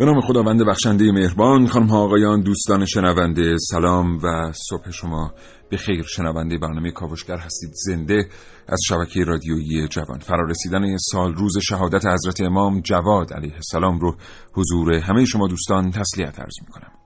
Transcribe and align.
به 0.00 0.06
نام 0.06 0.20
خداوند 0.20 0.62
بخشنده 0.62 1.12
مهربان 1.12 1.66
خانم 1.66 1.86
ها 1.86 1.98
آقایان 1.98 2.40
دوستان 2.40 2.86
شنونده 2.86 3.56
سلام 3.58 4.18
و 4.22 4.52
صبح 4.52 4.90
شما 4.90 5.34
به 5.70 5.76
خیر 5.76 6.02
شنونده 6.02 6.58
برنامه 6.58 6.90
کاوشگر 6.90 7.36
هستید. 7.36 7.70
زنده 7.72 8.28
از 8.68 8.78
شبکه 8.88 9.24
رادیویی 9.24 9.88
جوان. 9.88 10.18
فرارسیدن 10.18 10.96
سال 10.96 11.34
روز 11.34 11.58
شهادت 11.58 12.06
حضرت 12.06 12.40
امام 12.40 12.80
جواد 12.80 13.32
علیه 13.32 13.54
السلام 13.54 13.98
رو 13.98 14.16
حضور 14.54 14.94
همه 14.94 15.24
شما 15.24 15.48
دوستان 15.48 15.90
تسلیت 15.90 16.40
عرض 16.40 16.54
می 16.66 16.72
کنم 16.72 16.99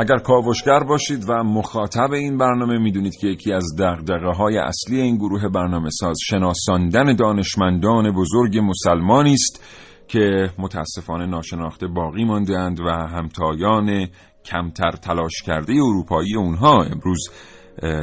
اگر 0.00 0.18
کاوشگر 0.18 0.84
باشید 0.84 1.24
و 1.28 1.32
مخاطب 1.32 2.12
این 2.12 2.38
برنامه 2.38 2.78
می‌دونید 2.78 3.16
که 3.20 3.26
یکی 3.26 3.52
از 3.52 3.64
دقدقه 3.78 4.30
های 4.30 4.58
اصلی 4.58 5.00
این 5.00 5.16
گروه 5.16 5.48
برنامه 5.48 5.90
ساز 5.90 6.16
شناساندن 6.26 7.16
دانشمندان 7.16 8.10
بزرگ 8.10 8.58
مسلمانی 8.58 9.32
است 9.32 9.64
که 10.08 10.50
متاسفانه 10.58 11.26
ناشناخته 11.26 11.86
باقی 11.86 12.24
ماندهاند 12.24 12.80
و 12.80 12.88
همتایان 12.88 14.08
کمتر 14.44 14.90
تلاش 14.90 15.42
کرده 15.46 15.72
اروپایی 15.72 16.36
اونها. 16.36 16.82
امروز 16.82 17.30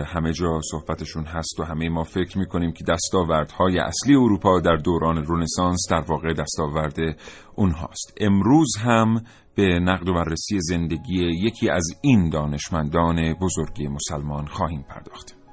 همه 0.05 0.33
جا 0.33 0.61
صحبتشون 0.71 1.23
هست 1.23 1.59
و 1.59 1.63
همه 1.63 1.89
ما 1.89 2.03
فکر 2.03 2.37
می‌کنیم 2.37 2.71
که 2.71 2.83
دستاوردهای 2.87 3.79
اصلی 3.79 4.15
اروپا 4.15 4.59
در 4.59 4.75
دوران 4.75 5.23
رونسانس 5.23 5.87
در 5.91 6.01
واقع 6.07 6.33
دستاورد 6.33 6.95
اونهاست. 7.55 8.13
امروز 8.21 8.77
هم 8.77 9.21
به 9.55 9.79
نقد 9.79 10.09
و 10.09 10.13
بررسی 10.13 10.59
زندگی 10.59 11.23
یکی 11.23 11.69
از 11.69 11.87
این 12.01 12.29
دانشمندان 12.29 13.33
بزرگ 13.33 13.87
مسلمان 13.91 14.45
خواهیم 14.45 14.85
پرداخت. 14.89 15.44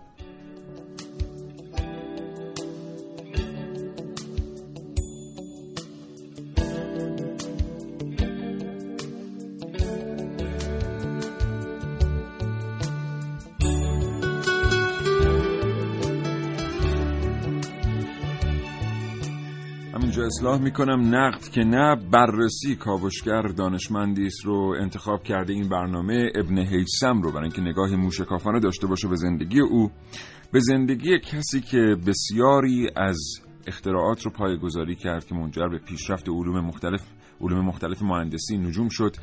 اصلاح 20.42 20.60
می‌کنم. 20.60 21.14
نقد 21.14 21.48
که 21.48 21.60
نه 21.60 21.96
بررسی 22.10 22.76
کاوشگر 22.76 23.42
دانشمندی 23.42 24.28
رو 24.44 24.74
انتخاب 24.80 25.22
کرده 25.22 25.52
این 25.52 25.68
برنامه 25.68 26.32
ابن 26.34 26.58
هیسم 26.58 27.22
رو 27.22 27.32
برای 27.32 27.42
اینکه 27.42 27.60
نگاهی 27.60 27.96
موشکافانه 27.96 28.60
داشته 28.60 28.86
باشه 28.86 29.08
به 29.08 29.16
زندگی 29.16 29.60
او. 29.60 29.90
به 30.52 30.60
زندگی 30.60 31.18
کسی 31.18 31.60
که 31.60 31.96
بسیاری 32.06 32.88
از 32.96 33.18
اختراعات 33.66 34.22
رو 34.22 34.30
پایگذاری 34.30 34.96
کرد 34.96 35.26
که 35.26 35.34
منجر 35.34 35.68
به 35.68 35.78
پیشرفت 35.78 36.28
علوم 36.28 36.60
مختلف 36.60 37.02
علوم 37.42 37.64
مختلف 37.64 38.02
مهندسی 38.02 38.58
نجوم 38.58 38.88
شد. 38.90 39.16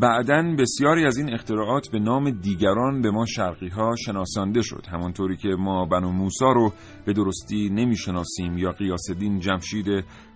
بعدا 0.00 0.54
بسیاری 0.58 1.06
از 1.06 1.16
این 1.16 1.34
اختراعات 1.34 1.88
به 1.92 1.98
نام 1.98 2.30
دیگران 2.30 3.02
به 3.02 3.10
ما 3.10 3.26
شرقی 3.26 3.68
ها 3.68 3.96
شناسانده 3.96 4.62
شد. 4.62 4.86
همانطوری 4.92 5.36
که 5.36 5.48
ما 5.48 5.84
بنو 5.84 6.10
موسا 6.10 6.52
رو 6.52 6.72
به 7.04 7.12
درستی 7.12 7.68
نمی‌شناسیم 7.68 8.58
یا 8.58 8.70
قیاسدین 8.70 9.40
جمشید 9.40 9.86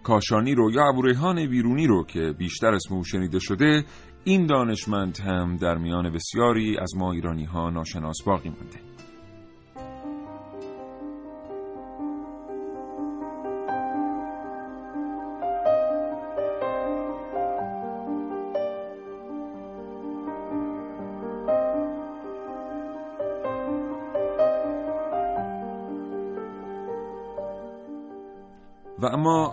کاشانی 0.03 0.55
رو 0.55 0.71
یا 0.71 0.89
ابوریحان 0.89 1.47
بیرونی 1.47 1.87
رو 1.87 2.05
که 2.05 2.35
بیشتر 2.39 2.75
اسم 2.75 2.95
او 2.95 3.05
شنیده 3.05 3.39
شده 3.39 3.85
این 4.25 4.47
دانشمند 4.47 5.19
هم 5.19 5.57
در 5.57 5.79
میان 5.79 6.13
بسیاری 6.13 6.79
از 6.79 6.97
ما 6.97 7.13
ایرانی 7.13 7.45
ها 7.45 7.71
ناشناس 7.71 8.23
باقی 8.27 8.49
مونده 8.49 9.00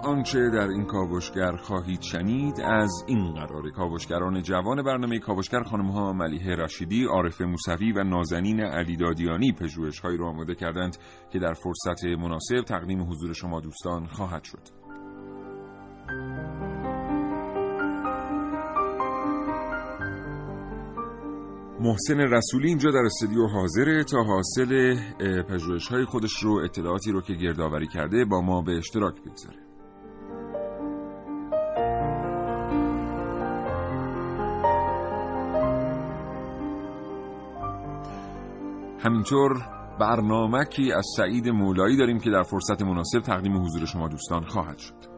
آنچه 0.03 0.49
در 0.49 0.67
این 0.67 0.85
کاوشگر 0.85 1.55
خواهید 1.55 2.01
شنید 2.01 2.61
از 2.61 3.03
این 3.07 3.33
قرار 3.33 3.69
کاوشگران 3.69 4.41
جوان 4.41 4.83
برنامه 4.83 5.19
کاوشگر 5.19 5.63
خانم 5.63 5.91
ها 5.91 6.13
ملیه 6.13 6.55
رشیدی، 6.55 7.05
عارف 7.05 7.41
موسوی 7.41 7.91
و 7.91 8.03
نازنین 8.03 8.61
علی 8.61 8.95
دادیانی 8.95 9.51
پژوهش 9.51 9.99
هایی 9.99 10.17
را 10.17 10.29
آماده 10.29 10.55
کردند 10.55 10.97
که 11.29 11.39
در 11.39 11.53
فرصت 11.53 12.05
مناسب 12.05 12.61
تقدیم 12.61 13.01
حضور 13.01 13.33
شما 13.33 13.59
دوستان 13.59 14.05
خواهد 14.05 14.43
شد. 14.43 14.87
محسن 21.79 22.19
رسولی 22.19 22.67
اینجا 22.67 22.91
در 22.91 23.05
استودیو 23.05 23.47
حاضره 23.47 24.03
تا 24.03 24.23
حاصل 24.23 24.99
پژوهش 25.49 25.87
های 25.87 26.05
خودش 26.05 26.43
رو 26.43 26.61
اطلاعاتی 26.63 27.11
رو 27.11 27.21
که 27.21 27.33
گردآوری 27.33 27.87
کرده 27.87 28.25
با 28.25 28.41
ما 28.41 28.61
به 28.61 28.77
اشتراک 28.77 29.21
بگذاره 29.21 29.66
همینطور 39.07 39.57
برنامکی 39.99 40.91
از 40.91 41.05
سعید 41.17 41.49
مولایی 41.49 41.97
داریم 41.97 42.19
که 42.19 42.29
در 42.29 42.43
فرصت 42.43 42.81
مناسب 42.81 43.19
تقدیم 43.19 43.63
حضور 43.63 43.85
شما 43.85 44.07
دوستان 44.07 44.43
خواهد 44.43 44.77
شد. 44.77 45.17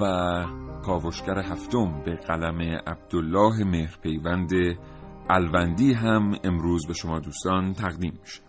و 0.00 0.44
کاوشگر 0.86 1.38
هفتم 1.38 2.02
به 2.04 2.14
قلم 2.14 2.60
عبدالله 2.86 3.64
مهرپیوند 3.64 4.50
الوندی 5.30 5.92
هم 5.92 6.34
امروز 6.44 6.86
به 6.86 6.94
شما 6.94 7.18
دوستان 7.18 7.72
تقدیم 7.72 8.18
میشه. 8.20 8.47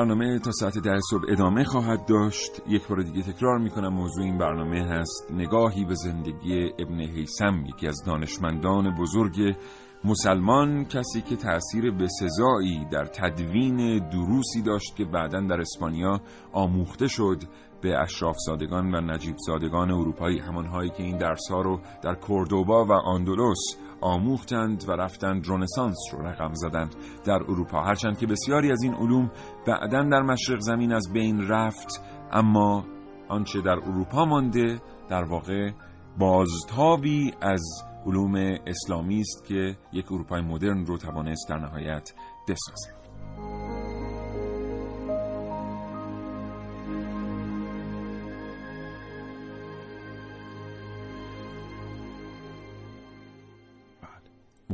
برنامه 0.00 0.38
تا 0.38 0.50
ساعت 0.52 0.78
ده 0.78 1.00
صبح 1.10 1.22
ادامه 1.28 1.64
خواهد 1.64 2.06
داشت. 2.06 2.62
یک 2.68 2.88
بار 2.88 3.02
دیگه 3.02 3.22
تکرار 3.22 3.58
می‌کنم 3.58 3.88
موضوع 3.88 4.24
این 4.24 4.38
برنامه 4.38 4.82
هست 4.82 5.32
نگاهی 5.32 5.84
به 5.84 5.94
زندگی 5.94 6.70
ابن 6.78 7.00
حیسم 7.00 7.64
یکی 7.68 7.86
از 7.86 8.02
دانشمندان 8.06 8.94
بزرگ 8.94 9.56
مسلمان 10.04 10.84
کسی 10.84 11.22
که 11.22 11.36
تأثیر 11.36 11.90
بسزایی 11.90 12.86
در 12.92 13.04
تدوین 13.04 14.08
دروسی 14.08 14.62
داشت 14.62 14.96
که 14.96 15.04
بعدا 15.04 15.40
در 15.40 15.60
اسپانیا 15.60 16.20
آموخته 16.52 17.08
شد 17.08 17.42
به 17.82 17.98
اشراف 17.98 18.36
زادگان 18.46 18.94
و 18.94 19.00
نجیب 19.00 19.36
زادگان 19.46 19.90
اروپایی. 19.90 20.38
همانهایی 20.38 20.90
که 20.90 21.02
این 21.02 21.18
درسها 21.18 21.60
رو 21.60 21.80
در 22.02 22.14
کوردوبا 22.14 22.84
و 22.84 22.92
آندولوس 22.92 23.76
آموختند 24.00 24.88
و 24.88 24.92
رفتند 24.92 25.46
رونسانس 25.46 25.98
رو 26.12 26.26
رقم 26.26 26.54
زدند 26.54 26.94
در 27.24 27.42
اروپا. 27.42 27.82
هرچند 27.82 28.18
که 28.18 28.26
بسیاری 28.26 28.72
از 28.72 28.82
این 28.82 28.94
علوم 28.94 29.30
بعدا 29.66 30.02
در 30.02 30.22
مشرق 30.22 30.60
زمین 30.60 30.92
از 30.92 31.12
بین 31.12 31.48
رفت 31.48 32.02
اما 32.32 32.84
آنچه 33.28 33.60
در 33.60 33.78
اروپا 33.78 34.24
مانده 34.24 34.80
در 35.08 35.24
واقع 35.24 35.70
بازتابی 36.18 37.32
از 37.40 37.62
علوم 38.06 38.34
اسلامی 38.66 39.20
است 39.20 39.44
که 39.44 39.76
یک 39.92 40.12
اروپای 40.12 40.40
مدرن 40.40 40.86
رو 40.86 40.98
توانست 40.98 41.48
در 41.48 41.58
نهایت 41.58 42.12
بسازد. 42.48 42.99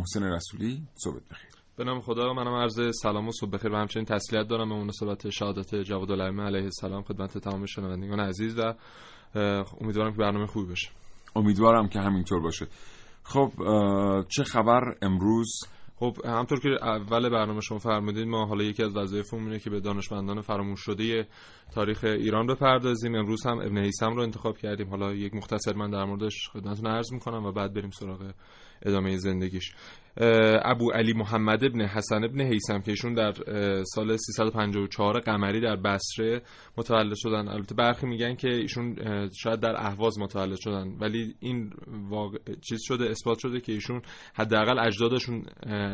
محسن 0.06 0.22
رسولی 0.22 0.82
صبح 0.94 1.20
بخیر. 1.30 1.50
به 1.76 1.84
نام 1.84 2.00
خدا 2.00 2.32
منم 2.32 2.54
عرض 2.54 2.80
سلام 3.02 3.28
و 3.28 3.32
صبح 3.32 3.50
بخیر 3.50 3.72
و 3.72 3.76
همچنین 3.76 4.06
تسلیت 4.06 4.48
دارم 4.48 4.68
به 4.68 4.74
مناسبت 4.74 5.30
شهادت 5.30 5.74
جواد 5.74 6.12
علیه 6.20 6.62
السلام 6.62 7.02
خدمت 7.02 7.38
تمام 7.38 7.66
شنوندگان 7.66 8.20
عزیز 8.20 8.58
و 8.58 8.74
امیدوارم 9.80 10.12
که 10.12 10.18
برنامه 10.18 10.46
خوبی 10.46 10.68
باشه. 10.68 10.88
امیدوارم 11.36 11.88
که 11.88 12.00
همینطور 12.00 12.40
باشه. 12.40 12.66
خب 13.22 13.52
چه 14.28 14.44
خبر 14.44 14.80
امروز؟ 15.02 15.60
خب 15.98 16.16
همطور 16.24 16.60
که 16.60 16.68
اول 16.82 17.28
برنامه 17.28 17.60
شما 17.60 17.78
فرمودید 17.78 18.28
ما 18.28 18.46
حالا 18.46 18.64
یکی 18.64 18.82
از 18.82 18.96
وظایفمون 18.96 19.44
اینه 19.44 19.58
که 19.58 19.70
به 19.70 19.80
دانشمندان 19.80 20.40
فراموش 20.40 20.80
شده 20.80 21.26
تاریخ 21.74 22.04
ایران 22.04 22.46
بپردازیم. 22.46 23.14
امروز 23.14 23.46
هم 23.46 23.58
ابن 23.58 23.78
هیثم 23.78 24.16
رو 24.16 24.22
انتخاب 24.22 24.58
کردیم. 24.58 24.88
حالا 24.88 25.12
یک 25.12 25.34
مختصر 25.34 25.72
من 25.72 25.90
در 25.90 26.04
موردش 26.04 26.48
خدمتتون 26.52 26.86
عرض 26.86 27.12
می‌کنم 27.12 27.44
و 27.44 27.52
بعد 27.52 27.74
بریم 27.74 27.90
سراغ 27.90 28.32
ادامه 28.82 29.16
زندگیش. 29.16 29.74
ابو 30.64 30.92
علی 30.92 31.12
محمد 31.12 31.64
ابن 31.64 31.80
حسن 31.80 32.24
ابن 32.24 32.40
حیسم 32.40 32.80
که 32.80 32.90
ایشون 32.90 33.14
در 33.14 33.32
سال 33.84 34.16
354 34.16 35.20
قمری 35.20 35.60
در 35.60 35.76
بصره 35.76 36.42
متولد 36.76 37.14
شدن. 37.16 37.48
البته 37.48 37.74
برخی 37.74 38.06
میگن 38.06 38.34
که 38.34 38.48
ایشون 38.48 38.96
شاید 39.42 39.60
در 39.60 39.74
اهواز 39.76 40.18
متولد 40.18 40.58
شدن. 40.60 40.96
ولی 41.00 41.34
این 41.40 41.72
واقع... 42.10 42.38
چیز 42.68 42.80
شده 42.82 43.10
اثبات 43.10 43.38
شده 43.38 43.60
که 43.60 43.72
ایشون 43.72 44.02
حداقل 44.34 44.78
اجدادشون 44.78 45.42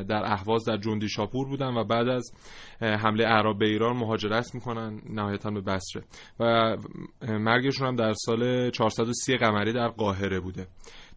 در 0.09 0.23
اهواز 0.25 0.65
در 0.65 0.77
جندی 0.77 1.09
شاپور 1.09 1.49
بودن 1.49 1.75
و 1.75 1.85
بعد 1.85 2.09
از 2.09 2.33
حمله 2.81 3.25
اعراب 3.25 3.59
به 3.59 3.67
ایران 3.67 3.97
مهاجرت 3.97 4.55
می‌کنن 4.55 5.01
نهایتا 5.11 5.51
به 5.51 5.61
بصره. 5.61 6.03
و 6.41 6.77
مرگشون 7.23 7.89
هم 7.89 7.97
در 7.97 8.13
سال 8.13 8.71
430 8.71 9.37
قمری 9.37 9.73
در 9.73 9.89
قاهره 9.89 10.41
بوده. 10.41 10.67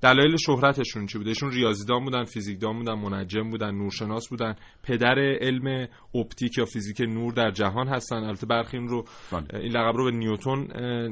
دلایل 0.02 0.36
شهرتشون 0.38 1.06
چی 1.06 1.18
بوده؟ 1.18 1.30
ایشون 1.30 1.52
ریاضیدان 1.52 2.04
بودن 2.04 2.24
فیزیکدان 2.24 2.78
بودن 2.78 2.94
منجم 2.94 3.50
بودن 3.50 3.72
نورشناس 3.72 4.30
بودن. 4.30 4.56
پدر 4.84 5.20
علم 5.42 5.88
اپتیک 6.16 6.58
یا 6.58 6.66
فیزیک 6.66 7.02
نور 7.02 7.34
در 7.34 7.52
جهان 7.52 7.88
هستن. 7.88 8.16
البته 8.16 8.46
برخی 8.46 8.78
این 8.78 8.88
رو 8.88 9.06
بله. 9.32 9.62
این 9.62 9.72
لقب 9.72 9.96
رو 9.96 10.06
به 10.06 10.12
نیوتون 10.12 10.68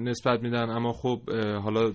نسبت 0.10 0.44
میدن. 0.44 0.70
اما 0.70 0.94
خب 0.94 1.22
حالا 1.64 1.94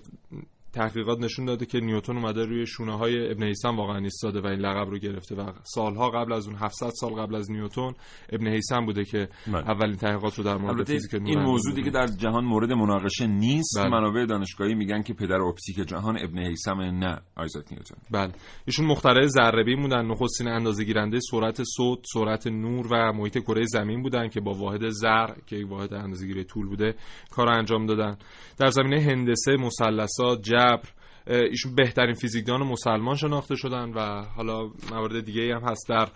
تحقیقات 0.72 1.18
نشون 1.18 1.44
داده 1.44 1.66
که 1.66 1.80
نیوتن 1.80 2.16
اومده 2.16 2.44
روی 2.44 2.66
شونه 2.66 2.98
های 2.98 3.30
ابن 3.30 3.42
هیثم 3.42 3.76
واقعا 3.76 3.98
ایستاده 3.98 4.40
و 4.40 4.46
این 4.46 4.60
لقب 4.60 4.90
رو 4.90 4.98
گرفته 4.98 5.34
و 5.34 5.52
سالها 5.62 6.10
قبل 6.10 6.32
از 6.32 6.46
اون 6.46 6.56
700 6.56 6.90
سال 7.00 7.10
قبل 7.12 7.34
از 7.34 7.50
نیوتن 7.50 7.92
ابن 8.32 8.46
هیثم 8.46 8.86
بوده 8.86 9.04
که 9.04 9.28
بله. 9.46 9.56
اولین 9.56 9.96
تحقیقات 9.96 10.34
رو 10.34 10.44
در 10.44 10.56
مورد 10.56 10.86
فیزیک 10.86 11.14
نور 11.14 11.28
این 11.28 11.38
موضوع 11.38 11.74
دیگه 11.74 11.90
در 11.90 12.06
جهان 12.06 12.44
مورد 12.44 12.72
مناقشه 12.72 13.26
نیست. 13.26 13.78
بله. 13.78 13.90
منابع 13.90 14.26
دانشگاهی 14.26 14.74
میگن 14.74 15.02
که 15.02 15.14
پدر 15.14 15.40
اپتیک 15.40 15.76
جهان 15.76 16.18
ابن 16.18 16.38
هیثم 16.38 16.80
نه 16.80 17.20
آیزاک 17.36 17.64
نیوتن. 17.72 17.96
بله. 18.10 18.32
ایشون 18.66 18.86
مخترع 18.86 19.26
ذره 19.26 19.76
بودن 19.76 20.06
نخستین 20.06 20.48
اندازه‌گیرنده 20.48 21.18
سرعت 21.30 21.62
صوت 21.76 21.98
سرعت 22.14 22.46
نور 22.46 22.86
و 22.90 23.12
محیط 23.12 23.38
کره 23.38 23.64
زمین 23.66 24.02
بودن 24.02 24.28
که 24.28 24.40
با 24.40 24.52
واحد 24.52 24.88
ذر 24.88 25.26
که 25.46 25.56
یک 25.56 25.70
واحد 25.70 25.94
اندازه‌گیری 25.94 26.44
طول 26.44 26.66
بوده 26.66 26.94
کار 27.30 27.48
انجام 27.48 27.86
دادن. 27.86 28.16
در 28.58 28.70
زمینه 28.70 29.00
هندسه 29.00 29.56
مثلثات 29.56 30.42
جبر 30.58 30.88
ایشون 31.26 31.74
بهترین 31.74 32.14
فیزیکدان 32.14 32.62
مسلمان 32.62 33.16
شناخته 33.16 33.56
شدن 33.56 33.90
و 33.90 34.24
حالا 34.24 34.70
موارد 34.90 35.24
دیگه 35.24 35.54
هم 35.54 35.62
هست. 35.62 35.88
در 35.88 36.08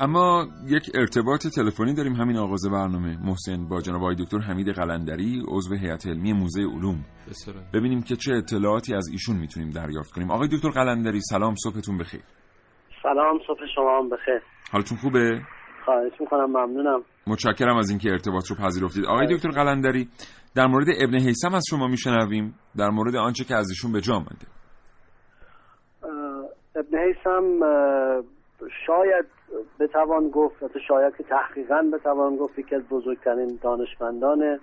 اما 0.01 0.49
یک 0.67 0.91
ارتباط 0.95 1.47
تلفنی 1.47 1.95
داریم 1.95 2.15
همین 2.15 2.37
آغاز 2.37 2.67
برنامه. 2.67 3.17
محسن 3.17 3.69
با 3.69 3.81
جناب 3.81 4.01
آقای 4.01 4.15
دکتر 4.15 4.39
حمید 4.39 4.69
قلندری 4.69 5.43
عضو 5.49 5.75
هیئت 5.75 6.07
علمی 6.07 6.33
موزه 6.33 6.61
علوم. 6.61 7.05
ببینیم 7.73 8.03
که 8.03 8.17
چه 8.17 8.35
اطلاعاتی 8.35 8.95
از 8.95 9.09
ایشون 9.09 9.37
می‌تونیم 9.37 9.71
دریافت 9.71 10.13
کنیم. 10.13 10.31
آقای 10.31 10.49
دکتر 10.49 10.71
قلندری 10.71 11.21
سلام 11.21 11.55
صبحتون 11.65 11.99
بخیر. 11.99 12.23
سلام 13.05 13.39
صبح 13.47 13.67
شما 13.75 13.99
هم 13.99 14.09
بخیر. 14.09 14.43
حالتون 14.73 14.99
خوبه؟ 14.99 15.41
خواهش 15.85 16.13
می‌کنم 16.21 16.45
ممنونم. 16.45 17.03
متشکرم 17.27 17.77
از 17.77 17.91
اینکه 17.91 18.11
ارتباط 18.11 18.51
رو 18.51 18.57
پذیرفتید. 18.57 19.07
آقای 19.07 19.27
دکتر 19.27 19.51
قلندری 19.51 20.09
در 20.57 20.67
مورد 20.67 20.87
ابن 21.03 21.15
حیسم 21.15 21.55
از 21.55 21.63
شما 21.71 21.87
میشنویم. 21.87 22.55
در 22.79 22.89
مورد 22.89 23.17
آنچه 23.17 23.45
که 23.45 23.55
از 23.55 23.67
ایشون 23.71 23.93
به 23.93 24.01
جا 24.01 24.15
مانده 24.15 24.47
ابن 26.77 26.99
حیسم 26.99 27.61
شاید 28.87 29.27
بتوان 29.81 30.31
گفت 30.31 30.63
و 30.63 30.69
شاید 30.89 31.17
که 31.17 31.25
تحقیقا 31.25 31.91
بتوان 31.93 32.37
گفت 32.37 32.59
یکی 32.59 32.75
از 32.75 32.83
بزرگترین 32.83 33.59
دانشمندان 33.63 34.61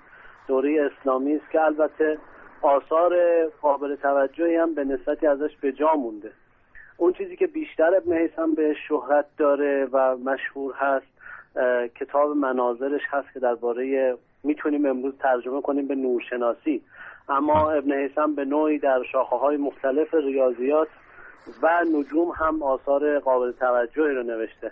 دوره 0.48 0.90
اسلامی 0.92 1.36
است 1.36 1.52
که 1.52 1.62
البته 1.62 2.18
آثار 2.62 3.12
قابل 3.62 3.96
توجهی 3.96 4.56
هم 4.56 4.76
به 4.76 4.84
نسبتی 4.84 5.28
ازش 5.28 5.58
به 5.62 5.72
جا 5.72 5.94
مونده. 5.94 6.32
اون 7.02 7.14
چیزی 7.14 7.36
که 7.36 7.48
بیشتر 7.48 7.96
ابن 7.96 8.14
حیثم 8.14 8.56
به 8.56 8.76
شهرت 8.88 9.26
داره 9.38 9.88
و 9.92 10.18
مشهور 10.18 10.74
هست 10.74 11.06
کتاب 11.96 12.32
مناظرش 12.32 13.02
هست 13.10 13.28
که 13.34 13.40
درباره 13.40 14.16
می‌تونیم 14.44 14.86
امروز 14.86 15.18
ترجمه 15.18 15.62
کنیم 15.62 15.88
به 15.88 15.96
نورشناسی. 15.96 16.82
اما 17.30 17.72
ابن 17.72 17.92
حیثم 17.92 18.36
به 18.36 18.46
نوعی 18.46 18.80
در 18.80 19.04
شاخه 19.12 19.36
های 19.36 19.58
مختلف 19.58 20.14
ریاضیات 20.14 20.88
و 21.62 21.86
نجوم 21.94 22.30
هم 22.30 22.64
آثار 22.64 23.20
قابل 23.20 23.52
توجهی 23.52 24.16
رو 24.16 24.24
نوشته. 24.24 24.72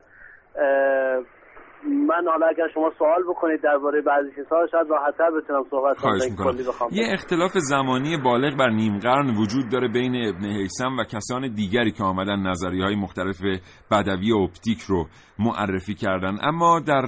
من 1.84 2.26
حالا 2.31 2.48
اگر 2.48 2.68
شما 2.74 2.92
سوال 2.98 3.24
بکنید 3.30 3.62
درباره 3.62 4.02
بعضی 4.02 4.30
چیزها 4.36 4.68
شاید 4.72 4.88
راحتتر 4.90 5.31
بتونم 5.31 5.64
صحبت 5.71 5.98
کنم 5.98 6.90
یه 6.92 7.14
اختلاف 7.14 7.52
زمانی 7.57 8.18
بالغ 8.18 8.57
بر 8.57 8.69
نیم 8.69 9.00
قرن 9.00 9.30
وجود 9.38 9.69
داره 9.71 9.88
بین 9.88 10.16
ابن 10.16 10.45
حیسم 10.45 10.98
و 11.00 11.04
کسان 11.04 11.54
دیگری 11.54 11.92
که 11.92 12.04
آمدن 12.04 12.40
نظریه 12.40 12.83
های 12.83 12.95
مختلف 12.95 13.42
بدوی 13.92 14.33
اپتیک 14.33 14.81
رو 14.81 15.07
معرفی 15.40 15.94
کردن. 15.94 16.38
اما 16.42 16.80
در 16.80 17.06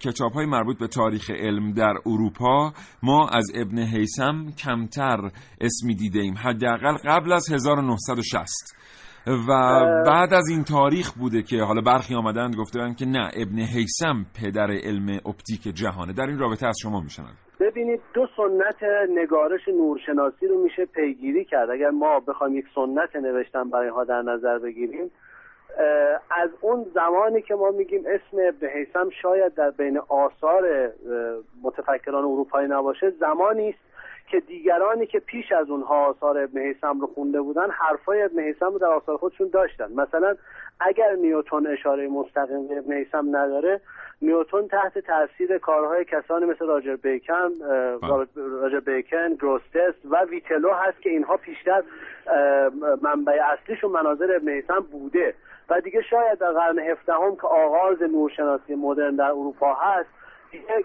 کتاب 0.00 0.32
های 0.32 0.46
مربوط 0.46 0.78
به 0.78 0.86
تاریخ 0.86 1.30
علم 1.30 1.72
در 1.72 1.94
اروپا 2.06 2.72
ما 3.02 3.28
از 3.28 3.52
ابن 3.54 3.78
حیسم 3.78 4.46
کمتر 4.64 5.30
اسمی 5.60 5.94
دیده 5.94 6.20
ایم. 6.20 6.34
حداقل 6.44 6.96
قبل 7.04 7.32
از 7.32 7.52
1960 7.52 8.78
و 9.26 9.50
بعد 10.06 10.34
از 10.34 10.48
این 10.50 10.64
تاریخ 10.64 11.12
بوده 11.20 11.42
که 11.42 11.56
حالا 11.56 11.80
برخی 11.80 12.14
آمدند 12.14 12.56
گفتن 12.56 12.94
که 12.94 13.06
نه 13.06 13.30
ابن 13.42 13.58
حیسم 13.58 14.26
پدر 14.40 14.70
علم 14.70 15.20
اپتیک 15.26 15.62
جهانه. 15.74 16.12
در 16.12 16.26
این 16.26 16.38
رابطه 16.38 16.66
از 16.66 16.76
شما 16.82 17.00
میشنن 17.00 17.34
ببینید 17.60 18.00
دو 18.14 18.26
سنت 18.36 18.82
نگارش 19.22 19.68
نورشناسی 19.68 20.46
رو 20.46 20.62
میشه 20.62 20.84
پیگیری 20.84 21.44
کرد. 21.44 21.70
اگر 21.70 21.90
ما 21.90 22.20
بخوایم 22.20 22.56
یک 22.56 22.64
سنت 22.74 23.16
نوشتن 23.16 23.70
برای 23.70 23.88
ها 23.88 24.04
در 24.04 24.22
نظر 24.22 24.58
بگیریم 24.58 25.10
از 26.30 26.50
اون 26.60 26.86
زمانی 26.94 27.42
که 27.42 27.54
ما 27.54 27.70
میگیم 27.70 28.04
اسم 28.06 28.36
ابن 28.48 28.66
حیسم 28.68 29.10
شاید 29.22 29.54
در 29.54 29.70
بین 29.70 29.98
آثار 29.98 30.92
متفکران 31.62 32.24
اروپایی 32.24 32.68
نباشه 32.68 33.10
زمانی 33.10 33.68
است 33.68 33.87
که 34.30 34.40
دیگرانی 34.40 35.06
که 35.06 35.18
پیش 35.18 35.52
از 35.52 35.70
اونها 35.70 36.06
آثار 36.06 36.38
ابن 36.38 36.60
حیسم 36.60 37.00
رو 37.00 37.06
خونده 37.06 37.40
بودن 37.40 37.70
حرفای 37.70 38.22
ابن 38.22 38.40
حیسم 38.40 38.66
رو 38.66 38.78
در 38.78 38.86
آثار 38.86 39.16
خودشون 39.16 39.48
داشتن 39.52 39.92
مثلا 39.92 40.36
اگر 40.80 41.14
نیوتون 41.14 41.66
اشاره 41.66 42.08
مستقیم 42.08 42.68
به 42.68 42.78
ابن 42.78 42.92
حیسم 42.92 43.36
نداره 43.36 43.80
نیوتون 44.22 44.68
تحت 44.68 44.98
تاثیر 44.98 45.58
کارهای 45.58 46.04
کسانی 46.04 46.46
مثل 46.46 46.66
راجر 46.66 46.96
بیکن 46.96 47.48
بله. 48.02 48.26
راجر 48.36 48.80
بیکن 48.80 49.34
گروستس 49.34 49.94
و 50.10 50.24
ویتلو 50.24 50.72
هست 50.72 51.02
که 51.02 51.10
اینها 51.10 51.36
پیشتر 51.36 51.82
منبع 53.02 53.40
اصلیشون 53.52 53.90
مناظر 53.90 54.36
ابن 54.36 54.48
حیسم 54.48 54.80
بوده 54.80 55.34
و 55.70 55.80
دیگه 55.80 56.02
شاید 56.02 56.38
در 56.38 56.52
قرن 56.52 56.78
هفدهم 56.78 57.36
که 57.36 57.46
آغاز 57.46 58.02
نورشناسی 58.02 58.74
مدرن 58.74 59.16
در 59.16 59.30
اروپا 59.30 59.74
هست 59.74 60.17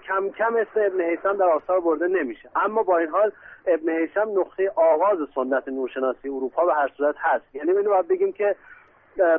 کم 0.08 0.30
کم 0.30 0.56
اسم 0.56 0.80
ابن 0.86 1.02
حیسم 1.02 1.38
در 1.38 1.46
آثار 1.46 1.80
برده 1.80 2.08
نمیشه. 2.08 2.50
اما 2.56 2.84
با 2.84 2.98
این 2.98 3.10
حال 3.10 3.32
ابن 3.68 3.90
حیسم 3.90 4.40
نقطه 4.40 4.72
آغاز 4.76 5.18
سنت 5.36 5.68
نورشناسی 5.68 6.30
اروپا 6.30 6.66
به 6.66 6.74
هر 6.74 6.92
صورت 6.98 7.16
هست. 7.18 7.56
یعنی 7.56 7.72
اینو 7.72 7.90
باید 7.90 8.08
بگیم 8.08 8.32
که 8.32 8.56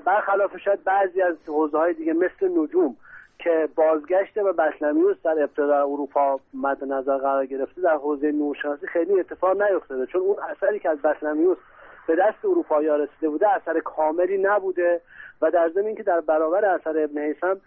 برخلاف 0.05 0.57
شاید 0.57 0.85
بعضی 0.85 1.23
از 1.23 1.37
حوزه 1.47 1.79
های 1.79 1.95
دیگه 1.95 2.13
مثل 2.13 2.59
نجوم 2.59 2.97
که 3.39 3.69
بازگشت 3.75 4.35
به 4.35 4.53
بسلمیوس 4.53 5.17
در 5.25 5.43
ابتدا 5.43 5.83
اروپا 5.83 6.41
مد 6.55 6.85
نظر 6.85 7.19
قرار 7.19 7.47
گرفته 7.47 7.81
در 7.81 7.95
حوزه 7.95 8.33
نورشناسی 8.33 8.87
خیلی 8.87 9.21
اتفاق 9.21 9.63
نیفتاده. 9.63 10.07
چون 10.07 10.21
اون 10.21 10.37
اثری 10.51 10.79
که 10.79 10.91
از 10.91 10.99
بسلمیوس 11.03 11.59
به 12.07 12.17
دست 12.17 12.45
اروپایی 12.45 12.89
رسیده 12.89 13.29
بوده 13.29 13.49
اثر 13.49 13.81
کاملی 13.81 14.39
نبوده. 14.39 15.01
و 15.45 15.51
در 15.51 15.71
ضمن 15.75 15.95
که 15.95 16.03
در 16.03 16.21
برابر 16.21 16.65
اثر 16.65 17.05
ابن 17.05 17.19
حیثم 17.19 17.61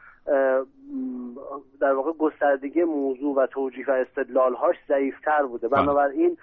در 1.81 1.93
واقع 1.93 2.11
گستردگی 2.19 2.83
موضوع 2.83 3.35
و 3.35 3.47
توجیه 3.47 3.85
و 3.87 3.91
استدلالهاش 3.91 4.75
ضعیفتر 4.87 5.43
بوده 5.43 5.67
بله. 5.67 5.81
بنابراین 5.81 6.37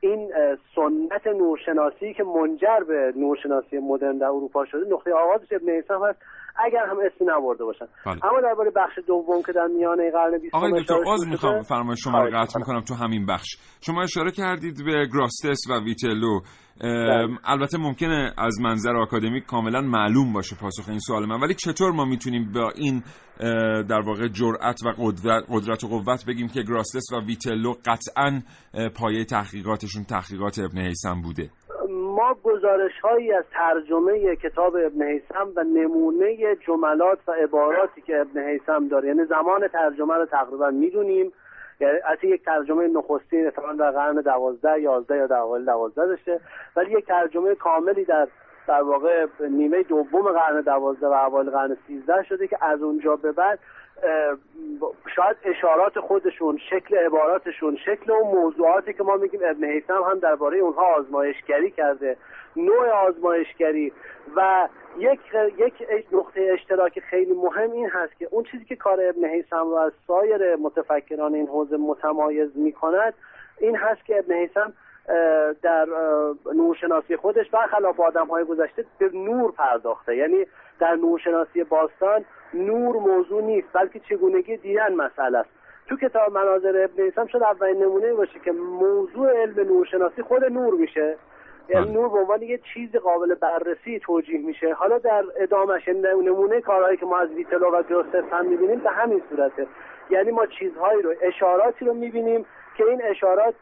این 0.00 0.30
سنت 0.74 1.26
نورشناسی 1.26 2.14
که 2.14 2.24
منجر 2.24 2.80
به 2.88 3.12
نورشناسی 3.16 3.78
مدرن 3.78 4.18
در 4.18 4.26
اروپا 4.26 4.64
شده 4.64 4.90
نقطه 4.90 5.10
آغازش 5.14 5.52
ابن 5.52 5.70
حیثم 5.70 6.00
هست 6.08 6.18
اگر 6.66 6.86
هم 6.86 6.96
اسمی 6.98 7.26
نبرده 7.26 7.64
باشن 7.64 7.86
بله. 8.06 8.24
اما 8.24 8.40
درباره 8.40 8.70
بخش 8.76 8.98
دوم 9.06 9.42
که 9.46 9.52
در 9.52 9.66
میانه 9.66 10.10
قرن 10.10 10.38
بیستم 10.38 10.58
آقای 10.58 10.82
دکتر 10.82 10.94
عذر 11.06 11.30
می‌خوام 11.30 11.62
فرمایش 11.62 11.98
شما 12.04 12.22
رو 12.22 12.30
قطع 12.30 12.58
می‌کنم. 12.58 12.80
تو 12.80 12.94
همین 12.94 13.26
بخش 13.26 13.48
شما 13.80 14.02
اشاره 14.02 14.30
کردید 14.30 14.74
به 14.86 15.06
گراستس 15.14 15.70
و 15.70 15.84
ویتلو 15.84 16.40
بله. 16.80 17.28
البته 17.44 17.78
ممکنه 17.78 18.32
از 18.38 18.60
منظر 18.60 18.96
آکادمیک 18.96 19.46
کاملا 19.46 19.80
معلوم 19.80 20.32
باشه 20.32 20.39
پاسخ 20.60 20.88
این 20.88 20.98
سوال 20.98 21.26
من. 21.26 21.40
ولی 21.40 21.54
چطور 21.54 21.90
ما 21.92 22.04
می‌تونیم 22.04 22.52
با 22.54 22.70
این 22.76 23.02
در 23.90 24.00
واقع 24.00 24.28
جرأت 24.28 24.78
و 24.86 24.88
قدرت, 24.98 25.44
قدرت 25.50 25.84
و 25.84 25.88
قوت 25.88 26.24
بگیم 26.28 26.48
که 26.48 26.62
گراستس 26.62 27.12
و 27.12 27.26
ویتلو 27.26 27.72
قطعا 27.72 28.40
پایه 29.00 29.24
تحقیقاتشون 29.24 30.04
تحقیقات 30.04 30.58
ابن 30.58 30.78
حیثم 30.78 31.22
بوده؟ 31.22 31.50
ما 31.90 32.34
گزارش 32.42 32.92
هایی 33.04 33.32
از 33.32 33.44
ترجمه 33.52 34.36
کتاب 34.36 34.76
ابن 34.76 35.02
حیثم 35.02 35.52
و 35.56 35.62
نمونه 35.62 36.56
جملات 36.66 37.18
و 37.28 37.32
عباراتی 37.32 38.00
که 38.00 38.16
ابن 38.16 38.48
حیثم 38.48 38.88
داره 38.88 39.08
یعنی 39.08 39.24
زمان 39.24 39.68
ترجمه 39.68 40.14
رو 40.14 40.26
تقریبا 40.26 40.70
می‌دونیم. 40.70 41.32
یعنی 41.80 41.98
از 42.06 42.18
یک 42.22 42.44
ترجمه 42.44 42.88
نخستین 42.88 43.46
اتفاقا 43.46 43.72
در 43.72 43.90
قرن 43.90 44.20
دوازده 44.20 44.80
یازده 44.80 45.16
یا 45.16 45.26
در 45.26 45.36
اوایل 45.36 45.64
دوازده 45.64 46.06
داشته. 46.06 46.40
ولی 46.76 46.92
یک 46.98 47.06
ترجمه 47.06 47.54
کاملی 47.54 48.04
در 48.04 48.28
در 48.70 48.82
واقع 48.82 49.26
نیمه 49.40 49.82
دوم 49.82 50.22
قرن 50.22 50.60
دوازده 50.60 51.06
و 51.06 51.12
اوایل 51.12 51.50
قرن 51.50 51.76
سیزده 51.86 52.22
شده 52.22 52.48
که 52.48 52.64
از 52.64 52.82
اونجا 52.82 53.16
به 53.16 53.32
بعد 53.32 53.58
شاید 55.16 55.36
اشارات 55.44 56.00
خودشون 56.00 56.58
شکل 56.70 56.96
عباراتشون 56.96 57.76
شکل 57.76 58.12
اون 58.12 58.34
موضوعاتی 58.34 58.92
که 58.92 59.02
ما 59.02 59.16
میگیم 59.16 59.40
ابن 59.44 59.64
حیثم 59.64 60.02
هم 60.02 60.18
درباره 60.18 60.58
اونها 60.58 60.94
آزمایشگری 60.94 61.70
کرده. 61.70 62.16
نوع 62.56 62.88
آزمایشگری 62.88 63.92
و 64.36 64.68
یک 64.98 65.20
یک 65.58 66.06
نقطه 66.12 66.50
اشتراک 66.52 67.00
خیلی 67.00 67.32
مهم 67.32 67.70
این 67.70 67.88
هست 67.88 68.18
که 68.18 68.28
اون 68.30 68.44
چیزی 68.44 68.64
که 68.64 68.76
کار 68.76 69.00
ابن 69.08 69.24
حیثم 69.24 69.64
رو 69.70 69.74
از 69.74 69.92
سایر 70.06 70.56
متفکران 70.56 71.34
این 71.34 71.46
حوزه 71.46 71.76
متمایز 71.76 72.50
می‌کند 72.54 73.14
این 73.58 73.76
هست 73.76 74.04
که 74.04 74.18
ابن 74.18 74.34
حیثم 74.34 74.72
در 75.62 75.86
نورشناسی 76.54 77.16
خودش 77.16 77.50
برخلاف 77.50 78.00
آدم 78.00 78.26
های 78.26 78.44
گذشته 78.44 78.84
به 78.98 79.10
نور 79.14 79.52
پرداخته. 79.52 80.16
یعنی 80.16 80.46
در 80.80 80.94
نورشناسی 80.94 81.64
باستان 81.64 82.24
نور 82.54 82.96
موضوع 82.96 83.42
نیست 83.42 83.68
بلکه 83.72 84.00
چگونگی 84.00 84.56
دیدن 84.56 84.94
مسئله 84.94 85.38
است. 85.38 85.50
تو 85.88 85.96
کتاب 85.96 86.32
مناظر 86.32 86.84
ابن 86.84 87.02
حیثم 87.02 87.26
شد 87.26 87.42
اولین 87.42 87.82
نمونه 87.82 88.12
باشه 88.12 88.38
که 88.44 88.52
موضوع 88.52 89.42
علم 89.42 89.60
نورشناسی 89.68 90.22
خود 90.22 90.44
نور 90.44 90.74
میشه. 90.74 91.16
یعنی 91.68 91.84
بله. 91.84 91.94
نور 91.94 92.08
به 92.08 92.18
عنوان 92.18 92.42
یه 92.42 92.60
چیز 92.74 92.96
قابل 92.96 93.34
بررسی 93.34 93.98
توجیه 93.98 94.40
میشه. 94.40 94.74
حالا 94.74 94.98
در 94.98 95.24
ادامهش 95.36 95.88
یعنی 95.88 96.00
نمونه 96.00 96.60
کارهایی 96.60 96.96
که 96.96 97.06
ما 97.06 97.18
از 97.18 97.30
ویتلو 97.30 97.70
و 97.70 97.82
گروستس 97.82 98.24
هم 98.32 98.46
می‌بینیم 98.46 98.78
به 98.78 98.90
همین 98.90 99.22
صورته. 99.30 99.66
یعنی 100.10 100.30
ما 100.30 100.46
چیزهایی 100.46 101.02
رو 101.02 101.14
اشاراتی 101.22 101.84
رو 101.84 101.94
می‌بینیم 101.94 102.46
که 102.76 102.84
این 102.84 103.02
اشارات 103.04 103.54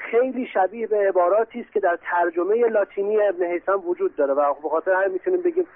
خیلی 0.00 0.46
شبیه 0.46 0.86
به 0.86 1.08
عباراتی 1.08 1.60
است 1.60 1.72
که 1.72 1.80
در 1.80 1.98
ترجمه 2.02 2.68
لاتینی 2.68 3.22
ابن 3.22 3.44
حیثم 3.44 3.88
وجود 3.88 4.16
داره 4.16 4.34
و 4.34 4.54
به 4.62 4.68
خاطر 4.68 4.92
همین 4.92 5.12
می‌تونیم 5.12 5.42
بگیم 5.42 5.66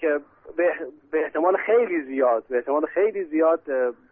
که 0.00 0.20
به, 0.56 0.72
احتمال 1.12 1.56
خیلی 1.56 2.02
زیاد 2.02 2.44
به 2.48 2.56
احتمال 2.56 2.86
خیلی 2.86 3.24
زیاد 3.24 3.60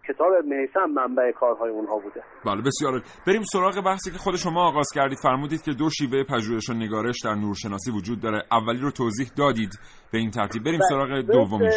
کتاب 0.09 0.33
حیثم 0.61 0.87
منبع 0.95 1.33
کارهای 1.33 1.71
اونها 1.71 1.99
بوده. 1.99 2.23
بله 2.47 2.63
بسیار. 2.67 2.93
بریم 3.27 3.43
سراغ 3.53 3.85
بحثی 3.85 4.11
که 4.11 4.19
خود 4.19 4.37
شما 4.37 4.69
آغاز 4.69 4.89
کردید. 4.95 5.19
فرمودید 5.23 5.63
که 5.63 5.71
دو 5.79 5.91
شیوه 5.91 6.25
پژوهش 6.25 6.71
و 6.71 6.75
نگارش 6.75 7.17
در 7.25 7.35
نورشناسی 7.35 7.91
وجود 7.91 8.21
داره. 8.21 8.43
اولی 8.53 8.81
رو 8.81 8.91
توضیح 8.91 9.29
دادید 9.39 9.73
به 10.13 10.19
این 10.19 10.31
ترتیب. 10.31 10.65
بریم 10.65 10.81
سراغ 10.89 11.21
دومی 11.21 11.71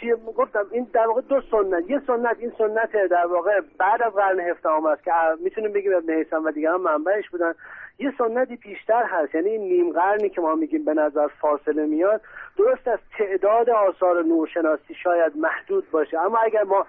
شیوه. 0.00 0.32
گفتم 0.36 0.64
این 0.72 0.86
در 0.94 1.06
واقع 1.06 1.20
دو 1.20 1.40
سنت. 1.50 1.90
یه 1.90 2.00
سنت 2.06 2.36
این 2.38 2.52
سنت 2.58 2.92
در 3.10 3.26
واقع 3.26 3.60
بعد 3.78 4.02
از 4.02 4.12
قرن 4.12 4.40
هفدهم 4.50 4.86
است 4.86 5.04
که 5.04 5.10
می‌تونیم 5.44 5.72
بگیم 5.72 5.92
حیثم 6.18 6.44
و 6.44 6.50
دیگران 6.50 6.80
منبعش 6.80 7.30
بودن. 7.30 7.52
یه 7.98 8.12
سنتی 8.18 8.56
بیشتر 8.56 9.02
هست 9.08 9.34
یعنی 9.34 9.48
این 9.48 9.62
نیم 9.62 9.92
قرنی 9.92 10.30
که 10.30 10.40
ما 10.40 10.54
میگیم 10.54 10.84
به 10.84 10.94
نظر 10.94 11.26
فاصله 11.40 11.86
میاد 11.86 12.20
درست 12.58 12.88
از 12.88 12.98
تعداد 13.18 13.70
آثار 13.70 14.22
نورشناسی 14.22 14.94
شاید 15.02 15.32
محدود 15.36 15.90
باشه. 15.90 16.18
اما 16.18 16.38
اگر 16.44 16.62
ما 16.62 16.86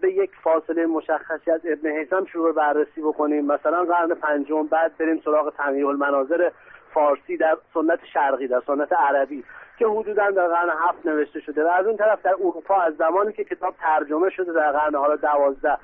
به 0.00 0.12
یک 0.12 0.30
فاصله 0.42 0.86
مشخصی 0.86 1.50
از 1.50 1.60
ابن 1.64 1.90
حیثم 1.90 2.24
شروع 2.24 2.52
بررسی 2.52 3.00
بکنیم. 3.00 3.44
مثلا 3.46 3.84
قرن 3.84 4.14
پنجم 4.14 4.66
بعد 4.66 4.96
بریم 4.98 5.20
سراغ 5.24 5.52
تنقیح 5.56 5.86
المناظر 5.86 6.50
فارسی 6.94 7.36
در 7.36 7.56
سنت 7.74 7.98
شرقی 8.12 8.46
در 8.46 8.62
سنت 8.66 8.92
عربی 8.92 9.44
که 9.78 9.86
حدودا 9.86 10.30
در 10.30 10.48
قرن 10.48 10.70
هفت 10.88 11.06
نوشته 11.06 11.40
شده 11.40 11.64
و 11.64 11.68
از 11.68 11.86
اون 11.86 11.96
طرف 11.96 12.22
در 12.22 12.34
اروپا 12.34 12.80
از 12.80 12.96
زمانی 12.96 13.32
که 13.32 13.44
کتاب 13.44 13.74
ترجمه 13.80 14.30
شده 14.30 14.52
در 14.52 14.72
قرن 14.72 14.94
حالا 14.94 15.16
دوازده 15.16 15.78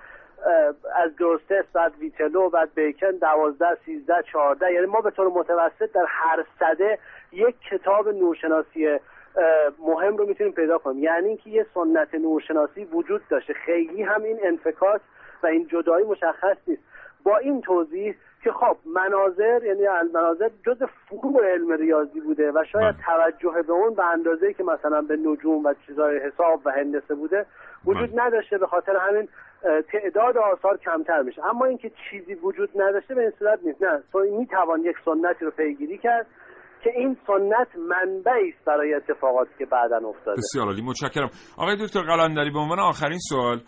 از 0.94 1.16
گروستس 1.18 1.64
بعد 1.72 1.92
ویتلو 1.98 2.50
بعد 2.50 2.74
بیکن 2.74 3.10
دوازده 3.10 3.76
سیزده 3.84 4.22
چهارده 4.32 4.72
یعنی 4.72 4.86
ما 4.86 5.00
به 5.00 5.10
طور 5.10 5.28
متوسط 5.28 5.92
در 5.92 6.06
هر 6.08 6.44
صده 6.60 6.98
یک 7.32 7.54
کتاب 7.70 8.08
نورشناسی 8.08 8.88
اه، 8.88 8.98
مهم 9.78 10.16
رو 10.16 10.26
می‌تونیم 10.26 10.52
پیدا 10.52 10.78
کنیم. 10.78 11.02
یعنی 11.02 11.28
اینکه 11.28 11.50
یه 11.50 11.66
سنت 11.74 12.14
نورشناسی 12.14 12.84
وجود 12.84 13.22
داشته. 13.28 13.52
خیلی 13.52 14.02
هم 14.02 14.22
این 14.22 14.38
انفکاک 14.42 15.00
و 15.42 15.46
این 15.46 15.66
جدایی 15.66 16.06
مشخص 16.06 16.56
نیست. 16.66 16.82
با 17.24 17.36
این 17.36 17.60
توضیح 17.60 18.14
که 18.44 18.52
خب 18.52 18.76
مناظر 18.86 19.64
یعنی 19.64 20.08
مناظر 20.14 20.50
جز 20.66 20.82
فروع 20.82 21.46
علم 21.46 21.72
ریاضی 21.72 22.20
بوده 22.20 22.52
و 22.52 22.64
شاید 22.72 22.94
توجه 23.06 23.62
به 23.62 23.72
اون 23.72 23.94
به 23.94 24.06
اندازه 24.06 24.52
که 24.52 24.64
مثلا 24.64 25.02
به 25.02 25.16
نجوم 25.16 25.64
و 25.64 25.74
چیزای 25.86 26.18
حساب 26.18 26.60
و 26.64 26.70
هندسه 26.70 27.14
بوده 27.14 27.46
وجود 27.84 28.20
نداشته. 28.20 28.58
به 28.58 28.66
خاطر 28.66 28.96
همین 28.96 29.28
تعداد 29.92 30.36
آثار 30.36 30.76
کمتر 30.76 31.22
میشه. 31.22 31.46
اما 31.46 31.64
اینکه 31.64 31.90
چیزی 32.10 32.34
وجود 32.34 32.82
نداشته 32.82 33.14
به 33.14 33.20
این 33.20 33.32
صورت 33.38 33.58
نیست. 33.62 33.82
نه. 33.82 34.02
می 34.38 34.46
توان 34.46 34.80
یک 34.80 34.96
سنتی 35.04 35.44
رو 35.44 35.50
پیگیری 35.50 35.98
کرد. 35.98 36.26
که 36.84 36.90
این 36.96 37.16
سنت 37.26 37.68
منبعی 37.76 38.48
است 38.56 38.64
برای 38.64 38.94
اتفاقاتی 38.94 39.50
که 39.58 39.66
بعدا 39.66 39.96
افتاده. 40.08 40.36
بسیار 40.36 40.66
عالی 40.66 40.82
متشکرم. 40.82 41.30
آقای 41.56 41.76
دکتر 41.86 42.02
قلندری 42.02 42.50
به 42.50 42.58
عنوان 42.58 42.78
آخرین 42.78 43.18
سوال 43.18 43.60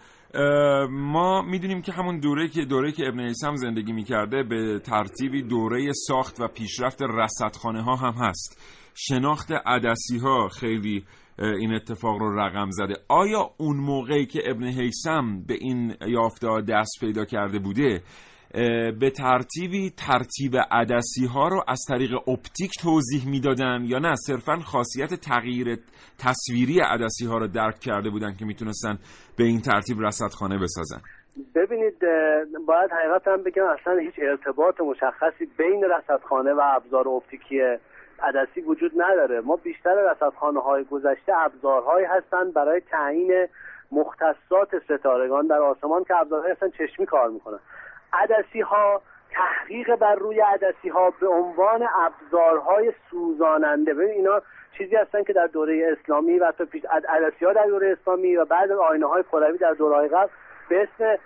ما 0.90 1.42
می‌دونیم 1.42 1.82
که 1.82 1.92
همون 1.92 2.20
دوره 2.20 2.48
که 2.48 2.64
دوره 2.64 2.92
که 2.92 3.08
ابن 3.08 3.20
حیثم 3.20 3.54
زندگی 3.54 3.92
می‌کرده 3.92 4.42
به 4.42 4.78
ترتیبی 4.78 5.42
دوره 5.42 5.92
ساخت 5.92 6.40
و 6.40 6.48
پیشرفت 6.48 7.02
رصدخانه 7.02 7.82
ها 7.82 7.96
هم 7.96 8.14
هست. 8.26 8.80
شناخت 8.94 9.52
عدسی 9.66 10.18
ها 10.18 10.48
خیلی 10.48 11.04
این 11.38 11.74
اتفاق 11.74 12.18
رو 12.18 12.40
رقم 12.40 12.70
زده. 12.70 12.94
آیا 13.08 13.50
اون 13.58 13.76
موقعی 13.76 14.26
که 14.26 14.42
ابن 14.50 14.64
حیثم 14.64 15.42
به 15.48 15.54
این 15.60 15.94
یافته 16.06 16.60
دست 16.68 17.00
پیدا 17.00 17.24
کرده 17.24 17.58
بوده 17.58 18.02
به 19.00 19.10
ترتیبی 19.10 19.90
ترتیب 19.90 20.56
عدسی 20.70 21.26
ها 21.26 21.48
رو 21.48 21.62
از 21.68 21.80
طریق 21.88 22.14
اپتیک 22.28 22.70
توضیح 22.82 23.28
می‌دادن 23.30 23.84
یا 23.84 23.98
نه؟ 23.98 24.14
صرفا 24.14 24.56
خاصیت 24.56 25.14
تغییر 25.14 25.78
تصویری 26.18 26.80
عدسی 26.80 27.26
ها 27.26 27.38
رو 27.38 27.46
درک 27.46 27.78
کرده 27.78 28.10
بودن 28.10 28.34
که 28.38 28.44
می‌تونستن 28.44 28.98
به 29.38 29.44
این 29.44 29.60
ترتیب 29.60 29.96
رصدخانه 30.00 30.58
بسازن. 30.58 31.00
ببینید 31.54 31.98
باید 32.66 32.90
حقیقت 32.90 33.28
هم 33.28 33.42
بگم 33.42 33.64
اصلا 33.80 33.98
هیچ 33.98 34.14
ارتباط 34.18 34.80
مشخصی 34.80 35.46
بین 35.58 35.84
رصدخانه 35.84 36.52
و 36.52 36.60
ابزار 36.76 37.08
اپتیکی 37.08 37.60
عدسی 38.22 38.60
وجود 38.60 38.92
نداره. 38.96 39.40
ما 39.40 39.56
بیشتر 39.56 39.94
رصدخانه 40.10 40.60
های 40.60 40.84
گذشته 40.84 41.32
ابزارهایی 41.36 42.06
هستند 42.06 42.54
برای 42.54 42.80
تعیین 42.80 43.46
مختصات 43.92 44.68
ستارگان 44.84 45.46
در 45.46 45.62
آسمان 45.62 46.04
که 46.04 46.14
ابزارهایی 46.16 46.52
هستن 46.52 46.70
چشمی 46.70 47.06
کار 47.06 47.30
می‌کنن. 47.30 47.58
عدسی 48.22 48.60
ها 48.60 49.00
تحقیق 49.30 49.96
بر 49.96 50.14
روی 50.14 50.40
عدسی 50.40 50.88
ها 50.88 51.12
به 51.20 51.28
عنوان 51.28 51.88
ابزارهای 52.00 52.92
سوزاننده 53.10 53.94
ببین 53.94 54.10
اینا 54.10 54.40
چیزی 54.78 54.96
هستن 54.96 55.22
که 55.22 55.32
در 55.32 55.46
دوره 55.46 55.96
اسلامی 55.98 56.38
و 56.38 56.46
حتی 56.46 56.64
پیش 56.64 56.82
عدسی 57.08 57.44
ها 57.44 57.52
در 57.52 57.66
دوره 57.66 57.96
اسلامی 58.00 58.36
و 58.36 58.44
بعد 58.44 58.72
آینه 58.72 59.06
های 59.06 59.22
کروی 59.22 59.58
در 59.58 59.72
دوره 59.72 60.08
قبل 60.08 60.28
به 60.68 60.82
اسم 60.82 61.18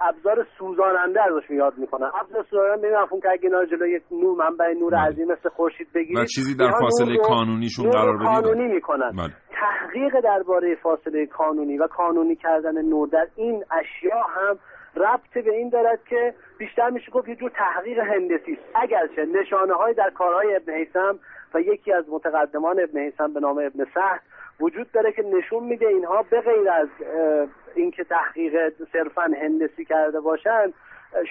ابزار 0.00 0.46
سوزاننده 0.58 1.20
ازش 1.22 1.50
یاد 1.50 1.78
می‌کنن 1.78 2.10
ابزار 2.20 2.44
سوزاننده 2.50 3.02
مفهوم 3.02 3.20
که 3.20 3.30
اگه 3.30 3.44
اینا 3.44 3.64
جلوی 3.64 4.00
نور 4.10 4.36
منبع 4.36 4.72
نور 4.80 4.92
بله. 4.92 5.00
عظیم 5.00 5.32
مثل 5.32 5.48
خورشید 5.48 5.92
بگیرید 5.94 6.18
و 6.18 6.24
چیزی 6.24 6.56
در 6.56 6.70
فاصله 6.80 7.16
کانونیشون 7.16 7.90
قرار 7.90 8.16
بدید 8.16 8.28
قانونی 8.28 8.66
می‌کنن 8.66 9.12
بله. 9.12 9.32
تحقیق 9.60 10.20
درباره 10.20 10.74
فاصله 10.82 11.26
کانونی 11.26 11.78
و 11.78 11.86
کانونی 11.86 12.36
کردن 12.36 12.82
نور 12.82 13.08
در 13.08 13.26
این 13.36 13.64
اشیا 13.80 14.22
هم 14.22 14.58
ربط 14.98 15.44
به 15.44 15.50
این 15.50 15.68
دارد 15.68 16.04
که 16.04 16.34
بیشتر 16.58 16.90
میشه 16.90 17.10
گفت 17.12 17.28
یه 17.28 17.36
جور 17.36 17.50
تحقیق 17.50 17.98
هندسی 17.98 18.52
است. 18.52 18.62
اگرچه 18.74 19.24
نشانه 19.24 19.74
های 19.74 19.94
در 19.94 20.10
کارهای 20.10 20.56
ابن 20.56 20.72
حیثم 20.72 21.18
و 21.54 21.60
یکی 21.60 21.92
از 21.92 22.04
متقدمان 22.08 22.80
ابن 22.80 22.98
حیثم 23.00 23.32
به 23.32 23.40
نام 23.40 23.58
ابن 23.58 23.86
سهد 23.94 24.20
وجود 24.60 24.92
داره 24.92 25.12
که 25.12 25.22
نشون 25.22 25.64
میده 25.64 25.86
اینها 25.86 26.22
به 26.22 26.40
غیر 26.40 26.70
از 26.70 26.88
اینکه 27.74 28.04
تحقیق 28.04 28.72
صرفا 28.92 29.22
هندسی 29.22 29.84
کرده 29.84 30.20
باشند 30.20 30.74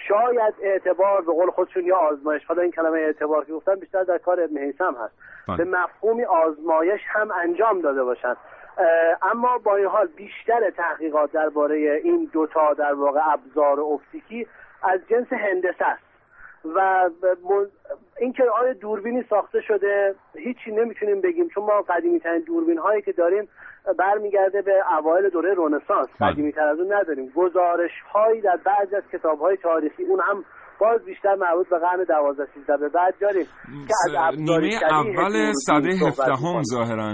شاید 0.07 0.53
اعتبار 0.61 1.21
به 1.21 1.31
قول 1.31 1.49
خودشون 1.49 1.85
یا 1.85 1.97
آزمایش 1.97 2.45
حالا 2.45 2.61
این 2.61 2.71
کلمه 2.71 2.99
اعتبار 2.99 3.45
که 3.45 3.53
گفتن 3.53 3.75
بیشتر 3.75 4.03
در 4.03 4.17
کار 4.17 4.41
ابن 4.41 4.57
حیثم 4.57 4.95
هست. 5.01 5.13
بله. 5.47 5.57
به 5.57 5.63
مفهومی 5.63 6.25
آزمایش 6.25 7.01
هم 7.07 7.31
انجام 7.31 7.81
داده 7.81 8.03
باشند. 8.03 8.37
اما 9.21 9.57
با 9.57 9.75
این 9.75 9.85
حال 9.85 10.07
بیشتر 10.07 10.69
تحقیقات 10.69 11.31
درباره 11.31 12.01
این 12.03 12.29
دوتا 12.33 12.73
در 12.73 12.93
واقع 12.93 13.19
ابزار 13.23 13.79
اپتیکی 13.79 14.47
از 14.83 14.99
جنس 15.09 15.33
هندسه 15.33 15.85
است. 15.85 16.07
و 16.75 17.09
اینکه 18.19 18.43
آیا 18.43 18.73
دوربینی 18.73 19.23
ساخته 19.29 19.61
شده 19.61 20.15
هیچی 20.35 20.71
نمی‌تونیم 20.71 21.21
بگیم 21.21 21.49
چون 21.49 21.63
ما 21.63 21.81
قدیمی 21.81 22.19
ترین 22.19 22.41
دوربین 22.41 22.77
هایی 22.77 23.01
که 23.01 23.11
داریم 23.11 23.49
برمیگرده 23.97 24.61
به 24.61 24.93
اوایل 24.97 25.29
دوره 25.29 25.53
رنسانس. 25.57 26.07
بله. 26.19 26.31
قدیمی 26.31 26.51
تر 26.51 26.67
از 26.67 26.79
اون 26.79 26.93
نداریم. 26.93 27.31
گزارش 27.35 27.91
هایی 28.13 28.41
در 28.41 28.57
بعضی 28.57 28.95
از 28.95 29.03
کتاب 29.11 29.39
های 29.39 29.57
تاریخی 29.57 30.03
اون 30.03 30.19
هم 30.19 30.45
باز 30.79 31.05
بیشتر 31.05 31.35
مربوط 31.35 31.69
به 31.69 31.79
قرن 31.79 32.03
12 32.03 32.45
13 32.53 32.77
به 32.77 32.89
بعد 32.89 33.13
داریم 33.21 33.45
که 33.87 33.93
از 34.23 34.39
نیمه 34.39 34.79
اول 34.91 35.51
صده 35.53 36.07
هفدهم 36.07 36.63
ظاهرا 36.63 37.13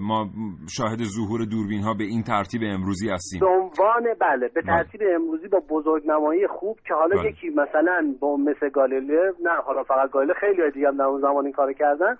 ما 0.00 0.28
شاهد 0.76 0.98
ظهور 1.02 1.44
دوربین 1.44 1.82
ها 1.82 1.94
به 1.94 2.04
این 2.04 2.22
ترتیب 2.22 2.62
امروزی 2.64 3.10
هستیم 3.10 3.44
عنوان 3.44 4.04
بله 4.20 4.48
به 4.48 4.60
بله. 4.60 4.62
ترتیب 4.62 5.00
امروزی 5.14 5.48
با 5.48 5.62
بزرگنمایی 5.70 6.46
خوب 6.46 6.78
که 6.88 6.94
حالا 6.94 7.16
بله. 7.16 7.28
یکی 7.28 7.48
مثلا 7.48 8.14
با 8.20 8.36
مثل 8.36 8.68
گالیله 8.68 9.32
نه 9.42 9.62
حالا 9.66 9.82
فقط 9.82 10.10
گالیله 10.10 10.34
خیلی 10.34 10.70
دیگه 10.70 10.88
هم 10.88 10.96
در 10.96 11.04
اون 11.04 11.20
زمان 11.20 11.44
این 11.44 11.52
کار 11.52 11.72
کردن 11.72 12.16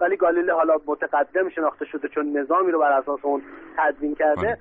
ولی 0.00 0.16
گالیله 0.16 0.52
حالا 0.52 0.74
متقدم 0.86 1.48
شناخته 1.48 1.84
شده 1.84 2.08
چون 2.08 2.38
نظامی 2.38 2.72
رو 2.72 2.78
بر 2.78 2.92
اساس 2.92 3.24
اون 3.24 3.42
تدوین 3.78 4.14
کرده 4.14 4.42
بله. 4.42 4.58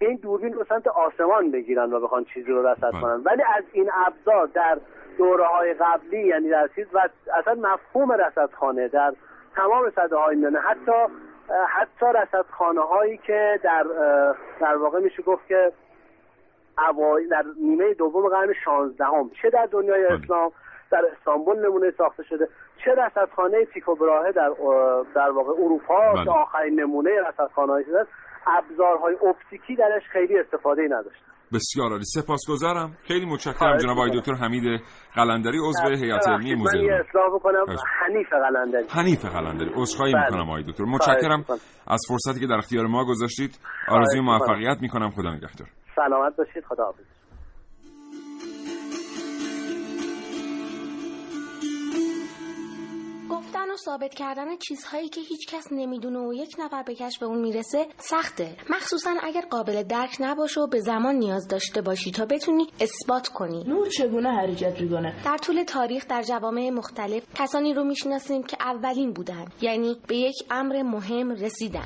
این 0.00 0.16
دوربین 0.16 0.52
رو 0.52 0.64
سمت 0.68 0.86
آسمان 0.86 1.50
بگیرن 1.50 1.92
و 1.92 2.00
بخوان 2.00 2.24
چیزی 2.24 2.52
رو 2.52 2.66
رصد 2.66 2.90
بله. 2.92 3.00
کنن 3.00 3.22
ولی 3.24 3.42
از 3.56 3.64
این 3.72 3.90
ابزار 4.06 4.46
در 4.46 4.78
دوره 5.18 5.44
های 5.44 5.74
قبلی 5.74 6.26
یعنی 6.26 6.48
در 6.48 6.68
چیز 6.74 6.86
و 6.92 7.08
اصلا 7.38 7.54
مفهوم 7.54 8.12
رصدخانه 8.12 8.88
در 8.88 9.14
تمام 9.56 9.90
صده 9.90 10.16
های 10.16 10.36
میانه 10.36 10.58
حتی 10.58 11.12
حتی 11.68 12.06
رصدخانه 12.14 12.80
هایی 12.80 13.16
که 13.16 13.60
در 13.62 13.86
در 14.60 14.76
واقع 14.76 15.00
میشه 15.00 15.22
گفت 15.22 15.46
که 15.46 15.72
در 17.30 17.44
نیمه 17.60 17.94
دوم 17.94 18.28
قرن 18.28 18.52
16 18.64 19.04
هم 19.04 19.30
چه 19.42 19.50
در 19.50 19.68
دنیای 19.70 20.06
بله. 20.06 20.18
اسلام 20.24 20.52
در 20.90 21.04
استانبول 21.18 21.66
نمونه 21.66 21.90
ساخته 21.90 22.22
شده 22.22 22.48
چه 22.84 22.94
رصدخانه 22.94 23.64
تیکو 23.64 23.94
براهه 23.94 24.32
در 24.32 24.50
در 25.14 25.30
واقع 25.30 25.52
اروپا 25.52 26.24
که 26.24 26.30
آخرین 26.30 26.80
نمونه 26.80 27.10
رصدخانه 27.28 27.72
هایی 27.72 27.86
ابزارهای 28.56 29.14
اپتیکی 29.28 29.76
درش 29.76 30.02
خیلی 30.12 30.38
استفاده 30.38 30.82
نداشتن. 30.82 31.28
بسیار 31.54 31.90
عالی. 31.90 32.04
سپاسگزارم. 32.04 32.96
خیلی 33.08 33.26
متشکرم 33.26 33.76
جناب 33.76 33.98
آقای 33.98 34.20
دکتر 34.20 34.34
حمید 34.34 34.82
قلندری 35.14 35.58
عضو 35.58 35.88
هیئت 36.04 36.28
علمی 36.28 36.54
موزه 36.54 36.78
من 36.78 36.90
اصلاح 36.90 37.34
بکنم. 37.34 37.64
حنیف 38.00 38.28
قلندری. 38.32 38.86
حنیف 38.90 39.24
قلندری. 39.24 39.70
عذرخواهی 39.74 40.12
بله. 40.12 40.24
می‌کنم 40.24 40.50
آقای 40.50 40.62
دکتر. 40.62 40.84
متشکرم. 40.84 41.44
از 41.86 42.00
فرصتی 42.08 42.40
که 42.40 42.46
در 42.46 42.56
اختیار 42.56 42.86
ما 42.86 43.04
گذاشتید. 43.04 43.58
آرزوی 43.88 44.20
موفقیت 44.20 44.76
می‌کنم. 44.80 45.10
خدا 45.10 45.30
نگهدار. 45.30 45.68
سلامت 45.96 46.36
باشید. 46.36 46.64
خدا 46.64 46.84
حافظ 46.84 47.17
گفتن 53.30 53.70
و 53.70 53.76
ثابت 53.76 54.14
کردن 54.14 54.56
چیزهایی 54.56 55.08
که 55.08 55.20
هیچ 55.20 55.48
کس 55.48 55.64
نمی‌دونه 55.72 56.18
و 56.18 56.34
یک 56.34 56.56
نفر 56.58 56.82
به 56.82 56.94
کشف 56.94 57.22
اون 57.22 57.40
می‌رسه 57.40 57.86
سخته. 57.98 58.56
مخصوصا 58.70 59.10
اگر 59.22 59.44
قابل 59.50 59.82
درک 59.82 60.16
نباشه 60.20 60.60
و 60.60 60.66
به 60.66 60.80
زمان 60.80 61.14
نیاز 61.14 61.48
داشته 61.48 61.82
باشی 61.82 62.10
تا 62.10 62.26
بتونی 62.26 62.66
اثبات 62.80 63.28
کنی. 63.28 63.64
نور 63.64 63.88
چگونه 63.88 64.28
حرکت 64.28 64.80
می‌کنه؟ 64.80 65.14
در 65.24 65.36
طول 65.36 65.62
تاریخ 65.62 66.06
در 66.08 66.22
جوامع 66.22 66.70
مختلف 66.70 67.22
کسانی 67.34 67.74
رو 67.74 67.84
می‌شناسیم 67.84 68.42
که 68.42 68.56
اولین 68.60 69.12
بودن 69.12 69.44
یعنی 69.60 69.96
به 70.08 70.16
یک 70.16 70.36
امر 70.50 70.82
مهم 70.82 71.30
رسیدن. 71.30 71.84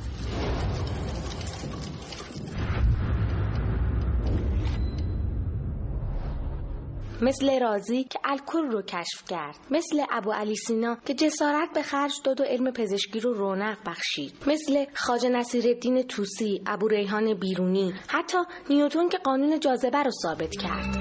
مثل 7.22 7.60
رازی 7.60 8.04
که 8.04 8.18
الکل 8.24 8.70
رو 8.70 8.82
کشف 8.82 9.24
کرد. 9.28 9.56
مثل 9.70 10.04
ابو 10.10 10.32
علی 10.32 10.56
سینا 10.56 10.96
که 11.06 11.14
جسارت 11.14 11.68
به 11.74 11.82
خرج 11.82 12.12
داد 12.24 12.40
و 12.40 12.44
علم 12.44 12.70
پزشکی 12.72 13.20
رو 13.20 13.32
رونق 13.32 13.78
بخشید. 13.86 14.34
مثل 14.46 14.84
خاج 14.94 15.26
نصیر 15.26 15.66
الدین 15.66 16.02
توسی 16.02 16.62
ابو 16.66 16.88
ریحان 16.88 17.34
بیرونی. 17.34 17.94
حتی 18.08 18.38
نیوتون 18.70 19.08
که 19.08 19.18
قانون 19.18 19.60
جاذبه 19.60 20.02
رو 20.02 20.10
ثابت 20.22 20.50
کرد. 20.62 20.96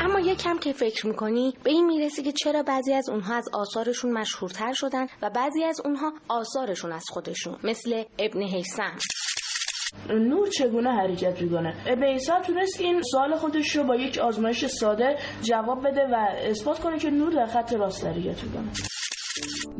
اما 0.00 0.34
کم 0.34 0.58
که 0.58 0.72
فکر 0.72 1.06
می‌کنی 1.06 1.54
به 1.64 1.70
این 1.70 1.86
می‌رسی 1.86 2.22
که 2.22 2.32
چرا 2.32 2.62
بعضی 2.62 2.92
از 2.92 3.08
اونها 3.08 3.34
از 3.34 3.48
آثارشون 3.52 4.12
مشهورتر 4.12 4.72
شدن 4.72 5.06
و 5.22 5.30
بعضی 5.30 5.64
از 5.64 5.80
اونها 5.84 6.12
آثارشون 6.28 6.92
از 6.92 7.04
خودشون 7.08 7.58
مثل 7.64 8.04
ابن 8.18 8.42
حیسم 8.42 8.96
نور 10.10 10.48
چگونه 10.48 10.90
حرکت 10.90 11.42
می‌کنه؟ 11.42 11.74
ابن 11.86 12.18
تونست 12.46 12.80
این 12.80 13.02
سوال 13.02 13.36
خودش 13.36 13.76
رو 13.76 13.84
با 13.84 13.96
یک 13.96 14.18
آزمایش 14.18 14.66
ساده 14.66 15.16
جواب 15.42 15.88
بده 15.88 16.06
و 16.12 16.26
اثبات 16.50 16.78
کنه 16.78 16.98
که 16.98 17.10
نور 17.10 17.32
در 17.32 17.46
خط 17.46 17.72
راست 17.72 18.06
حرکت 18.06 18.44
می‌کنه. 18.44 18.68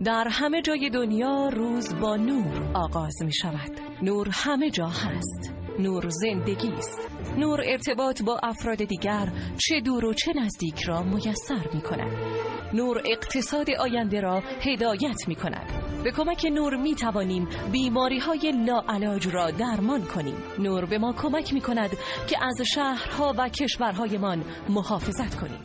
در 0.04 0.28
همه 0.30 0.62
جای 0.62 0.90
دنیا 0.90 1.48
روز 1.48 2.00
با 2.00 2.16
نور 2.16 2.70
آغاز 2.74 3.22
می 3.22 3.34
شود 3.34 3.70
نور 4.02 4.28
همه 4.32 4.70
جا 4.70 4.86
هست. 4.86 5.54
نور 5.78 6.08
زندگی 6.08 6.68
است. 6.68 7.08
نور 7.38 7.60
ارتباط 7.64 8.22
با 8.22 8.40
افراد 8.42 8.84
دیگر 8.84 9.32
چه 9.58 9.80
دور 9.80 10.04
و 10.04 10.14
چه 10.14 10.32
نزدیک 10.32 10.82
را 10.82 11.02
میسر 11.02 11.68
می 11.74 11.80
کند 11.80 12.12
نور 12.74 13.02
اقتصاد 13.04 13.70
آینده 13.70 14.20
را 14.20 14.42
هدایت 14.60 15.28
می 15.28 15.34
کند 15.34 15.87
به 16.04 16.10
کمک 16.10 16.46
نور 16.52 16.76
می 16.76 16.94
توانیم 16.94 17.48
بیماری 17.72 18.18
های 18.18 18.52
لاعلاج 18.66 19.28
را 19.28 19.50
درمان 19.50 20.04
کنیم. 20.04 20.36
نور 20.58 20.84
به 20.86 20.98
ما 20.98 21.12
کمک 21.12 21.52
می 21.52 21.60
کند 21.60 21.90
که 22.28 22.44
از 22.44 22.60
شهرها 22.74 23.34
و 23.38 23.48
کشورهایمان 23.48 24.44
محافظت 24.68 25.34
کنیم. 25.34 25.60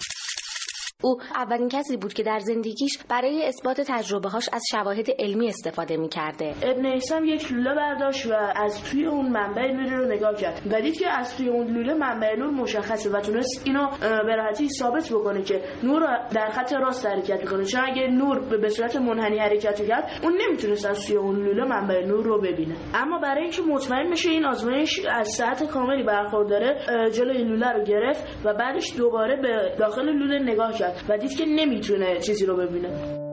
او 1.04 1.18
اولین 1.36 1.70
کسی 1.70 1.98
بود 1.98 2.14
که 2.14 2.24
در 2.24 2.40
زندگیش 2.40 2.98
برای 3.10 3.46
اثبات 3.48 3.82
تجربه 3.82 4.30
هاش 4.30 4.50
از 4.54 4.64
شواهد 4.72 5.06
علمی 5.20 5.48
استفاده 5.48 5.98
می 5.98 6.10
کرده 6.10 6.54
ابن 6.64 6.86
ایسام 6.86 7.26
یک 7.26 7.52
لوله 7.52 7.76
برداشت 7.76 8.26
و 8.26 8.34
از 8.56 8.84
توی 8.84 9.06
اون 9.06 9.30
منبع 9.30 9.72
نور 9.72 9.90
رو 9.90 10.06
نگاه 10.06 10.36
کرد. 10.36 10.62
و 10.72 10.82
دید 10.82 11.00
که 11.00 11.10
از 11.10 11.38
توی 11.38 11.50
اون 11.50 11.68
لوله 11.68 11.94
منبع 11.94 12.36
نور 12.36 12.50
مشخصه 12.50 13.10
و 13.10 13.22
تونست 13.22 13.68
اینو 13.68 13.88
به 14.00 14.36
راحتی 14.36 14.70
ثابت 14.70 15.10
بکنه 15.10 15.42
که 15.42 15.62
نور 15.84 16.28
در 16.34 16.50
خط 16.50 16.74
راست 16.74 17.06
حرکت 17.06 17.40
می‌کنه. 17.40 17.66
چون 17.66 17.82
اگه 17.86 18.08
نور 18.08 18.40
به 18.40 18.70
صورت 18.70 18.96
منحنی 18.96 19.40
حرکت 19.40 19.88
کرد 19.88 20.10
اون 20.24 20.34
نمی‌تونست 20.48 20.86
از 20.86 21.08
توی 21.08 21.18
اون 21.18 21.36
لوله 21.36 21.66
منبع 21.66 22.06
نور 22.06 22.26
رو 22.26 22.42
ببینه. 22.42 22.76
اما 22.94 23.20
برای 23.20 23.42
اینکه 23.42 23.62
مطمئن 23.62 24.12
بشه 24.12 24.30
این 24.30 24.46
آزمایش 24.46 25.06
از 25.06 25.28
ساعت 25.28 25.64
کاملی 25.64 26.04
برخورداره 26.04 26.80
جلوی 27.14 27.44
لوله 27.44 27.72
رو 27.72 27.84
گرفت 27.84 28.46
و 28.46 28.54
بعدش 28.54 28.98
دوباره 28.98 29.42
به 29.42 29.76
داخل 29.80 30.10
لوله 30.10 30.40
نگاه 30.40 30.74
کرد. 30.74 30.93
و 31.10 31.18
دید 31.18 31.38
که 31.38 31.46
نمی‌تونه 31.46 32.20
چیزی 32.20 32.46
رو 32.46 32.58
ببینه. 32.58 33.24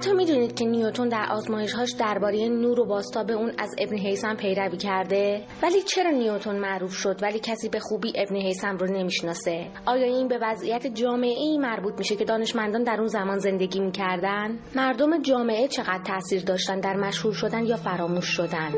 حتی 0.00 0.12
می‌دونید 0.12 0.54
که 0.54 0.64
نیوتون 0.64 1.08
در 1.08 1.26
آزمایشهاش 1.30 1.90
درباره 1.98 2.48
نور 2.48 2.80
و 2.80 2.86
باستاب 2.86 3.30
اون 3.30 3.52
از 3.58 3.70
ابن 3.78 3.96
حیسم 3.96 4.36
پیروی 4.36 4.76
کرده؟ 4.76 5.44
ولی 5.62 5.82
چرا 5.82 6.10
نیوتون 6.10 6.58
معروف 6.58 6.92
شد 6.92 7.22
ولی 7.22 7.38
کسی 7.38 7.68
به 7.68 7.78
خوبی 7.80 8.12
ابن 8.16 8.36
حیسم 8.36 8.76
رو 8.76 8.86
نمی‌شناسه؟ 8.86 9.66
آیا 9.86 10.06
این 10.06 10.28
به 10.28 10.38
وضعیت 10.42 10.86
جامعه 10.86 11.38
ای 11.38 11.58
مربوط 11.58 11.94
میشه 11.98 12.16
که 12.16 12.24
دانشمندان 12.24 12.82
در 12.82 12.96
اون 12.98 13.06
زمان 13.06 13.38
زندگی 13.38 13.80
می‌کردن؟ 13.80 14.58
مردم 14.76 15.22
جامعه 15.22 15.68
چقدر 15.68 16.02
تاثیر 16.06 16.42
داشتن 16.42 16.80
در 16.80 16.96
مشهور 16.96 17.34
شدن 17.34 17.66
یا 17.66 17.76
فراموش 17.76 18.26
شدن؟ 18.26 18.70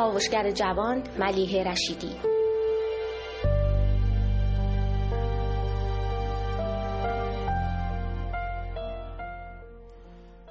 کاوشگر 0.00 0.50
جوان 0.50 1.02
ملیه 1.18 1.64
رشیدی. 1.64 2.14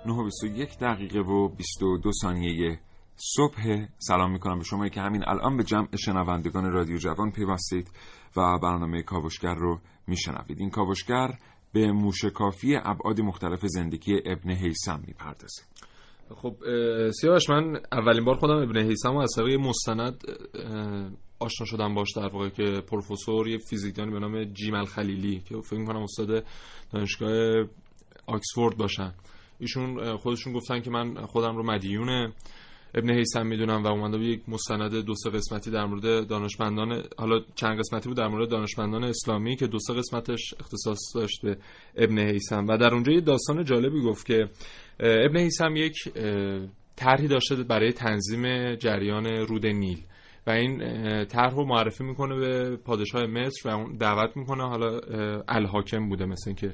نه 0.06 0.66
دقیقه 0.82 1.20
و 1.20 1.48
22 1.48 2.12
ثانیه 2.22 2.80
صبح. 3.16 3.86
سلام 3.98 4.32
می‌کنم 4.32 4.58
به 4.58 4.64
شما 4.64 4.90
که 4.90 5.02
همین 5.02 5.24
الان 5.28 5.58
به 5.58 5.64
جمع 5.64 5.96
شنوندگان 5.96 6.72
رادیو 6.72 6.98
جوان 6.98 7.32
پیوستید 7.32 7.92
و 8.38 8.60
برنامه 8.60 9.02
کاوشگر 9.02 9.54
رو 9.54 9.80
میشنوید. 10.08 10.60
این 10.60 10.70
کاوشگر 10.70 11.30
به 11.74 11.92
موشکافی 11.92 12.76
ابعاد 12.76 13.22
مختلف 13.22 13.66
زندگی 13.66 14.22
ابن 14.26 14.52
حیسم 14.52 15.04
می‌پردازه. 15.08 15.89
خب 16.36 16.56
سیاوش 17.12 17.50
من 17.50 17.80
اولین 17.92 18.26
بار 18.26 18.36
خودم 18.36 18.58
ابن 18.58 18.78
حیسم 18.78 19.16
از 19.16 19.34
طریق 19.36 19.60
مستند 19.60 20.24
آشنا 21.40 21.66
شدم 21.66 21.96
باش 21.96 22.08
در 22.16 22.28
واقع 22.28 22.50
که 22.50 22.82
پروفسور 22.88 23.48
یه 23.48 23.58
فیزیکدانی 23.58 24.12
به 24.12 24.20
نام 24.20 24.44
جیمل 24.44 24.86
خلیلی 24.86 25.42
که 25.50 25.62
فکر 25.62 25.86
کنم 25.86 26.02
استاد 26.02 26.44
دانشگاه 26.94 27.66
آکسفورد 28.28 28.78
باشن. 28.78 29.14
ایشون 29.60 30.18
خودشون 30.18 30.54
گفتن 30.54 30.82
که 30.82 30.90
من 30.90 31.26
خودم 31.26 31.56
رو 31.56 31.64
مدیون 31.64 32.34
ابن 32.96 33.10
حیسم 33.10 33.48
می‌دونم 33.48 33.84
و 33.84 33.88
اومده 33.88 34.18
یک 34.18 34.42
مستند 34.48 34.96
دو 34.96 35.16
سه 35.16 35.30
قسمتی 35.30 35.72
در 35.72 35.86
مورد 35.86 36.28
دانشمندان 36.28 37.04
حالا 37.18 37.40
چند 37.56 37.80
قسمتی 37.80 38.10
بود 38.10 38.18
در 38.18 38.28
مورد 38.28 38.50
دانشمندان 38.50 39.04
اسلامی 39.04 39.56
که 39.56 39.68
دو 39.68 39.80
سه 39.80 39.94
قسمتش 39.94 40.54
اختصاص 40.60 41.00
داشت 41.16 41.42
به 41.42 41.58
ابن 41.96 42.20
حیسم 42.20 42.68
و 42.68 42.78
در 42.78 42.94
اونجا 42.94 43.12
یه 43.12 43.22
داستان 43.22 43.66
جالبی 43.66 44.02
گفت 44.02 44.26
که 44.26 44.50
ابن 45.00 45.38
حیسم 45.38 45.76
یک 45.76 45.96
طرحی 46.96 47.28
داشته 47.28 47.56
برای 47.56 47.92
تنظیم 47.92 48.76
جریان 48.76 49.26
رود 49.26 49.66
نیل. 49.66 50.00
و 50.48 50.52
این 50.52 50.78
طرح 51.26 51.56
رو 51.56 51.66
معرفی 51.66 52.04
می‌کنه 52.04 52.36
به 52.36 52.78
پادشاه 52.78 53.26
مصر 53.26 53.70
و 53.70 53.98
دعوت 54.00 54.38
می‌کنه 54.38 54.64
حالا 54.64 55.00
الحاکم 55.48 56.10
بوده 56.10 56.26
مثل 56.26 56.44
اینکه 56.50 56.74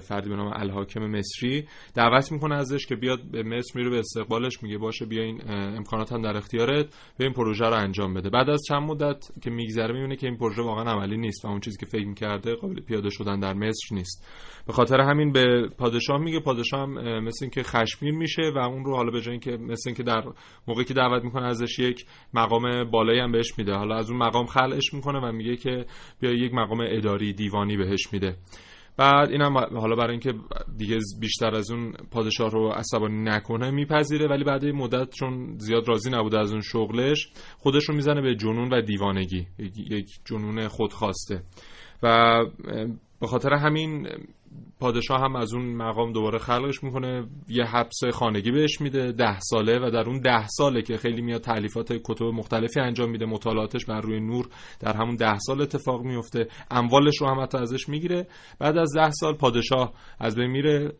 فردی 0.00 0.28
به 0.28 0.36
نام 0.36 0.52
الحاکم 0.54 1.06
مصری 1.06 1.68
دعوت 1.94 2.32
می‌کنه 2.32 2.54
ازش 2.54 2.86
که 2.86 2.96
بیاد 2.96 3.30
به 3.30 3.42
مصر 3.42 3.78
میره 3.78 3.90
به 3.90 3.98
استقبالش 3.98 4.62
میگه 4.62 4.78
باشه 4.78 5.06
بیا 5.06 5.22
این 5.22 5.40
امکانات 5.48 6.12
هم 6.12 6.22
در 6.22 6.36
اختیارت 6.36 6.86
به 7.18 7.24
این 7.24 7.32
پروژه 7.32 7.64
رو 7.64 7.74
انجام 7.74 8.14
بده. 8.14 8.30
بعد 8.30 8.50
از 8.50 8.62
چند 8.68 8.82
مدت 8.82 9.24
که 9.42 9.50
میگذره 9.50 9.94
می‌بینه 9.94 10.16
که 10.16 10.26
این 10.26 10.36
پروژه 10.36 10.62
واقعا 10.62 10.92
عملی 10.92 11.16
نیست 11.16 11.44
و 11.44 11.48
اون 11.48 11.60
چیزی 11.60 11.76
که 11.80 11.86
فکر 11.86 12.06
می‌کرده 12.06 12.54
قابل 12.54 12.80
پیاده 12.80 13.10
شدن 13.10 13.40
در 13.40 13.54
مصر 13.54 13.94
نیست. 13.94 14.28
به 14.66 14.72
خاطر 14.72 15.00
همین 15.00 15.32
به 15.32 15.68
پادشاه 15.78 16.18
میگه 16.18 16.40
پادشاه 16.40 16.80
هم 16.80 17.20
مثل 17.24 17.44
اینکه 17.44 17.62
خشمگین 17.62 18.16
میشه 18.16 18.42
و 18.54 18.58
اون 18.58 18.84
رو 18.84 18.96
حالا 18.96 19.10
به 19.10 19.20
جای 19.20 19.32
اینکه 19.32 19.50
مثل 19.50 19.88
اینکه 19.90 20.02
در 20.02 20.24
موقعی 20.68 20.84
که 20.84 20.94
دعوت 20.94 21.24
می‌کنه 21.24 21.46
ازش 21.46 21.78
یک 21.78 22.06
مقام 22.34 22.90
بالایی 22.90 23.20
هم 23.20 23.32
بهش 23.32 23.58
میده. 23.58 23.74
حالا 23.74 23.96
از 23.96 24.10
اون 24.10 24.18
مقام 24.18 24.46
خلعش 24.46 24.94
می‌کنه 24.94 25.28
و 25.28 25.32
میگه 25.32 25.56
که 25.56 25.86
بیا 26.20 26.32
یک 26.32 26.54
مقام 26.54 26.78
اداری 26.80 27.32
دیوانی 27.32 27.76
بهش 27.76 28.12
میده. 28.12 28.36
بعد 28.96 29.30
اینم 29.30 29.58
حالا 29.58 29.96
برای 29.96 30.10
اینکه 30.10 30.34
دیگه 30.76 30.98
بیشتر 31.20 31.54
از 31.54 31.70
اون 31.70 31.92
پادشاه 32.10 32.50
رو 32.50 32.68
عصبانی 32.68 33.22
نکنه 33.22 33.70
میپذیره 33.70 34.28
ولی 34.28 34.44
بعد 34.44 34.64
مدت 34.64 35.10
چون 35.10 35.58
زیاد 35.58 35.88
راضی 35.88 36.10
نبوده 36.10 36.38
از 36.38 36.52
اون 36.52 36.60
شغلش 36.60 37.28
خودش 37.58 37.88
رو 37.88 37.94
می‌زنه 37.94 38.20
به 38.20 38.34
جنون 38.34 38.72
و 38.72 38.80
دیوانگی 38.80 39.46
یک 39.90 40.08
جنون 40.24 40.68
خودخواسته. 40.68 41.42
و 42.02 42.36
به 43.20 43.26
خاطر 43.26 43.54
همین 43.54 44.08
پادشاه 44.80 45.20
هم 45.20 45.36
از 45.36 45.54
اون 45.54 45.76
مقام 45.76 46.12
دوباره 46.12 46.38
خلقش 46.38 46.84
می‌کنه. 46.84 47.26
یه 47.48 47.64
حبس 47.64 48.04
خانگی 48.12 48.50
بهش 48.50 48.80
میده 48.80 49.12
ده 49.12 49.40
ساله 49.40 49.78
و 49.78 49.90
در 49.90 50.08
اون 50.08 50.20
ده 50.20 50.46
ساله 50.46 50.82
که 50.82 50.96
خیلی 50.96 51.22
میاد 51.22 51.40
تعلیفات 51.40 51.92
کتب 51.92 52.24
مختلفی 52.24 52.80
انجام 52.80 53.10
میده 53.10 53.26
مطالعاتش 53.26 53.84
بر 53.84 54.00
روی 54.00 54.20
نور 54.20 54.48
در 54.80 54.96
همون 54.96 55.16
ده 55.16 55.38
سال 55.38 55.60
اتفاق 55.60 56.02
میفته 56.02 56.48
اموالش 56.70 57.20
رو 57.20 57.26
هم 57.28 57.40
حتی 57.40 57.58
ازش 57.58 57.88
می‌گیره. 57.88 58.26
بعد 58.58 58.78
از 58.78 58.92
ده 58.96 59.10
سال 59.10 59.34
پادشاه 59.34 59.92
از 60.20 60.36
بین 60.36 60.50
میره 60.50 60.92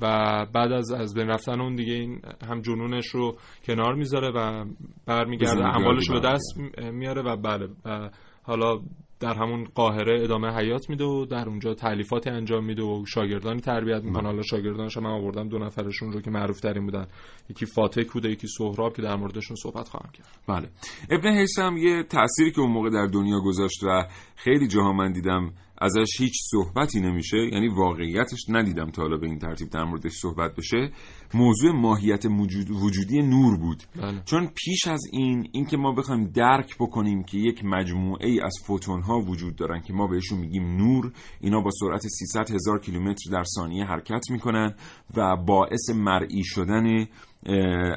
و 0.00 0.46
بعد 0.54 0.72
از 0.72 0.92
از 0.92 1.14
بین 1.14 1.28
رفتن 1.28 1.60
اون 1.60 1.74
دیگه 1.74 1.92
این 1.92 2.20
هم 2.48 2.60
جنونش 2.60 3.06
رو 3.06 3.36
کنار 3.64 3.94
می‌ذاره 3.94 4.30
و 4.30 4.64
برمیگرده. 5.06 5.64
اموالش 5.64 6.08
رو 6.08 6.20
به 6.20 6.28
دست 6.28 6.58
میاره 6.92 7.22
و 7.22 7.36
بله 7.36 7.68
و 7.84 8.10
حالا 8.42 8.80
در 9.20 9.34
همون 9.34 9.64
قاهره 9.64 10.24
ادامه 10.24 10.56
حیات 10.56 10.90
میده 10.90 11.04
و 11.04 11.24
در 11.24 11.48
اونجا 11.48 11.74
تعلیفاتی 11.74 12.30
انجام 12.30 12.64
میده 12.64 12.82
و 12.82 13.04
شاگردانی 13.06 13.60
تربیت 13.60 14.02
می‌کنه. 14.04 14.22
حالا 14.22 14.42
شاگردانش 14.42 14.96
من 14.96 15.10
آوردم 15.10 15.48
دو 15.48 15.58
نفرشون 15.58 16.12
رو 16.12 16.20
که 16.20 16.30
معروف 16.30 16.60
ترین 16.60 16.84
بودن. 16.84 17.06
یکی 17.50 17.66
فاتح 17.66 18.02
بوده 18.12 18.30
یکی 18.30 18.46
سهراب 18.46 18.96
که 18.96 19.02
در 19.02 19.16
موردشون 19.16 19.56
صحبت 19.56 19.88
خواهم 19.88 20.10
کرد. 20.12 20.28
بله. 20.48 20.68
ابن 21.10 21.38
حیسم 21.38 21.76
یه 21.76 22.02
تأثیری 22.02 22.52
که 22.52 22.60
اون 22.60 22.70
موقع 22.70 22.90
در 22.90 23.06
دنیا 23.06 23.40
گذاشت 23.40 23.84
و 23.84 24.06
خیلی 24.36 24.68
جاها 24.68 24.92
من 24.92 25.12
دیدم 25.12 25.52
ازش 25.78 26.08
هیچ 26.18 26.34
صحبتی 26.50 27.00
نمیشه 27.00 27.36
یعنی 27.36 27.68
واقعیتش 27.68 28.44
ندیدم 28.48 28.90
تا 28.90 29.02
حالا 29.02 29.16
به 29.16 29.26
این 29.26 29.38
ترتیب 29.38 29.70
در 29.70 29.84
موردش 29.84 30.12
صحبت 30.12 30.56
بشه. 30.56 30.90
موضوع 31.34 31.72
ماهیت 31.72 32.24
وجودی 32.70 33.22
نور 33.22 33.56
بود 33.56 33.82
بله. 33.96 34.22
چون 34.24 34.46
پیش 34.46 34.88
از 34.88 35.02
این 35.12 35.48
اینکه 35.52 35.76
ما 35.76 35.92
بخوایم 35.92 36.24
درک 36.24 36.76
بکنیم 36.80 37.22
که 37.22 37.38
یک 37.38 37.64
مجموعه 37.64 38.28
ای 38.28 38.40
از 38.40 38.54
فوتون 38.66 39.02
ها 39.02 39.18
وجود 39.18 39.56
دارن 39.56 39.80
که 39.80 39.92
ما 39.92 40.06
بهشون 40.06 40.38
میگیم 40.38 40.76
نور 40.76 41.12
اینا 41.40 41.60
با 41.60 41.70
سرعت 41.80 42.00
300 42.00 42.50
هزار 42.50 42.80
کیلومتر 42.80 43.30
در 43.30 43.44
ثانیه 43.44 43.84
حرکت 43.84 44.30
می‌کنن 44.30 44.74
و 45.16 45.36
باعث 45.36 45.90
مرئی 45.90 46.44
شدن 46.44 47.06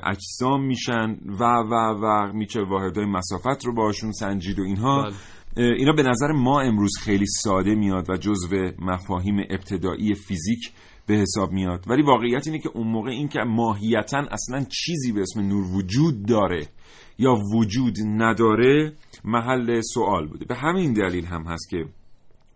اجسام 0.03 0.65
میشن 0.65 1.17
و 1.39 1.43
و 1.43 1.73
و 2.01 2.33
میشه 2.33 2.61
واحدهای 2.61 3.05
مسافت 3.05 3.65
رو 3.65 3.73
باشون 3.73 4.11
سنجید 4.11 4.59
و 4.59 4.63
اینها 4.63 5.03
بله. 5.03 5.13
اینا 5.57 5.91
به 5.91 6.03
نظر 6.03 6.31
ما 6.31 6.61
امروز 6.61 6.97
خیلی 6.99 7.25
ساده 7.25 7.75
میاد 7.75 8.09
و 8.09 8.17
جزو 8.17 8.71
مفاهیم 8.79 9.39
ابتدایی 9.49 10.15
فیزیک 10.15 10.71
به 11.07 11.13
حساب 11.13 11.51
میاد. 11.51 11.83
ولی 11.87 12.01
واقعیت 12.01 12.47
اینه 12.47 12.59
که 12.59 12.69
اون 12.69 12.87
موقع 12.87 13.09
این 13.09 13.27
که 13.27 13.39
ماهیتا 13.39 14.17
اصلا 14.17 14.65
چیزی 14.69 15.11
به 15.11 15.21
اسم 15.21 15.41
نور 15.41 15.63
وجود 15.75 16.25
داره 16.25 16.67
یا 17.17 17.35
وجود 17.53 17.95
نداره 18.05 18.93
محل 19.23 19.81
سوال 19.81 20.27
بوده. 20.27 20.45
به 20.45 20.55
همین 20.55 20.93
دلیل 20.93 21.25
هم 21.25 21.43
هست 21.43 21.69
که 21.69 21.85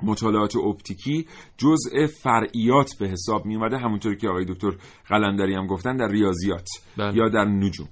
مطالعات 0.04 0.56
اپتیکی 0.56 1.28
جزء 1.58 2.08
فرعیات 2.24 2.92
به 3.00 3.08
حساب 3.08 3.46
می 3.46 3.56
اومده 3.56 3.78
همونطور 3.78 4.16
که 4.16 4.28
آقای 4.28 4.46
دکتر 4.46 4.72
قلندری 5.08 5.54
هم 5.56 5.68
گفتن 5.68 5.98
در 5.98 6.08
ریاضیات 6.08 6.68
بله. 6.98 7.18
یا 7.18 7.30
در 7.30 7.46
نجوم. 7.46 7.88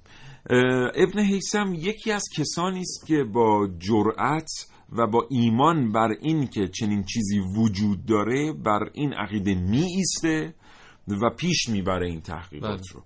ابن 0.95 1.19
حیسم 1.19 1.74
یکی 1.74 2.12
از 2.12 2.24
کسانی 2.38 2.80
است 2.80 3.06
که 3.08 3.24
با 3.24 3.69
جرأت 3.80 4.50
و 4.91 5.08
با 5.08 5.28
ایمان 5.30 5.91
بر 5.91 6.15
این 6.21 6.47
که 6.47 6.67
چنین 6.67 7.04
چیزی 7.04 7.39
وجود 7.39 8.06
داره 8.06 8.54
بر 8.54 8.89
این 8.93 9.13
عقیده 9.13 9.56
می 9.56 9.84
ایسته 9.84 10.54
و 11.08 11.30
پیش 11.30 11.69
می‌بره 11.69 12.08
این 12.08 12.21
تحقیقات 12.21 12.80
بله. 12.80 12.93
رو 12.93 13.04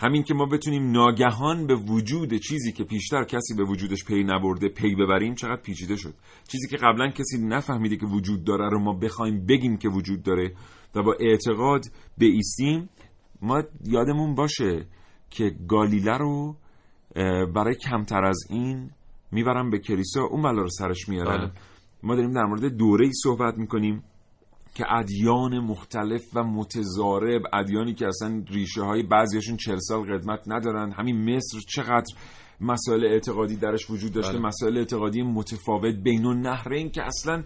همین 0.00 0.22
که 0.22 0.34
ما 0.34 0.46
بتونیم 0.46 0.90
ناگهان 0.90 1.66
به 1.66 1.74
وجود 1.74 2.34
چیزی 2.34 2.72
که 2.72 2.84
پیشتر 2.84 3.24
کسی 3.24 3.54
به 3.54 3.64
وجودش 3.64 4.04
پی 4.04 4.24
نبرده 4.24 4.68
پی 4.68 4.94
ببریم 4.94 5.34
چقدر 5.34 5.62
پیچیده 5.62 5.96
شد 5.96 6.14
چیزی 6.48 6.68
که 6.68 6.76
قبلا 6.76 7.10
کسی 7.10 7.38
نفهمیده 7.38 7.96
که 7.96 8.06
وجود 8.06 8.44
داره 8.44 8.70
رو 8.70 8.80
ما 8.80 8.92
بخوایم 8.92 9.46
بگیم 9.46 9.76
که 9.76 9.88
وجود 9.88 10.22
داره 10.22 10.54
و 10.94 11.02
با 11.02 11.16
اعتقاد 11.20 11.84
بیستیم 12.18 12.88
ما 13.42 13.62
یادمون 13.84 14.34
باشه 14.34 14.86
که 15.30 15.56
گالیله 15.68 16.18
رو 16.18 16.56
برای 17.54 17.74
کمتر 17.74 18.24
از 18.24 18.38
این 18.50 18.90
می‌برم 19.32 19.70
به 19.70 19.78
کلیسا 19.78 20.22
اون 20.22 20.42
بلا 20.42 20.62
رو 20.62 20.68
سرش 20.68 21.08
میارن 21.08 21.38
بله. 21.38 21.52
ما 22.02 22.14
داریم 22.14 22.32
در 22.32 22.44
مورد 22.44 22.64
دوره 22.64 23.06
ای 23.06 23.12
صحبت 23.12 23.58
می‌کنیم 23.58 24.04
که 24.74 24.84
ادیان 24.92 25.58
مختلف 25.58 26.22
و 26.34 26.44
متضارب 26.44 27.42
ادیانی 27.52 27.94
که 27.94 28.06
اصلا 28.06 28.44
ریشه 28.50 28.82
های 28.82 29.02
بعضیشون 29.02 29.56
چل 29.56 29.78
سال 29.78 30.02
قدمت 30.02 30.40
ندارن 30.46 30.92
همین 30.92 31.36
مصر 31.36 31.58
چقدر 31.68 32.14
مسائل 32.60 33.04
اعتقادی 33.04 33.56
درش 33.56 33.90
وجود 33.90 34.12
داشته 34.12 34.32
بله. 34.32 34.46
مسائل 34.46 34.78
اعتقادی 34.78 35.22
متفاوت 35.22 35.94
بین 35.94 36.26
النهرین 36.26 36.90
که 36.90 37.02
اصلا 37.02 37.42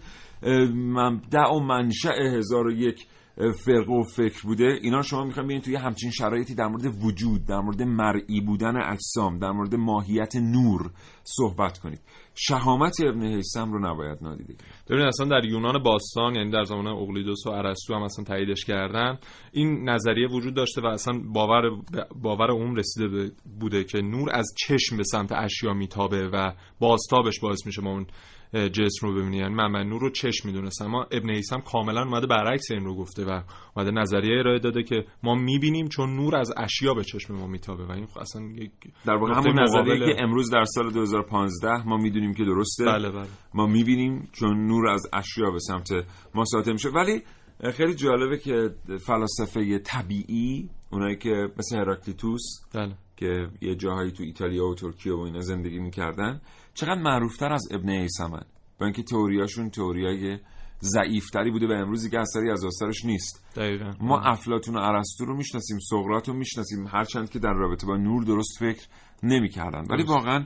مبدع 0.73 1.47
و 1.47 1.59
منشأ 1.59 2.37
هزار 2.37 2.67
و 2.67 2.71
یک 2.71 3.07
فرق 3.35 3.89
و 3.89 4.03
فکر 4.03 4.41
بوده 4.43 4.79
اینا 4.81 5.01
شما 5.01 5.23
می‌خوایم 5.23 5.47
ببینید 5.47 5.63
توی 5.63 5.75
همچین 5.75 6.11
شرایطی 6.11 6.55
در 6.55 6.67
مورد 6.67 7.03
وجود 7.03 7.45
در 7.45 7.59
مورد 7.59 7.81
مرئی 7.81 8.41
بودن 8.41 8.77
اجسام 8.77 9.39
در 9.39 9.51
مورد 9.51 9.75
ماهیت 9.75 10.35
نور 10.35 10.91
صحبت 11.23 11.79
کنید. 11.79 11.99
شهامت 12.35 12.95
ابن 13.01 13.25
حیسم 13.25 13.71
رو 13.71 13.79
نباید 13.79 14.17
نادیده 14.21 14.53
ببینید 14.89 15.07
اصلا 15.07 15.27
در 15.27 15.45
یونان 15.45 15.83
باستان 15.83 16.35
یعنی 16.35 16.51
در 16.51 16.63
زمان 16.63 16.87
اقلیدوس 16.87 17.47
و 17.47 17.49
ارسطو 17.49 17.95
هم 17.95 18.01
اصلا 18.01 18.25
تاییدش 18.25 18.65
کردن 18.65 19.17
این 19.51 19.89
نظریه 19.89 20.27
وجود 20.27 20.53
داشته 20.53 20.81
و 20.81 20.85
اصلا 20.85 21.19
باور 21.33 21.61
باور 22.21 22.51
عموم 22.51 22.75
رسیده 22.75 23.31
بوده 23.59 23.83
که 23.83 24.01
نور 24.01 24.29
از 24.33 24.53
چشم 24.57 24.97
به 24.97 25.03
سمت 25.03 25.31
اشیا 25.31 25.73
میتابه 25.73 26.27
و 26.27 26.51
بازتابش 26.79 27.39
باعث 27.39 27.65
میشه 27.65 27.81
ما 27.81 27.91
اون 27.91 28.05
جسم 28.53 29.07
رو 29.07 29.13
ببینی 29.13 29.37
یعنی 29.37 29.55
نور 29.89 30.01
رو 30.01 30.09
چشم 30.09 30.47
می‌دونستن 30.47 30.85
اما 30.85 31.03
ابن 31.11 31.29
هیثم 31.29 31.59
کاملا 31.59 32.03
اومده 32.03 32.27
برعکس 32.27 32.71
این 32.71 32.85
رو 32.85 32.95
گفته 32.95 33.25
و 33.25 33.41
اومده 33.75 33.91
نظریه 33.91 34.39
ارائه 34.39 34.59
داده 34.59 34.83
که 34.83 35.05
ما 35.23 35.35
می‌بینیم 35.35 35.87
چون 35.87 36.15
نور 36.15 36.35
از 36.35 36.53
اشیا 36.57 36.93
به 36.93 37.03
چشم 37.03 37.33
ما 37.33 37.47
میتابه 37.47 37.85
و 37.85 37.91
این 37.91 38.05
خب 38.05 38.19
اصلا 38.19 38.41
یک 38.41 38.71
در 39.05 39.15
واقع 39.15 39.33
همون 39.33 39.59
نظریه 39.59 39.99
که 39.99 40.23
امروز 40.23 40.51
در 40.51 40.65
سال 40.65 40.91
2015 40.91 41.87
ما 41.87 41.97
می‌دونیم 41.97 42.33
که 42.33 42.43
درسته 42.45 42.85
بله 42.85 43.11
بله. 43.11 43.27
ما 43.53 43.67
می‌بینیم 43.67 44.29
چون 44.31 44.67
نور 44.67 44.87
از 44.89 45.01
اشیا 45.13 45.51
به 45.51 45.59
سمت 45.59 45.89
ما 46.35 46.45
ساطع 46.45 46.71
میشه 46.71 46.89
ولی 46.89 47.21
خیلی 47.71 47.93
جالبه 47.95 48.37
که 48.37 48.69
فلاسفه 49.05 49.79
طبیعی 49.79 50.69
اونایی 50.91 51.17
که 51.17 51.47
مثل 51.57 51.77
هراکلیتوس 51.77 52.41
بله. 52.73 52.93
که 53.15 53.47
یه 53.61 53.75
جاهایی 53.75 54.11
تو 54.11 54.23
ایتالیا 54.23 54.65
و 54.65 54.75
ترکیه 54.75 55.13
و 55.13 55.19
اینا 55.19 55.41
زندگی 55.41 55.79
می‌کردن 55.79 56.41
چقدر 56.73 57.01
معروفتر 57.01 57.53
از 57.53 57.67
ابن 57.71 57.89
ایسمن 57.89 58.43
با 58.79 58.85
اینکه 58.85 59.03
تئوریاشون 59.03 59.69
تئوریای 59.69 60.37
ضعیفتری 60.81 61.51
بوده 61.51 61.67
و 61.67 61.71
امروزی 61.71 62.09
که 62.09 62.19
اثری 62.19 62.51
از 62.51 62.65
آثارش 62.65 63.05
نیست. 63.05 63.45
دقیقا. 63.55 63.93
ما 63.99 64.19
افلاتون 64.19 64.75
و 64.75 64.79
ارسطو 64.79 65.25
رو 65.25 65.37
می‌شناسیم 65.37 65.77
سقراط 65.89 66.27
رو 66.27 66.33
می‌شناسیم 66.33 66.87
هرچند 66.87 67.29
که 67.29 67.39
در 67.39 67.53
رابطه 67.53 67.87
با 67.87 67.97
نور 67.97 68.23
درست 68.23 68.59
فکر 68.59 68.87
نمی‌کردن. 69.23 69.85
ولی 69.89 70.03
واقعا 70.03 70.45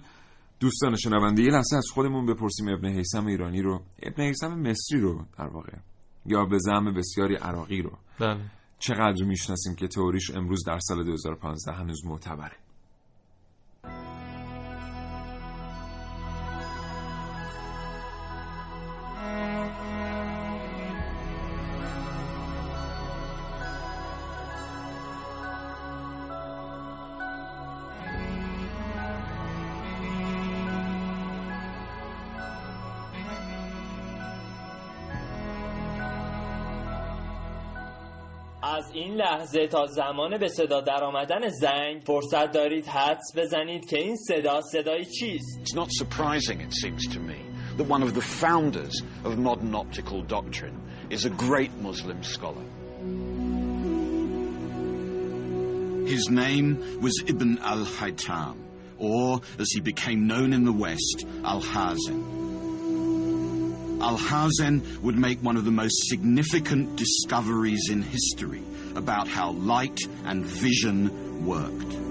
دوستان 0.60 0.96
شنونده 0.96 1.42
یه 1.42 1.50
لحظه 1.50 1.76
از 1.78 1.88
خودمون 1.94 2.26
بپرسیم 2.26 2.68
ابن 2.68 2.90
حیسم 2.90 3.26
ایرانی 3.26 3.62
رو. 3.62 3.82
ابن 4.04 4.24
حیسم 4.24 4.60
مصری 4.60 5.00
رو 5.00 5.26
در 5.38 5.48
واقع 5.48 5.74
یا 6.26 6.46
به 6.46 6.58
زعم 6.60 6.94
بسیاری 6.94 7.36
عراقی 7.36 7.82
رو. 7.82 7.92
بله. 8.20 8.40
چقدر 8.80 9.24
می‌شناسیم 9.24 9.76
که 9.76 9.88
تئوریش 9.88 10.32
امروز 10.32 10.64
در 10.66 10.80
سال 10.80 11.04
2015 11.04 11.72
هنوز 11.72 12.06
معتبره. 12.06 12.67
لحظه 39.37 39.67
تا 39.67 39.87
زمان 39.87 40.39
به 40.39 40.49
صدا 40.49 40.81
در 40.81 41.05
آمدن 41.05 41.49
زنگ 41.49 42.03
فرصت 42.07 42.53
دارید 42.53 42.87
حدس 42.87 43.33
بزنید 43.37 43.87
که 43.89 43.99
این 43.99 44.17
صدا 44.17 44.61
صدای 44.61 45.05
چیست 45.05 45.61
It's 45.65 45.75
not 45.75 45.91
surprising, 45.93 46.61
it 46.61 46.73
seems 46.73 47.07
to 47.15 47.21
me, 47.21 47.39
that 47.77 47.89
one 47.89 48.03
of 48.03 48.15
the 48.15 48.21
founders 48.21 49.03
of 49.25 49.39
modern 49.39 49.75
optical 49.75 50.23
doctrine 50.23 50.79
is 51.11 51.25
a 51.25 51.31
great 51.31 51.73
Muslim 51.89 52.23
scholar. 52.23 52.67
His 56.07 56.29
name 56.29 56.69
was 57.01 57.15
Ibn 57.27 57.59
al-Haytham, 57.59 58.57
or 58.99 59.41
as 59.59 59.69
he 59.71 59.81
became 59.81 60.27
known 60.27 60.53
in 60.53 60.65
the 60.65 60.73
West, 60.73 61.27
al-Hazen. 61.45 62.36
Al-Hazen 64.02 65.02
would 65.02 65.18
make 65.18 65.40
one 65.42 65.58
of 65.58 65.66
the 65.66 65.72
most 65.72 66.08
significant 66.08 66.96
discoveries 66.96 67.90
in 67.90 68.02
history 68.02 68.64
about 68.96 69.28
how 69.28 69.52
light 69.52 70.00
and 70.26 70.46
vision 70.46 71.46
worked. 71.46 72.07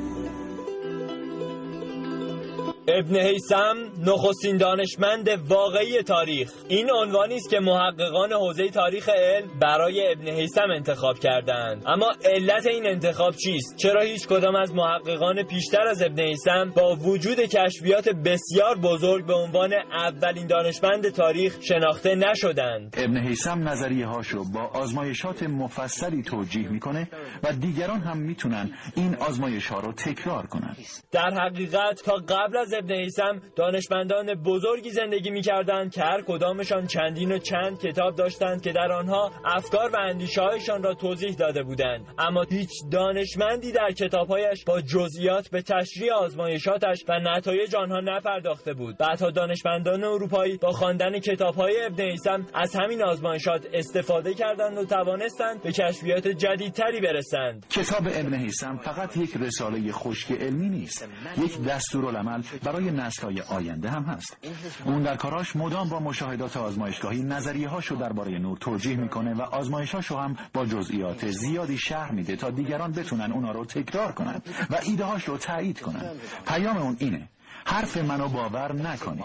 ابن 2.88 3.16
حیسم 3.16 3.74
نخستین 4.06 4.56
دانشمند 4.56 5.28
واقعی 5.48 6.02
تاریخ. 6.02 6.52
این 6.68 6.90
عنوانی 6.90 7.34
است 7.34 7.50
که 7.50 7.60
محققان 7.60 8.32
حوزه 8.32 8.68
تاریخ 8.68 9.08
علم 9.08 9.48
برای 9.60 10.12
ابن 10.12 10.28
حیسم 10.28 10.70
انتخاب 10.76 11.18
کردند 11.18 11.82
اما 11.86 12.12
علت 12.24 12.66
این 12.66 12.86
انتخاب 12.86 13.34
چیست؟ 13.34 13.76
چرا 13.76 14.02
هیچ 14.02 14.28
کدام 14.28 14.54
از 14.54 14.74
محققان 14.74 15.42
پیشتر 15.42 15.80
از 15.80 16.02
ابن 16.02 16.22
حیسم 16.22 16.72
با 16.76 16.96
وجود 16.96 17.40
کشفیات 17.40 18.08
بسیار 18.08 18.78
بزرگ 18.78 19.26
به 19.26 19.34
عنوان 19.34 19.72
اولین 19.92 20.46
دانشمند 20.46 21.08
تاریخ 21.08 21.56
شناخته 21.60 22.14
نشدند 22.14 22.94
ابن 22.98 23.16
حیسم 23.16 23.68
نظریه 23.68 24.06
هاشو 24.06 24.44
با 24.54 24.60
آزمایشات 24.60 25.42
مفصلی 25.42 26.22
توجیه 26.22 26.68
می‌کنه 26.68 27.08
و 27.42 27.52
دیگران 27.52 28.00
هم 28.00 28.18
می‌تونن 28.18 28.70
این 28.96 29.16
آزمایش 29.16 29.66
ها 29.66 29.80
رو 29.80 29.92
تکرار 29.92 30.46
کنن. 30.46 30.76
در 31.12 31.30
حقیقت 31.30 32.02
تا 32.04 32.14
قبل 32.28 32.56
از 32.56 32.75
ابن 32.78 32.94
حیسم 32.94 33.42
دانشمندان 33.56 34.34
بزرگی 34.34 34.90
زندگی 34.90 35.30
می‌کردند 35.30 35.92
که 35.92 36.02
هر 36.02 36.22
کدامشان 36.22 36.86
چندین 36.86 37.32
و 37.32 37.38
چند 37.38 37.78
کتاب 37.78 38.16
داشتند 38.16 38.62
که 38.62 38.72
در 38.72 38.92
آنها 38.92 39.32
افکار 39.44 39.90
و 39.90 39.96
اندیشههایشان 39.96 40.82
را 40.82 40.94
توضیح 40.94 41.34
داده 41.34 41.62
بودند. 41.62 42.06
اما 42.18 42.42
هیچ 42.50 42.70
دانشمندی 42.90 43.72
در 43.72 43.90
کتابهایش 43.92 44.64
با 44.64 44.80
جزئیات 44.80 45.48
به 45.50 45.62
تشریح 45.62 46.12
آزمایشاتش 46.12 47.04
و 47.08 47.20
نتایج 47.20 47.76
آنها 47.76 48.00
نپرداخته 48.00 48.74
بود. 48.74 48.98
بعدها 48.98 49.30
دانشمندان 49.30 50.04
اروپایی 50.04 50.56
با 50.56 50.72
خواندن 50.72 51.18
کتابهای 51.18 51.84
ابن 51.84 52.02
حیسم 52.02 52.46
از 52.54 52.76
همین 52.76 53.02
آزمایشات 53.02 53.66
استفاده 53.72 54.34
کردند 54.34 54.78
و 54.78 54.84
توانستند 54.84 55.62
به 55.62 55.72
کشفیات 55.72 56.28
جدیدتری 56.28 57.00
برسند. 57.00 57.66
کتاب 57.70 58.06
ابن 58.06 58.34
حیسم 58.34 58.76
فقط 58.76 59.16
یک 59.16 59.36
رساله 59.36 59.92
خشک 59.92 60.32
علمی 60.32 60.68
نیست. 60.68 61.08
یک 61.44 61.62
دستورالعمل 61.62 62.42
برای 62.66 62.90
نسل‌های 62.90 63.40
آینده 63.40 63.90
هم 63.90 64.02
هست. 64.02 64.36
اون 64.84 65.02
در 65.02 65.16
کاراش 65.16 65.56
مدام 65.56 65.88
با 65.88 66.00
مشاهدات 66.00 66.56
آزمایشگاهی 66.56 67.22
نظریه 67.22 67.68
هاشو 67.68 67.94
درباره 67.94 68.38
نور 68.38 68.58
توجیه 68.58 68.96
می‌کنه 68.96 69.34
و 69.34 69.42
آزمایشاشو 69.42 70.16
هم 70.16 70.36
با 70.52 70.66
جزئیات 70.66 71.30
زیادی 71.30 71.78
شرح 71.78 72.12
میده 72.12 72.36
تا 72.36 72.50
دیگران 72.50 72.92
بتونن 72.92 73.32
اونا 73.32 73.52
رو 73.52 73.64
تکرار 73.64 74.12
کنن 74.12 74.42
و 74.70 74.78
ایده 74.82 75.04
هاش 75.04 75.24
رو 75.24 75.36
تایید 75.38 75.80
کنن. 75.80 76.10
پیام 76.46 76.76
اون 76.76 76.96
اینه 76.98 77.28
حرف 77.66 77.96
منو 77.96 78.28
باور 78.28 78.72
نکنین 78.72 79.24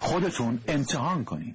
خودتون 0.00 0.60
امتحان 0.68 1.24
کنین 1.24 1.54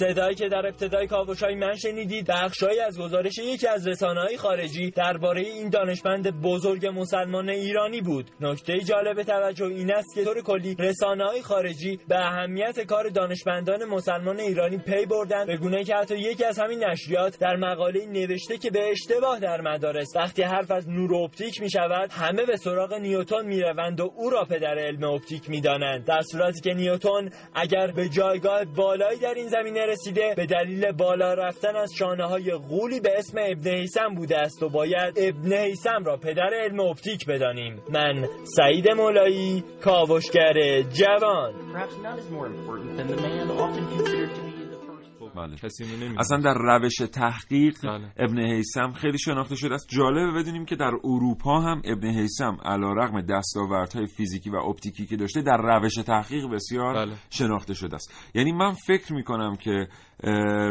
صدایی 0.00 0.34
که 0.34 0.48
در 0.48 0.66
ابتدای 0.66 1.06
کاوشای 1.06 1.54
من 1.54 1.76
شنیدید 1.76 2.26
بخشهایی 2.26 2.80
از 2.80 3.00
گزارش 3.00 3.38
یکی 3.38 3.66
از 3.66 3.88
رسانه‌های 3.88 4.36
خارجی 4.36 4.90
درباره 4.90 5.40
این 5.40 5.70
دانشمند 5.70 6.40
بزرگ 6.40 6.86
مسلمان 6.86 7.48
ایرانی 7.48 8.00
بود. 8.00 8.30
نکته 8.40 8.78
جالب 8.78 9.22
توجه 9.22 9.64
این 9.64 9.92
است 9.92 10.14
که 10.14 10.24
طور 10.24 10.42
کلی 10.42 10.76
رسانه‌های 10.78 11.42
خارجی 11.42 12.00
به 12.08 12.18
اهمیت 12.18 12.80
کار 12.80 13.08
دانشمندان 13.08 13.84
مسلمان 13.84 14.40
ایرانی 14.40 14.78
پی 14.78 15.06
بردن 15.06 15.46
به 15.46 15.56
گونه 15.56 15.84
که 15.84 15.94
حتی 15.94 16.18
یکی 16.18 16.44
از 16.44 16.58
همین 16.58 16.84
نشریات 16.84 17.38
در 17.38 17.56
مقاله 17.56 18.06
نوشته 18.06 18.58
که 18.58 18.70
به 18.70 18.90
اشتباه 18.90 19.40
در 19.40 19.60
مدارس 19.60 20.16
وقتی 20.16 20.42
حرف 20.42 20.70
از 20.70 20.88
نور 20.88 21.14
اپتیک 21.14 21.60
می 21.60 21.70
شود 21.70 22.10
همه 22.12 22.46
به 22.46 22.56
سراغ 22.56 22.94
نیوتن 22.94 23.46
می 23.46 23.60
روند 23.60 24.00
و 24.00 24.12
او 24.16 24.30
را 24.30 24.44
پدر 24.44 24.78
علم 24.78 25.04
اپتیک 25.04 25.50
می 25.50 25.60
دانند 25.60 26.04
در 26.04 26.20
صورتی 26.20 26.60
که 26.60 26.74
نیوتن 26.74 27.30
اگر 27.54 27.92
به 27.92 28.08
جایگاه 28.08 28.64
بالایی 28.64 29.18
در 29.18 29.34
این 29.34 29.48
زمینه 29.48 29.89
رسیده 29.90 30.34
به 30.36 30.46
دلیل 30.46 30.92
بالا 30.92 31.34
رفتن 31.34 31.76
از 31.76 31.92
شانه 31.98 32.24
های 32.24 32.52
غولی 32.52 33.00
به 33.00 33.18
اسم 33.18 33.38
ابن 33.38 33.70
حیسم 33.70 34.14
بوده 34.14 34.38
است 34.38 34.62
و 34.62 34.68
باید 34.68 35.14
ابن 35.16 35.52
حیسم 35.52 36.04
را 36.04 36.16
پدر 36.16 36.50
علم 36.54 36.80
اپتیک 36.80 37.26
بدانیم. 37.26 37.82
من 37.90 38.28
سعید 38.44 38.88
مولایی 38.88 39.64
کاوشگر 39.80 40.82
جوان. 40.82 41.54
بله. 45.36 45.56
کسی. 45.56 45.84
اصلا 46.18 46.38
در 46.38 46.54
روش 46.54 46.94
تحقیق 46.94 47.78
بله. 47.82 48.12
ابن 48.16 48.38
حیسم 48.38 48.92
خیلی 48.92 49.18
شناخته 49.18 49.54
شده 49.54 49.74
است 49.74 49.88
جالبه 49.88 50.40
بدونیم 50.40 50.64
که 50.64 50.76
در 50.76 50.92
اروپا 51.04 51.60
هم 51.60 51.82
ابن 51.84 52.08
حیسم 52.08 52.56
علا 52.64 52.92
رقم 52.92 53.20
دستاوردهای 53.20 54.06
فیزیکی 54.06 54.50
و 54.50 54.56
اپتیکی 54.56 55.06
که 55.06 55.16
داشته 55.16 55.42
در 55.42 55.56
روش 55.56 55.94
تحقیق 55.94 56.50
بسیار 56.50 56.94
بله. 56.94 57.12
شناخته 57.30 57.74
شده 57.74 57.94
است 57.94 58.30
یعنی 58.34 58.52
من 58.52 58.72
فکر 58.72 59.12
می‌کنم 59.12 59.56
که 59.56 59.88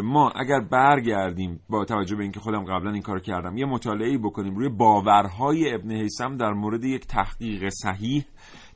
ما 0.03 0.29
اگر 0.29 0.59
برگردیم 0.59 1.59
با 1.69 1.85
توجه 1.85 2.15
به 2.15 2.23
اینکه 2.23 2.39
خودم 2.39 2.63
قبلا 2.63 2.91
این 2.91 3.01
کار 3.01 3.19
کردم 3.19 3.57
یه 3.57 3.65
مطالعه 3.65 4.17
بکنیم 4.17 4.55
روی 4.55 4.69
باورهای 4.69 5.73
ابن 5.73 5.91
حیسم 5.91 6.37
در 6.37 6.53
مورد 6.53 6.83
یک 6.83 7.07
تحقیق 7.07 7.69
صحیح 7.69 8.25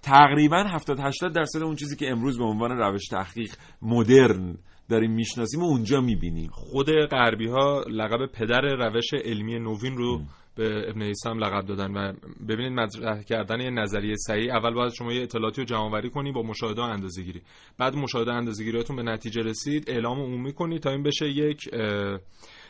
تقریبا 0.01 0.63
70 0.63 0.99
80 0.99 1.35
درصد 1.35 1.63
اون 1.63 1.75
چیزی 1.75 1.95
که 1.95 2.11
امروز 2.11 2.37
به 2.37 2.43
عنوان 2.43 2.71
روش 2.71 3.07
تحقیق 3.07 3.55
مدرن 3.81 4.57
داریم 4.89 5.11
می‌شناسیم 5.11 5.61
و 5.61 5.65
اونجا 5.65 6.01
می‌بینیم. 6.01 6.49
خود 6.53 6.91
غربی 6.91 7.47
ها 7.47 7.83
لقب 7.89 8.25
پدر 8.25 8.61
روش 8.61 9.13
علمی 9.13 9.59
نوین 9.59 9.97
رو 9.97 10.21
به 10.55 10.89
ابن 10.89 11.01
حیسم 11.01 11.39
لقب 11.43 11.65
دادن 11.65 11.91
و 11.91 12.13
ببینید 12.47 12.79
مطرح 12.79 13.23
کردن 13.23 13.61
یه 13.61 13.69
نظریه 13.69 14.15
صحیح 14.15 14.55
اول 14.55 14.73
باید 14.73 14.93
شما 14.93 15.13
یه 15.13 15.23
اطلاعاتی 15.23 15.61
رو 15.61 15.65
جمع‌آوری 15.65 16.09
کنی 16.09 16.31
با 16.31 16.41
مشاهده 16.41 16.81
و 16.81 16.85
اندازه‌گیری. 16.85 17.41
بعد 17.77 17.95
مشاهده 17.95 18.33
اندازه‌گیریاتون 18.33 18.95
به 18.95 19.03
نتیجه 19.03 19.41
رسید 19.41 19.89
اعلام 19.89 20.19
عمومی 20.19 20.53
کنی 20.53 20.79
تا 20.79 20.89
این 20.89 21.03
بشه 21.03 21.29
یک 21.29 21.69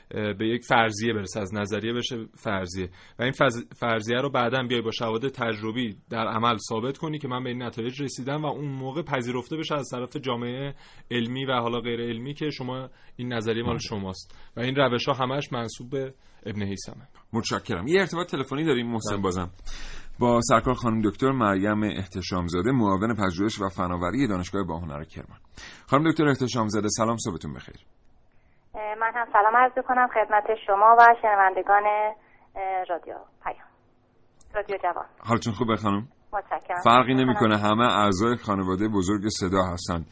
به 0.10 0.48
یک 0.48 0.64
فرضیه 0.64 1.14
برسه 1.14 1.40
از 1.40 1.54
نظریه 1.54 1.94
بشه 1.94 2.26
فرضیه. 2.36 2.90
و 3.20 3.24
این 3.24 3.32
فرضیه 3.76 4.18
رو 4.18 4.30
بعدا 4.30 4.64
بیای 4.64 4.82
با 4.82 4.92
شواهد 4.92 5.28
تجربی 5.28 5.98
در 6.10 6.28
عمل 6.28 6.58
ثابت 6.70 6.98
کنی 6.98 7.20
که 7.20 7.28
من 7.28 7.44
به 7.44 7.50
این 7.50 7.64
نتایج 7.64 8.02
رسیدم 8.02 8.46
و 8.46 8.48
اون 8.48 8.66
موقع 8.66 9.02
پذیرفته 9.02 9.58
بشه 9.58 9.76
از 9.76 9.90
طرف 9.92 10.18
جامعه 10.18 10.76
علمی 11.12 11.46
و 11.46 11.52
حالا 11.52 11.80
غیر 11.80 12.02
علمی 12.02 12.34
که 12.34 12.50
شما 12.50 12.90
این 13.16 13.34
نظریه 13.34 13.64
مال 13.64 13.78
شماست. 13.78 14.36
و 14.58 14.60
این 14.60 14.76
روش 14.76 15.08
ها 15.08 15.14
همش 15.14 15.54
منصوب 15.54 15.90
به 15.90 16.14
ابن 16.46 16.62
هیثمه 16.62 17.08
متشکرم. 17.34 17.88
یه 17.88 18.00
ارتباط 18.00 18.32
تلفنی 18.32 18.66
داریم 18.66 18.88
محسن 18.92 19.12
بله. 19.12 19.22
بازم. 19.22 19.50
با 20.20 20.42
سرکار 20.42 20.74
خانم 20.74 21.02
دکتر 21.02 21.32
مریم 21.32 21.84
احتشامزاده 21.84 22.72
معاون 22.72 23.16
پژوهش 23.16 23.62
و 23.62 23.70
فناوری 23.70 24.28
دانشگاه 24.28 24.64
باهنر 24.64 25.04
کرمان. 25.04 25.40
خانم 25.88 26.12
دکتر 26.12 26.28
احتشامزاده 26.28 26.88
سلام 26.90 27.18
صبحتون 27.18 27.54
بخیر. 27.54 27.76
من 28.76 29.12
هم 29.16 29.28
سلام 29.34 29.56
عرض 29.58 29.86
کنم 29.88 30.08
خدمت 30.08 30.44
شما 30.68 30.96
و 31.00 31.16
شنوندگان 31.22 31.84
رادیو 32.90 33.16
پیام. 33.44 33.68
رادیو 34.56 34.78
جوان. 34.78 35.06
حالتون 35.20 35.54
خوبه 35.54 35.76
خانم؟ 35.76 36.08
متشکرم. 36.34 36.82
فرقی 36.84 37.14
نمی‌کنه 37.14 37.58
همه 37.58 37.94
اعضای 37.94 38.36
خانواده 38.36 38.88
بزرگ 38.88 39.30
صدا 39.30 39.64
هستند. 39.64 40.06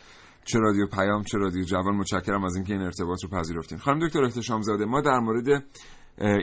چه 0.43 0.59
رادیو 0.59 0.87
پیام 0.87 1.23
چه 1.23 1.37
رادیو 1.37 1.63
جوان 1.63 1.95
متشکرم 1.95 2.43
از 2.43 2.55
اینکه 2.55 2.73
این 2.73 2.81
ارتباط 2.81 3.23
رو 3.23 3.39
پذیرفتین. 3.39 3.77
خانم 3.77 4.07
دکتر 4.07 4.23
احتشامزاده 4.23 4.85
ما 4.85 5.01
در 5.01 5.19
مورد 5.19 5.63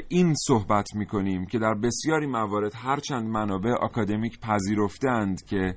این 0.09 0.35
صحبت 0.35 0.87
می‌کنیم 0.95 1.47
که 1.47 1.59
در 1.59 1.75
بسیاری 1.75 2.27
موارد 2.27 2.73
هرچند 2.75 3.29
منابع 3.29 3.71
آکادمیک 3.81 4.41
پذیرفتند 4.41 5.45
که 5.51 5.75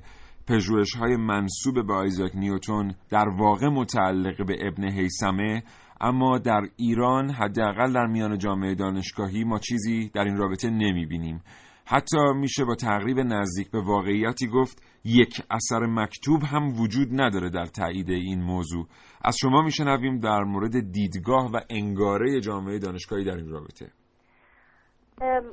پژوهش 0.48 0.96
های 0.96 1.16
منصوب 1.16 1.86
به 1.86 1.94
آیزاک 1.94 2.30
نیوتون 2.34 2.94
در 3.10 3.28
واقع 3.28 3.68
متعلق 3.68 4.46
به 4.46 4.56
ابن 4.66 4.84
حیسمه 4.84 5.62
اما 6.02 6.38
در 6.38 6.60
ایران 6.76 7.30
حداقل 7.30 7.92
در 7.92 8.06
میان 8.06 8.38
جامعه 8.38 8.74
دانشگاهی 8.74 9.44
ما 9.44 9.58
چیزی 9.58 10.10
در 10.14 10.24
این 10.24 10.36
رابطه 10.36 10.70
نمی‌بینیم. 10.70 11.42
حتی 11.86 12.18
میشه 12.34 12.64
با 12.64 12.74
تقریب 12.74 13.18
نزدیک 13.18 13.70
به 13.70 13.80
واقعیتی 13.80 14.48
گفت 14.48 14.82
یک 15.04 15.42
اثر 15.50 15.86
مکتوب 15.86 16.42
هم 16.42 16.80
وجود 16.80 17.08
نداره 17.20 17.50
در 17.50 17.66
تایید 17.66 18.10
این 18.10 18.42
موضوع. 18.42 18.86
از 19.24 19.36
شما 19.40 19.62
میشنویم 19.62 20.18
در 20.18 20.40
مورد 20.40 20.92
دیدگاه 20.92 21.50
و 21.52 21.60
انگاره 21.70 22.40
جامعه 22.40 22.78
دانشگاهی 22.78 23.24
در 23.24 23.36
این 23.36 23.50
رابطه. 23.50 23.86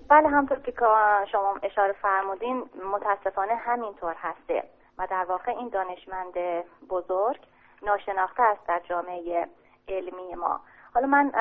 بله 0.10 0.30
همطور 0.30 0.60
که 0.60 0.74
شما 1.32 1.56
اشاره 1.64 1.94
فرمودین 2.02 2.64
متاسفانه 2.94 3.56
همینطور 3.56 4.16
هسته 4.18 4.64
و 4.98 5.08
در 5.10 5.26
واقع 5.30 5.52
این 5.52 5.70
دانشمند 5.70 6.64
بزرگ 6.90 7.40
ناشناخته 7.84 8.44
است 8.44 8.68
در 8.68 8.82
جامعه 8.90 9.48
علمی 9.88 10.36
ما. 10.36 10.60
حالا 10.94 11.08
من 11.08 11.32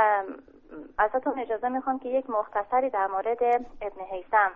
ازتون 0.98 1.38
اجازه 1.38 1.68
می‌خوام 1.68 1.98
که 1.98 2.08
یک 2.08 2.30
مختصری 2.30 2.90
در 2.90 3.06
مورد 3.06 3.42
ابن 3.82 4.04
حیسم 4.12 4.50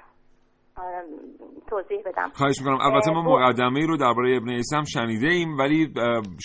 توضیح 1.68 2.03
بدم. 2.07 2.29
خواهش 2.35 2.61
می‌کنم. 2.61 2.79
البته 2.81 3.11
ما 3.11 3.23
مقدمه 3.23 3.87
رو 3.87 3.97
درباره 3.97 4.37
ابن 4.37 4.49
ایسم 4.49 4.83
شنیده 4.85 5.27
ایم 5.27 5.59
ولی 5.59 5.95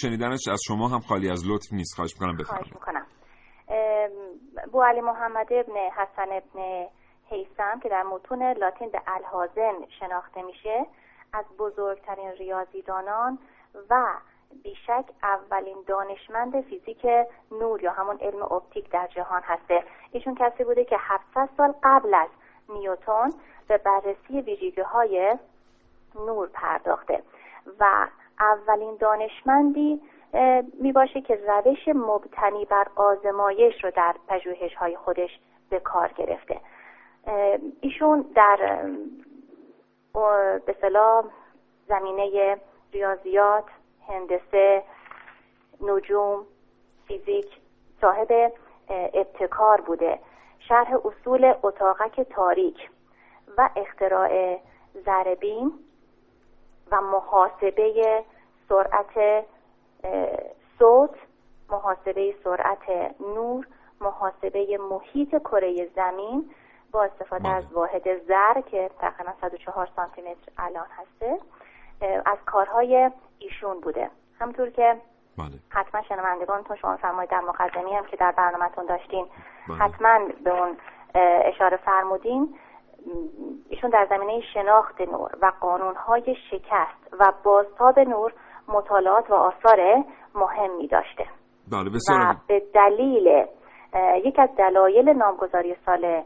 شنیدنش 0.01 0.47
از 0.51 0.59
شما 0.67 0.87
هم 0.87 0.99
خالی 0.99 1.29
از 1.29 1.43
لطف 1.49 1.73
نیست. 1.73 1.95
خواهش 1.95 2.13
می‌کنم 2.19 2.37
بفرمایید. 2.37 2.73
خواهش 2.73 2.73
می‌کنم. 2.73 3.05
بو 4.71 4.83
علی 4.83 5.01
محمد 5.01 5.47
ابن 5.53 5.73
حسن 5.97 6.31
ابن 6.31 6.85
حیسم 7.29 7.79
که 7.83 7.89
در 7.89 8.03
متون 8.03 8.43
لاتین 8.43 8.89
به 8.89 9.01
الهازن 9.07 9.73
شناخته 9.99 10.41
میشه 10.41 10.85
از 11.33 11.45
بزرگترین 11.59 12.31
ریاضیدانان 12.31 13.39
و 13.89 14.05
بیشک 14.63 15.05
اولین 15.23 15.77
دانشمند 15.87 16.61
فیزیک 16.61 17.07
نور 17.51 17.83
یا 17.83 17.91
همون 17.91 18.17
علم 18.21 18.41
اپتیک 18.41 18.89
در 18.89 19.07
جهان 19.07 19.41
هسته. 19.41 19.83
ایشون 20.11 20.35
کسی 20.35 20.63
بوده 20.63 20.85
که 20.85 20.95
700 20.99 21.49
سال 21.57 21.73
قبل 21.83 22.13
از 22.13 22.29
نیوتون 22.69 23.33
به 23.67 23.77
بررسی 23.77 24.41
ویژگی 24.41 24.81
های 24.81 25.37
نور 26.15 26.49
پرداخته 26.53 27.23
و 27.79 28.07
اولین 28.39 28.97
دانشمندی 28.99 30.01
می 30.81 30.91
باشه 30.91 31.21
که 31.21 31.39
روش 31.47 31.87
مبتنی 31.87 32.65
بر 32.65 32.87
آزمایش 32.95 33.83
رو 33.83 33.91
در 33.91 34.15
پژوهش 34.27 34.75
های 34.75 34.95
خودش 34.95 35.39
به 35.69 35.79
کار 35.79 36.07
گرفته. 36.07 36.61
ایشون 37.81 38.25
در 38.35 38.85
به 40.65 40.75
زمینه 41.87 42.57
ریاضیات 42.93 43.65
هندسه 44.07 44.83
نجوم 45.81 46.45
فیزیک 47.07 47.47
صاحب 48.01 48.51
ابتکار 48.89 49.81
بوده. 49.81 50.19
شرح 50.59 50.93
اصول 51.05 51.53
اتاقک 51.63 52.21
تاریک 52.21 52.89
و 53.57 53.69
اختراع 53.75 54.59
زربین 55.05 55.71
و 56.91 57.01
محاسبه 57.01 58.23
سرعت 58.69 59.45
صوت 60.79 61.15
محاسبه 61.69 62.35
سرعت 62.43 63.15
نور 63.19 63.67
محاسبه 64.01 64.77
محیط 64.77 65.29
کره 65.29 65.89
زمین 65.95 66.49
با 66.91 67.03
استفاده 67.03 67.49
از 67.49 67.63
واحد 67.73 68.25
زر 68.27 68.61
که 68.61 68.89
تقریبا 68.99 69.33
104 69.41 69.89
سانتی 69.95 70.21
متر 70.21 70.51
الان 70.57 70.87
هسته. 70.89 71.39
از 72.01 72.37
کارهای 72.45 73.11
ایشون 73.39 73.79
بوده 73.79 74.09
همطور 74.39 74.69
که 74.69 74.97
بله. 75.37 75.59
حتما 75.69 76.01
شنوندگانتون 76.01 76.77
شما 76.77 76.97
فرمایید 76.97 77.31
در 77.31 77.39
مقدمی 77.39 77.95
هم 77.95 78.05
که 78.05 78.17
در 78.17 78.31
برنامهتون 78.31 78.85
داشتین 78.85 79.25
بله. 79.69 79.77
حتما 79.77 80.19
به 80.43 80.61
اون 80.61 80.77
اشاره 81.45 81.77
فرمودین 81.77 82.55
ایشون 83.69 83.89
در 83.89 84.07
زمینه 84.09 84.41
شناخت 84.53 85.01
نور 85.01 85.31
و 85.41 85.51
قانونهای 85.61 86.35
شکست 86.51 87.13
و 87.19 87.33
بازتاب 87.43 87.99
نور 87.99 88.33
مطالعات 88.67 89.29
و 89.29 89.33
آثار 89.33 90.03
مهمی 90.35 90.87
داشته 90.87 91.25
بله 91.71 91.89
و 92.09 92.33
به 92.47 92.63
دلیل 92.73 93.45
یک 94.25 94.39
از 94.39 94.49
دلایل 94.57 95.09
نامگذاری 95.09 95.75
سال 95.85 96.23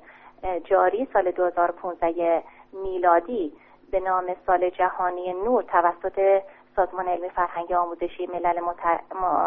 جاری 0.63 1.07
سال 1.13 1.31
2015 1.31 2.43
میلادی 2.73 3.53
به 3.91 3.99
نام 3.99 4.35
سال 4.47 4.69
جهانی 4.69 5.33
نور 5.33 5.63
توسط 5.63 6.41
سازمان 6.75 7.07
علمی 7.07 7.29
فرهنگی 7.29 7.73
آموزشی 7.73 8.27
ملل 8.27 8.59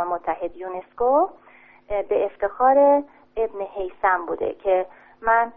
متحد 0.09 0.57
یونسکو 0.57 1.29
به 2.09 2.25
افتخار 2.25 3.03
ابن 3.37 3.61
حیسم 3.61 4.27
بوده 4.27 4.55
که 4.55 4.87
من 5.21 5.53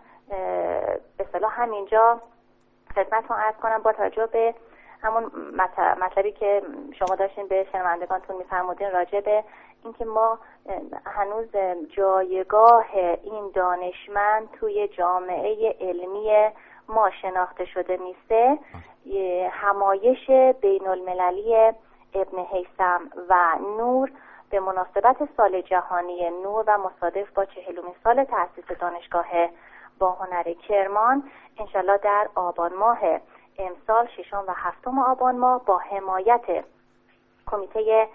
به 1.18 1.26
صلاح 1.34 1.62
همینجا 1.62 2.22
خدمتتون 2.96 3.38
ارز 3.38 3.56
کنم 3.56 3.78
با 3.84 3.94
توجه 3.94 4.26
به 4.26 4.56
همون 5.02 5.32
مطلبی 6.00 6.32
که 6.32 6.62
شما 7.00 7.16
داشتین 7.16 7.48
به 7.48 7.68
شنوندگانتون 7.72 8.36
میفرمودین 8.36 8.92
راجع 8.92 9.22
به 9.22 9.44
اینکه 9.84 10.06
ما 10.06 10.40
هنوز 11.06 11.56
جایگاه 11.90 12.86
این 13.24 13.52
دانشمند 13.54 14.52
توی 14.52 14.88
جامعه 14.88 15.76
علمی 15.82 16.52
ما 16.90 17.12
شناخته 17.22 17.66
شده 17.66 17.98
نیسته 17.98 18.58
همایش 19.52 20.30
بین 20.62 20.88
المللی 20.88 21.56
ابن 22.14 22.40
حیسم 22.52 23.02
و 23.30 23.56
نور 23.78 24.12
به 24.50 24.60
مناسبت 24.60 25.18
سال 25.38 25.62
جهانی 25.62 26.30
نور 26.30 26.64
و 26.68 26.78
مصادف 26.78 27.32
با 27.34 27.46
چهلومین 27.46 27.94
سال 28.04 28.24
تأسیس 28.24 28.66
دانشگاه 28.80 29.26
با 30.00 30.12
هنر 30.12 30.54
کرمان 30.54 31.24
انشالله 31.58 31.98
در 31.98 32.30
آبان 32.36 32.74
ماه. 32.74 33.00
امسال 33.60 34.08
ششم 34.18 34.44
و 34.48 34.54
هفتم 34.56 35.00
آبان 35.00 35.38
ماه 35.38 35.66
با 35.66 35.78
حمایت 35.78 36.66
کمیته 37.46 38.08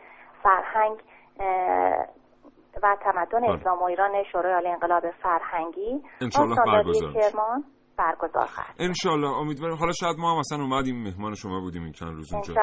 فرهنگ 0.43 0.99
و 2.83 2.97
تمدن 3.01 3.41
بله. 3.41 3.51
اسلام 3.51 3.79
و 3.79 3.83
ایران 3.83 4.25
شورای 4.33 4.53
عالی 4.53 4.69
انقلاب 4.69 5.11
فرهنگی. 5.11 6.03
انشالله 6.21 7.13
کرمان. 7.15 7.65
برگزار 7.97 8.47
خواهد 8.47 8.75
انشالله 8.79 9.29
امیدواریم 9.29 9.77
حالا 9.77 9.93
شاید 9.93 10.17
ما 10.19 10.33
هم 10.33 10.39
اصلا 10.39 10.59
اومدیم 10.59 11.03
مهمان 11.03 11.35
شما 11.35 11.61
بودیم 11.61 11.83
این 11.83 11.93
چند 11.93 12.15
روز 12.15 12.33
اونجا 12.33 12.55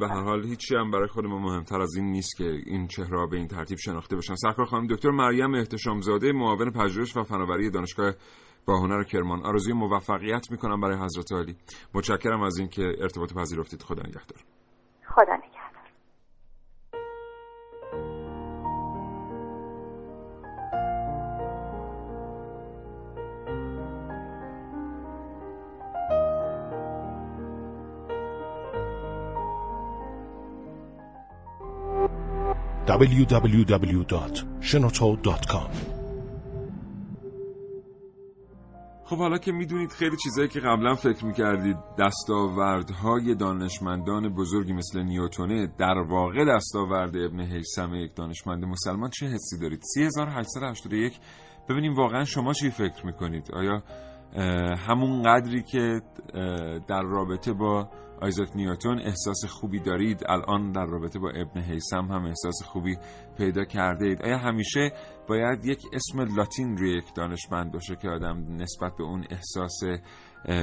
به 0.00 0.08
هر 0.08 0.22
حال 0.22 0.44
هیچی 0.44 0.76
هم 0.76 0.90
برای 0.90 1.06
خود 1.06 1.26
ما 1.26 1.38
مهمتر 1.38 1.80
از 1.80 1.94
این 1.96 2.10
نیست 2.10 2.36
که 2.36 2.44
این 2.44 2.86
چهره 2.86 3.26
به 3.26 3.36
این 3.36 3.48
ترتیب 3.48 3.78
شناخته 3.78 4.16
بشن 4.16 4.34
سرکار 4.34 4.66
خانم 4.66 4.86
دکتر 4.86 5.10
مریم 5.10 5.54
احتشامزاده 5.54 6.32
معاون 6.32 6.70
پژوهش 6.70 7.16
و 7.16 7.22
فناوری 7.22 7.70
دانشگاه 7.70 8.12
با 8.66 8.78
هنر 8.78 9.04
کرمان. 9.04 9.46
آرزوی 9.46 9.72
موفقیت 9.72 10.50
می‌کنم 10.50 10.80
برای 10.80 10.96
حضرت 10.96 11.32
عالی. 11.32 11.56
متشکرم 11.94 12.42
از 12.42 12.58
اینکه 12.58 12.82
ارتباط 12.82 13.34
پذیرفتید. 13.34 13.82
خدا 13.82 14.02
نگهدار. 14.02 14.38
خدا 15.06 15.36
نگهدار. 15.36 15.49
www.shenoto.com 32.90 35.70
خب 39.04 39.16
حالا 39.16 39.38
که 39.38 39.52
می‌دونید 39.52 39.92
خیلی 39.92 40.16
چیزایی 40.16 40.48
که 40.48 40.60
قبلا 40.60 40.94
فکر 40.94 41.24
می‌کردید 41.24 41.76
دستاوردهای 41.98 43.34
دانشمندان 43.34 44.34
بزرگی 44.34 44.72
مثل 44.72 45.02
نیوتونه 45.02 45.66
در 45.78 45.98
واقع 45.98 46.44
دستاورد 46.44 47.16
ابن 47.16 47.40
حیسم 47.40 47.94
یک 47.94 48.14
دانشمند 48.14 48.64
مسلمان 48.64 49.10
چه 49.10 49.26
حسی 49.26 49.58
دارید؟ 49.58 49.82
3881 49.94 51.12
ببینیم 51.68 51.94
واقعا 51.94 52.24
شما 52.24 52.52
چی 52.52 52.70
فکر 52.70 53.06
می‌کنید؟ 53.06 53.50
آیا 53.52 53.82
همون 54.88 55.22
قدری 55.22 55.62
که 55.62 56.00
در 56.88 57.02
رابطه 57.02 57.52
با 57.52 57.88
آیزاک 58.22 58.56
نیوتون 58.56 58.98
احساس 58.98 59.44
خوبی 59.44 59.80
دارید 59.80 60.24
الان 60.28 60.72
در 60.72 60.86
رابطه 60.86 61.18
با 61.18 61.30
ابن 61.30 61.60
حیسم 61.60 62.04
هم 62.04 62.24
احساس 62.24 62.62
خوبی 62.64 62.96
پیدا 63.38 63.64
کرده 63.64 64.06
اید 64.06 64.22
آیا 64.22 64.38
همیشه 64.38 64.92
باید 65.28 65.64
یک 65.64 65.78
اسم 65.92 66.36
لاتین 66.36 66.76
روی 66.76 66.98
یک 66.98 67.14
دانشمند 67.14 67.72
باشه 67.72 67.96
که 67.96 68.08
آدم 68.08 68.56
نسبت 68.56 68.96
به 68.98 69.04
اون 69.04 69.24
احساس 69.30 69.80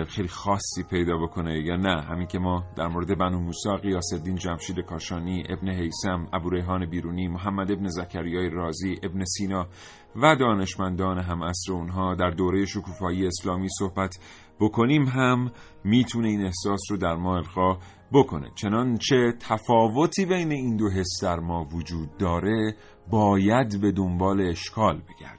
خیلی 0.07 0.27
خاصی 0.27 0.83
پیدا 0.89 1.17
بکنه 1.17 1.61
یا 1.61 1.75
نه. 1.75 2.01
همین 2.01 2.27
که 2.27 2.39
ما 2.39 2.63
در 2.75 2.87
مورد 2.87 3.17
بنو 3.17 3.39
موسی 3.39 3.69
قیاس 3.81 4.13
الدین 4.13 4.35
جمشید 4.35 4.79
کاشانی 4.79 5.43
ابن 5.49 5.69
حیسم 5.69 6.27
ابو 6.33 6.49
ریحان 6.49 6.85
بیرونی 6.85 7.27
محمد 7.27 7.71
ابن 7.71 7.87
زکریای 7.89 8.49
رازی 8.49 8.99
ابن 9.03 9.23
سینا 9.25 9.67
و 10.15 10.35
دانشمندان 10.35 11.19
هم 11.19 11.41
اصر 11.41 11.73
اونها 11.73 12.15
در 12.15 12.29
دوره 12.29 12.65
شکوفایی 12.65 13.27
اسلامی 13.27 13.67
صحبت 13.79 14.15
بکنیم 14.59 15.05
هم 15.05 15.51
می‌تونه 15.83 16.27
این 16.27 16.45
احساس 16.45 16.81
رو 16.89 16.97
در 16.97 17.15
ما 17.15 17.37
القا 17.37 17.77
بکنه. 18.13 18.51
چنانچه 18.55 19.33
تفاوتی 19.39 20.25
بین 20.25 20.51
این 20.51 20.77
دو 20.77 20.89
حس 20.89 21.23
در 21.23 21.39
ما 21.39 21.63
وجود 21.63 22.17
داره 22.17 22.75
باید 23.09 23.81
به 23.81 23.91
دنبال 23.91 24.41
اشکال 24.41 24.95
بگردیم. 24.95 25.36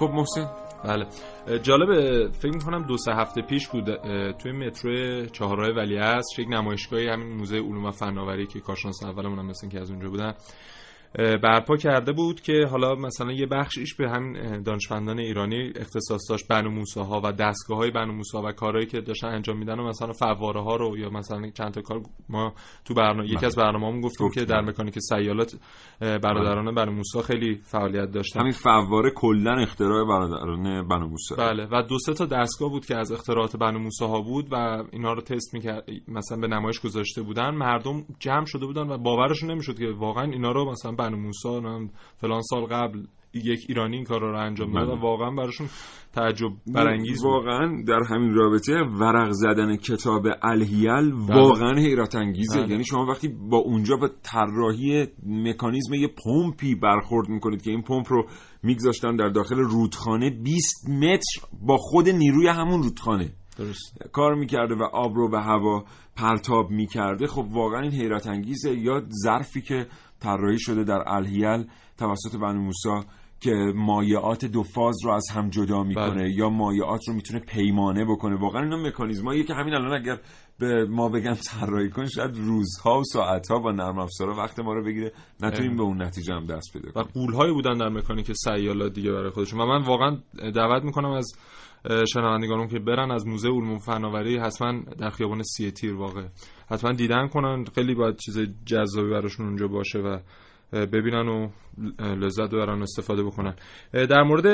خب 0.00 0.10
محسن. 0.10 0.50
بله. 0.84 1.06
جالبه 1.62 2.28
فکر 2.28 2.52
می‌کنم 2.52 2.82
دو 2.82 2.96
سه 2.96 3.12
هفته 3.12 3.42
پیش 3.42 3.68
بود 3.68 3.94
توی 4.32 4.52
مترو 4.52 5.26
چهارراه 5.26 5.68
ولی 5.76 5.94
یک 6.38 6.48
نمایشگاهی 6.50 7.08
همین 7.08 7.36
موزه 7.36 7.56
علوم 7.56 7.84
و 7.84 7.90
فناوری 7.90 8.46
که 8.46 8.60
کارشناس 8.60 9.02
اولمون 9.02 9.38
هم 9.38 9.46
مثل 9.46 9.68
که 9.68 9.80
از 9.80 9.90
اونجا 9.90 10.08
بودن 10.08 10.34
برپا 11.14 11.76
کرده 11.76 12.12
بود 12.12 12.40
که 12.40 12.66
حالا 12.70 12.94
مثلا 12.94 13.32
یه 13.32 13.46
بخشیش 13.46 13.94
به 13.94 14.10
همین 14.10 14.62
دانشمندان 14.62 15.18
ایرانی 15.18 15.72
اختصاص 15.76 16.30
داشت 16.30 16.48
بنو 16.48 16.84
ها 16.96 17.20
و 17.24 17.32
دستگاه 17.32 17.78
های 17.78 17.90
بنو 17.90 18.12
موسی 18.12 18.38
و 18.38 18.52
کارهایی 18.52 18.86
که 18.86 19.00
داشتن 19.00 19.28
انجام 19.28 19.58
میدن 19.58 19.78
و 19.78 19.88
مثلا 19.88 20.12
فواره 20.12 20.62
ها 20.62 20.76
رو 20.76 20.98
یا 20.98 21.10
مثلا 21.10 21.50
چند 21.50 21.72
تا 21.72 21.80
کار 21.80 22.00
ما 22.28 22.54
تو 22.84 22.94
برنامه 22.94 23.28
یکی 23.28 23.46
از 23.46 23.56
برنامه‌مون 23.56 24.00
گفتیم 24.00 24.30
که 24.30 24.44
در 24.44 24.60
مکانیک 24.60 24.98
سیالات 24.98 25.56
برادران 26.00 26.74
بنو 26.74 26.92
موسی 26.92 27.22
خیلی 27.22 27.54
فعالیت 27.54 28.10
داشتن. 28.10 28.40
همین 28.40 28.52
فواره 28.52 29.10
کلا 29.10 29.60
اختراع 29.60 30.08
برادران 30.08 30.88
بنو 30.88 31.08
موسی 31.08 31.34
بله. 31.38 31.68
و 31.72 31.82
دو 31.82 31.98
سه 31.98 32.14
تا 32.14 32.26
دستگاه 32.26 32.70
بود 32.70 32.86
که 32.86 32.96
از 32.96 33.12
اختراعات 33.12 33.56
بنو 33.56 33.88
ها 34.00 34.20
بود 34.20 34.48
و 34.52 34.84
اینا 34.92 35.12
رو 35.12 35.20
تست 35.20 35.54
می‌کرد 35.54 35.84
مثلا 36.08 36.38
به 36.38 36.46
نمایش 36.46 36.80
گذاشته 36.80 37.22
بودن. 37.22 37.50
مردم 37.50 38.04
جمع 38.18 38.44
شده 38.44 38.66
بودن 38.66 38.88
و 38.90 38.98
باورشون 38.98 39.50
نمی‌شد 39.50 39.78
که 39.78 39.94
واقعا 39.98 40.24
اینا 40.24 40.52
رو 40.52 40.70
مثلا 40.70 40.92
بنو 41.00 41.16
موسی 41.16 41.88
فلان 42.16 42.42
سال 42.42 42.64
قبل 42.64 43.06
یک 43.34 43.66
ایرانی 43.68 43.96
این 43.96 44.04
کار 44.04 44.20
رو 44.20 44.38
انجام 44.38 44.72
داد 44.72 44.88
بله. 44.88 45.00
واقعا 45.00 45.30
براشون 45.30 45.68
تعجب 46.12 46.48
برانگیز 46.66 47.24
واقعا 47.24 47.82
در 47.86 48.00
همین 48.08 48.34
رابطه 48.34 48.72
ورق 48.82 49.30
زدن 49.30 49.76
کتاب 49.76 50.26
الهیل 50.42 51.10
بله. 51.10 51.36
واقعا 51.36 51.74
حیرت 51.78 52.14
انگیزه 52.14 52.60
بله. 52.60 52.70
یعنی 52.70 52.84
شما 52.84 53.06
وقتی 53.06 53.28
با 53.28 53.56
اونجا 53.56 53.96
به 53.96 54.10
طراحی 54.22 55.06
مکانیزم 55.26 55.94
یه 55.94 56.08
پمپی 56.24 56.74
برخورد 56.74 57.28
می‌کنید 57.28 57.62
که 57.62 57.70
این 57.70 57.82
پمپ 57.82 58.12
رو 58.12 58.26
میگذاشتن 58.62 59.16
در 59.16 59.28
داخل 59.28 59.56
رودخانه 59.56 60.30
20 60.30 60.88
متر 60.90 61.46
با 61.62 61.76
خود 61.76 62.08
نیروی 62.08 62.48
همون 62.48 62.82
رودخانه 62.82 63.32
درست. 63.58 63.98
کار 64.12 64.34
می‌کرده 64.34 64.74
و 64.74 64.82
آب 64.82 65.14
رو 65.14 65.28
به 65.28 65.40
هوا 65.40 65.84
پرتاب 66.16 66.70
می‌کرده 66.70 67.26
خب 67.26 67.46
واقعا 67.50 67.80
این 67.80 67.92
حیرت 67.92 68.26
انگیزه 68.26 68.74
یا 68.74 69.02
ظرفی 69.24 69.60
که 69.62 69.86
طراحی 70.20 70.58
شده 70.58 70.84
در 70.84 71.02
الهیل 71.06 71.64
توسط 71.98 72.36
بنو 72.36 72.60
موسا 72.60 73.04
که 73.40 73.50
مایعات 73.74 74.44
دو 74.44 74.62
فاز 74.62 74.96
رو 75.04 75.10
از 75.10 75.26
هم 75.34 75.50
جدا 75.50 75.82
می‌کنه 75.82 76.10
بله. 76.10 76.34
یا 76.34 76.48
مایعات 76.48 77.00
رو 77.08 77.14
می‌تونه 77.14 77.40
پیمانه 77.40 78.04
بکنه. 78.04 78.36
واقعا 78.36 78.62
اینا 78.62 78.76
مکانیزمایی 78.76 79.44
که 79.44 79.54
همین 79.54 79.74
الان 79.74 80.00
اگر 80.00 80.18
به 80.58 80.86
ما 80.86 81.08
بگم 81.08 81.34
طراحی 81.34 81.90
کن 81.90 82.06
شاید 82.06 82.36
روزها 82.36 83.00
و 83.00 83.04
ساعتها 83.04 83.58
با 83.58 83.72
نرم 83.72 83.98
افزارا 83.98 84.34
وقت 84.34 84.58
ما 84.58 84.74
رو 84.74 84.84
بگیره. 84.84 85.12
نتونیم 85.40 85.76
به 85.76 85.82
اون 85.82 86.02
نتیجه 86.02 86.34
هم 86.34 86.46
دست 86.46 86.72
پیدا 86.72 86.90
کنیم. 86.90 87.06
و 87.06 87.08
قولهایی 87.20 87.52
بودن 87.52 87.78
در 87.78 87.88
مکانیک 87.88 88.32
سیالات 88.32 88.92
دیگه 88.92 89.12
برای 89.12 89.30
خودشون. 89.30 89.60
و 89.60 89.66
من 89.66 89.82
واقعا 89.82 90.16
دعوت 90.54 90.84
می‌کنم 90.84 91.10
از 91.10 91.32
شنوندگانم 92.12 92.68
که 92.68 92.78
برن 92.78 93.10
از 93.10 93.26
موزه 93.26 93.48
علوم 93.48 93.78
فناوری 93.78 94.38
حتما 94.38 94.80
در 94.98 95.10
خیابان 95.10 95.42
سی 95.42 95.70
تیر 95.70 95.94
واقع. 95.94 96.26
حتما 96.70 96.92
دیدن 96.92 97.28
کنن. 97.28 97.64
خیلی 97.74 97.94
باید 97.94 98.16
چیز 98.16 98.38
جذابی 98.66 99.10
براشون 99.10 99.46
اونجا 99.46 99.68
باشه 99.68 99.98
و 99.98 100.18
ببینن 100.72 101.28
و 101.28 101.48
لذت 102.00 102.50
ببرن 102.50 102.78
و 102.78 102.82
استفاده 102.82 103.22
بکنن. 103.22 103.54
در 103.92 104.22
مورد 104.22 104.46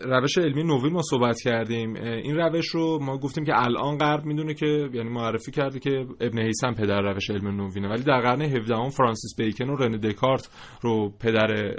روش 0.00 0.38
علمی 0.38 0.62
نوین 0.62 0.92
ما 0.92 1.02
صحبت 1.02 1.40
کردیم. 1.44 1.94
این 1.96 2.36
روش 2.36 2.66
رو 2.66 2.98
ما 3.02 3.18
گفتیم 3.18 3.44
که 3.44 3.52
الان 3.54 3.98
غرب 3.98 4.24
می‌دونه 4.24 4.54
که 4.54 4.88
یعنی 4.92 5.08
معرفی 5.08 5.52
کرده 5.52 5.78
که 5.78 6.06
ابن 6.20 6.38
حیثم 6.38 6.74
پدر 6.74 7.00
روش 7.00 7.30
علمی 7.30 7.56
نوینه 7.56 7.88
ولی 7.88 8.02
در 8.02 8.20
قرن 8.20 8.42
17 8.42 8.88
فرانسیس 8.88 9.36
بیکن 9.38 9.68
و 9.68 9.76
رنه 9.76 9.98
دکارت 9.98 10.50
رو 10.82 11.12
پدر 11.20 11.76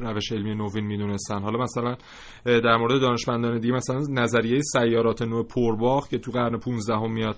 روش 0.00 0.32
علمی 0.32 0.54
نوین 0.54 0.86
می‌دونستن. 0.86 1.42
حالا 1.42 1.58
مثلا 1.58 1.96
در 2.44 2.76
مورد 2.76 3.00
دانشمندان 3.00 3.60
دیگه 3.60 3.74
مثلا 3.74 4.00
نظریه 4.10 4.60
سیارات 4.60 5.22
نو 5.22 5.42
پرباخ 5.42 6.08
که 6.08 6.18
تو 6.18 6.32
قرن 6.32 6.58
15 6.58 7.06
میاد. 7.08 7.36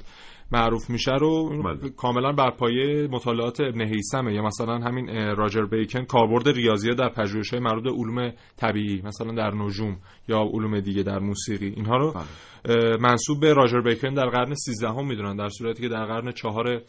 معروف 0.53 0.91
میشه 0.91 1.13
رو 1.13 1.63
بله. 1.63 1.91
کاملا 1.91 2.33
بر 2.33 2.51
پایه 2.51 3.09
مطالعات 3.11 3.61
ابن 3.61 3.81
حیسمه 3.81 4.35
یا 4.35 4.43
مثلا 4.43 4.79
همین 4.79 5.09
راجر 5.37 5.65
بیکن 5.65 6.05
کاربرد 6.05 6.49
ریاضی 6.49 6.95
در 6.95 7.09
پژوهش‌های 7.09 7.63
مربوط 7.63 7.87
علوم 7.87 8.33
طبیعی 8.57 9.03
مثلا 9.05 9.33
در 9.33 9.55
نجوم 9.55 9.97
یا 10.29 10.39
علوم 10.53 10.81
دیگه 10.81 11.03
در 11.03 11.19
موسیقی 11.19 11.69
اینها 11.77 11.97
رو 11.97 12.13
بله. 12.13 12.97
منصوب 12.97 13.41
به 13.41 13.53
راجر 13.53 13.81
بیکن 13.81 14.15
در 14.15 14.27
قرن 14.27 14.55
13 14.55 14.89
هم 14.89 15.07
می‌دونن 15.07 15.37
در 15.37 15.49
صورتی 15.49 15.83
که 15.83 15.89
در 15.89 16.05
قرن 16.05 16.33
چهار 16.33 16.83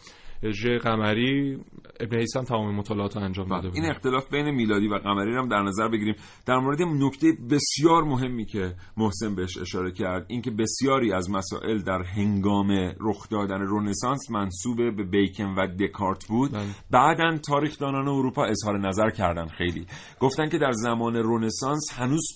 ژ 0.52 0.68
قمری 0.68 1.60
ابن 2.00 2.18
حیسم 2.18 2.44
تمام 2.44 2.76
مطالعات 2.76 3.18
انجام 3.18 3.50
داده 3.50 3.68
بود. 3.68 3.78
این 3.78 3.86
اختلاف 3.86 4.30
بین 4.30 4.52
میلادی 4.52 4.88
و 4.88 4.98
قمری 4.98 5.36
هم 5.36 5.48
در 5.48 5.62
نظر 5.62 5.88
بگیریم. 5.88 6.16
در 6.46 6.58
مورد 6.58 6.82
نکته 6.82 7.28
بسیار 7.50 8.04
مهمی 8.04 8.46
که 8.46 8.76
محسن 8.98 9.36
بهش 9.36 9.58
اشاره 9.58 9.92
کرد 9.92 10.26
اینکه 10.30 10.52
بسیاری 10.52 11.14
از 11.14 11.30
مسائل 11.30 11.82
در 11.82 12.02
هنگام 12.02 12.72
رخ 13.00 13.30
دادن 13.30 13.62
رنسانس 13.70 14.32
منصوب 14.32 14.78
به 14.96 15.04
بیکن 15.04 15.56
و 15.58 15.68
دکارت 15.68 16.28
بود. 16.28 16.52
بله. 16.52 16.62
بعدا 16.92 17.38
تاریخدانان 17.38 18.08
اروپا 18.08 18.46
اظهار 18.46 18.80
نظر 18.88 19.10
کردن 19.10 19.48
خیلی. 19.48 19.86
گفتن 20.20 20.50
که 20.50 20.58
در 20.58 20.72
زمان 20.72 21.16
رنسانس 21.16 21.94
هنوز 21.94 22.28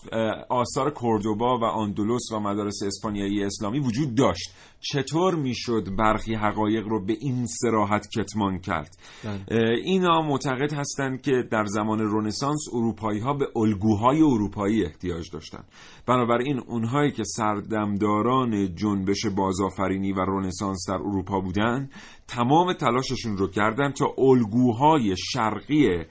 آثار 0.49 0.89
کوردوبا 0.89 1.57
و 1.57 1.63
آندلوس 1.63 2.31
و 2.31 2.39
مدارس 2.39 2.79
اسپانیایی 2.85 3.43
اسلامی 3.43 3.79
وجود 3.79 4.15
داشت. 4.15 4.53
چطور 4.79 5.35
می‌شد 5.35 5.95
برخی 5.97 6.35
حقایق 6.35 6.87
رو 6.87 7.05
به 7.05 7.13
این 7.19 7.45
سراحت 7.45 8.07
کتمان 8.17 8.59
کرد؟ 8.59 8.97
بله. 9.23 9.59
اینا 9.83 10.21
معتقد 10.21 10.73
هستند 10.73 11.21
که 11.21 11.43
در 11.51 11.65
زمان 11.65 11.99
رنسانس 11.99 12.67
اروپایی 12.73 13.19
ها 13.19 13.33
به 13.33 13.47
الگوهای 13.55 14.21
اروپایی 14.21 14.85
احتیاج 14.85 15.31
داشتن 15.31 15.63
بنابراین 16.07 16.59
اونهایی 16.59 17.11
که 17.11 17.23
سردمداران 17.23 18.75
جنبش 18.75 19.25
بازآفرینی 19.25 20.13
و 20.13 20.19
رنسانس 20.19 20.85
در 20.89 20.95
اروپا 20.95 21.39
بودن 21.39 21.89
تمام 22.27 22.73
تلاششون 22.73 23.37
رو 23.37 23.47
کردن 23.47 23.91
تا 23.91 24.13
الگوهای 24.17 25.15
شرقی 25.17 26.05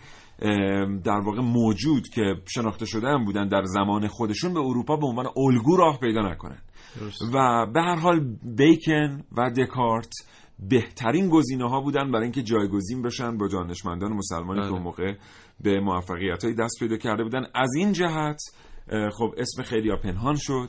در 1.05 1.21
واقع 1.25 1.41
موجود 1.41 2.09
که 2.09 2.35
شناخته 2.49 2.87
شده 2.87 3.19
بودن 3.25 3.49
در 3.49 3.65
زمان 3.65 4.09
خودشون 4.09 4.55
به 4.55 4.61
اروپا 4.61 4.97
به 4.97 5.07
عنوان 5.07 5.27
الگو 5.37 5.77
راه 5.77 5.99
پیدا 6.01 6.21
نکنن. 6.21 6.59
و 7.35 7.67
به 7.67 7.83
هر 7.83 7.97
حال 7.97 8.37
بیکن 8.43 9.25
و 9.33 9.51
دکارت 9.51 10.13
بهترین 10.59 11.29
گزینه 11.29 11.69
ها 11.69 11.81
بودن 11.81 12.11
برای 12.11 12.23
اینکه 12.23 12.43
جایگزین 12.43 13.03
بشن 13.03 13.37
با 13.37 13.49
دانشمندان 13.49 14.13
مسلمانی 14.13 14.61
که 14.61 14.71
بله. 14.71 14.79
موقع 14.79 15.15
به 15.61 15.81
موفقیت 15.81 16.45
های 16.45 16.55
دست 16.55 16.79
پیدا 16.81 16.97
کرده 16.97 17.23
بودن. 17.23 17.47
از 17.55 17.75
این 17.77 17.93
جهت 17.93 18.41
خب 19.19 19.35
اسم 19.39 19.63
خیلی 19.63 19.91
ها 19.91 19.97
پنهان 19.97 20.37
شد. 20.39 20.69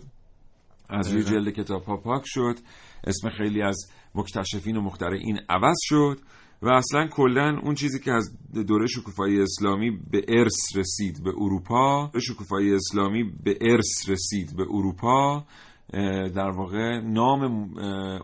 از 0.89 1.13
روی 1.13 1.23
جلد 1.23 1.53
کتاب 1.53 1.84
ها 1.84 1.97
پاک 1.97 2.23
شد. 2.25 2.55
اسم 3.03 3.30
خیلی 3.30 3.61
از 3.61 3.78
مکتشفین 4.15 4.78
و 4.78 4.89
این 5.11 5.39
عوض 5.49 5.78
شد 5.82 6.19
و 6.61 6.69
اصلا 6.69 7.07
کلا 7.07 7.59
اون 7.63 7.75
چیزی 7.75 7.99
که 7.99 8.11
از 8.11 8.38
دوره 8.67 8.88
شکوفایی 8.88 9.41
اسلامی 9.41 9.91
به 10.11 10.25
ارث 10.28 10.75
رسید 10.75 11.23
به 11.23 11.30
اروپا 11.30 12.11
شکوفایی 12.21 12.73
اسلامی 12.73 13.23
به 13.43 13.57
ارث 13.61 14.09
رسید 14.09 14.55
به 14.57 14.63
اروپا 14.63 15.45
در 16.35 16.49
واقع 16.49 16.99
نام 16.99 17.43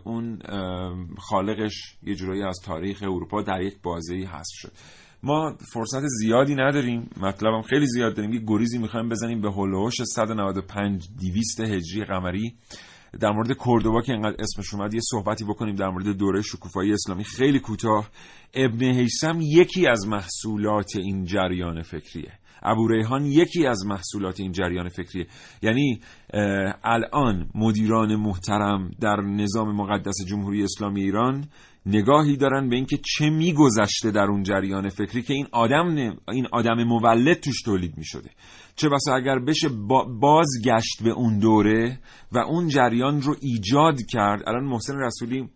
اون 0.04 0.40
خالقش 1.18 1.98
یه 2.04 2.16
جورایی 2.16 2.44
از 2.44 2.60
تاریخ 2.66 3.04
اروپا 3.04 3.42
در 3.42 3.62
یک 3.62 3.82
بازه 3.84 4.16
حذف 4.16 4.54
شد. 4.54 4.72
ما 5.24 5.56
فرصت 5.74 6.02
زیادی 6.20 6.56
نداریم 6.56 7.10
مطلبم 7.22 7.62
خیلی 7.62 7.86
زیاد 7.88 8.16
داریم. 8.16 8.34
یه 8.34 8.42
گریزی 8.48 8.78
می‌خوایم 8.78 9.10
بزنیم 9.10 9.42
به 9.42 9.52
هولوش 9.52 9.94
195 10.04 11.08
200 11.20 11.60
هجری 11.60 12.04
قمری. 12.04 12.54
در 13.20 13.32
مورد 13.32 13.58
کردوبا 13.66 14.02
که 14.02 14.14
اینقدر 14.14 14.36
اسمش 14.40 14.74
اومد 14.74 14.94
یه 14.94 15.00
صحبتی 15.04 15.44
بکنیم 15.44 15.76
در 15.76 15.90
مورد 15.90 16.08
دوره 16.08 16.42
شکوفایی 16.42 16.94
اسلامی. 16.94 17.24
خیلی 17.24 17.60
کوتاه. 17.60 18.10
ابن 18.54 18.84
حیسم 18.84 19.40
یکی 19.42 19.88
از 19.88 20.08
محصولات 20.08 20.96
این 20.96 21.26
جریان 21.26 21.82
فکریه. 21.82 22.32
ابو 22.64 22.88
ریحان 22.88 23.26
یکی 23.26 23.68
از 23.68 23.86
محصولات 23.86 24.40
این 24.40 24.52
جریان 24.52 24.90
فکریه. 24.90 25.28
یعنی 25.62 26.00
الان 26.84 27.50
مدیران 27.56 28.16
محترم 28.16 28.92
در 29.02 29.16
نظام 29.16 29.76
مقدس 29.76 30.16
جمهوری 30.28 30.64
اسلامی 30.64 31.02
ایران 31.02 31.46
نگاهی 31.86 32.38
دارن 32.38 32.70
به 32.70 32.76
اینکه 32.76 32.98
چه 32.98 33.30
میگذشته 33.30 34.12
در 34.12 34.24
اون 34.24 34.44
جریان 34.44 34.90
فکری 34.90 35.22
که 35.22 35.34
این 35.34 35.48
آدم 35.52 36.16
این 36.32 36.48
آدم 36.52 36.84
مولد 36.84 37.40
توش 37.40 37.62
تولید 37.62 37.98
می‌شده. 37.98 38.30
چه 38.76 38.90
بسا 38.90 39.16
اگر 39.16 39.40
بشه 39.40 39.70
بازگشت 40.20 41.04
به 41.04 41.10
اون 41.10 41.40
دوره 41.40 42.00
و 42.32 42.38
اون 42.38 42.68
جریان 42.68 43.22
رو 43.22 43.36
ایجاد 43.42 43.98
کرد. 44.10 44.50
الان 44.50 44.64
محسن 44.64 45.00
رسولی 45.00 45.50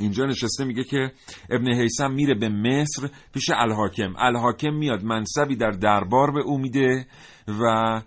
اینجا 0.00 0.24
نشسته 0.24 0.64
میگه 0.64 0.84
که 0.84 1.12
ابن 1.50 1.74
حیسم 1.74 2.12
میره 2.12 2.34
به 2.34 2.48
مصر 2.48 3.08
پیش 3.34 3.50
الحاکم. 3.50 4.14
الحاکم 4.18 4.74
میاد 4.74 5.04
منصبی 5.04 5.56
در 5.56 5.70
دربار 5.70 6.30
به 6.30 6.40
او 6.40 6.58
میده 6.58 7.06
و 7.48 8.02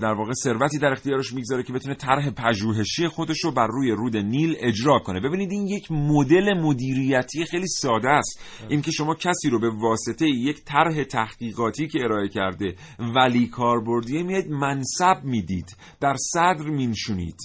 در 0.00 0.12
واقع 0.12 0.32
ثروتی 0.32 0.78
در 0.78 0.92
اختیارش 0.92 1.32
می‌گذاره 1.32 1.62
که 1.62 1.72
بتونه 1.72 1.94
طرح 1.94 2.30
پژوهشی 2.30 3.08
خودش 3.08 3.44
رو 3.44 3.52
بر 3.52 3.66
روی 3.66 3.90
رود 3.90 4.16
نیل 4.16 4.56
اجرا 4.58 4.98
کنه. 4.98 5.20
ببینید 5.20 5.52
این 5.52 5.66
یک 5.66 5.92
مدل 5.92 6.54
مدیریتی 6.54 7.44
خیلی 7.44 7.66
ساده 7.66 8.08
است. 8.08 8.40
این 8.68 8.82
که 8.82 8.90
شما 8.90 9.14
کسی 9.14 9.50
رو 9.50 9.60
به 9.60 9.70
واسطه 9.70 10.26
یک 10.26 10.64
طرح 10.64 11.04
تحقیقاتی 11.04 11.88
که 11.88 11.98
ارائه 12.04 12.28
کرده 12.28 12.74
ولی 13.16 13.46
کاربردیه 13.46 14.22
میاد 14.22 14.46
منصب 14.46 15.24
می‌دید 15.24 15.76
در 16.00 16.14
صدر 16.32 16.64
مینشونید. 16.64 17.36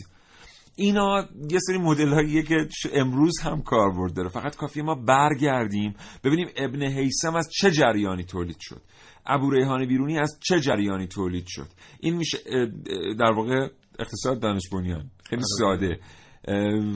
اینا 0.79 1.27
یه 1.51 1.59
سری 1.59 1.77
مدل 1.77 2.43
که 2.47 2.67
امروز 2.93 3.39
هم 3.39 3.61
کاربرد 3.61 4.13
داره. 4.13 4.29
فقط 4.29 4.55
کافیه 4.55 4.83
ما 4.83 4.95
برگردیم. 4.95 5.95
ببینیم 6.23 6.47
ابن 6.55 6.81
حیسم 6.81 7.35
از 7.35 7.49
چه 7.51 7.71
جریانی 7.71 8.23
تولید 8.23 8.57
شد. 8.59 8.81
ابو 9.25 9.51
ریحان 9.51 9.87
بیرونی 9.87 10.19
از 10.19 10.39
چه 10.47 10.59
جریانی 10.59 11.07
تولید 11.07 11.45
شد. 11.47 11.67
این 11.99 12.15
میشه 12.15 12.37
در 13.19 13.31
واقع 13.31 13.67
اقتصاد 13.99 14.39
دانش 14.39 14.69
بنیان. 14.71 15.11
خیلی 15.29 15.43
ساده. 15.59 15.99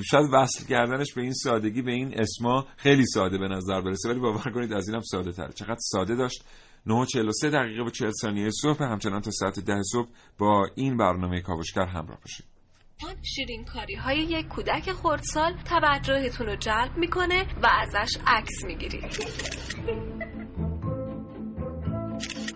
شاید 0.04 0.30
وصل 0.34 0.66
کردنش 0.66 1.14
به 1.14 1.22
این 1.22 1.34
سادگی 1.34 1.82
به 1.82 1.92
این 1.92 2.22
اسما 2.22 2.68
خیلی 2.78 3.06
ساده 3.06 3.38
به 3.38 3.48
نظر 3.48 3.82
برسه. 3.82 4.10
ولی 4.10 4.20
باور 4.20 4.52
کنید 4.52 4.74
از 4.74 4.88
اینم 4.88 5.02
ساده 5.02 5.32
تر. 5.32 5.52
چقدر 5.52 5.80
ساده 5.80 6.16
داشت. 6.16 6.44
9:43 6.88 7.46
دقیقه 7.46 7.84
و 7.84 7.90
40 7.90 8.12
ثانیه 8.22 8.50
صبح. 8.62 8.84
همچنان 8.84 9.22
تا 9.22 9.32
ساعت 9.32 9.60
10 9.60 9.82
صبح 9.92 10.10
با 10.38 10.68
این 10.76 10.98
برنامه 10.98 11.42
کاوشگر 11.42 11.86
همراه 11.86 12.20
باشید. 12.20 12.53
شیرین 13.22 13.66
کاری 13.66 13.96
های 13.96 14.18
یک 14.18 14.48
کودک 14.48 14.92
خردسال 14.92 15.54
توجهتون 15.70 16.48
رو 16.48 16.56
جلب 16.56 16.98
می‌کنه 16.98 17.46
و 17.64 17.68
ازش 17.68 18.18
عکس 18.28 18.64
می‌گیرید. 18.64 19.18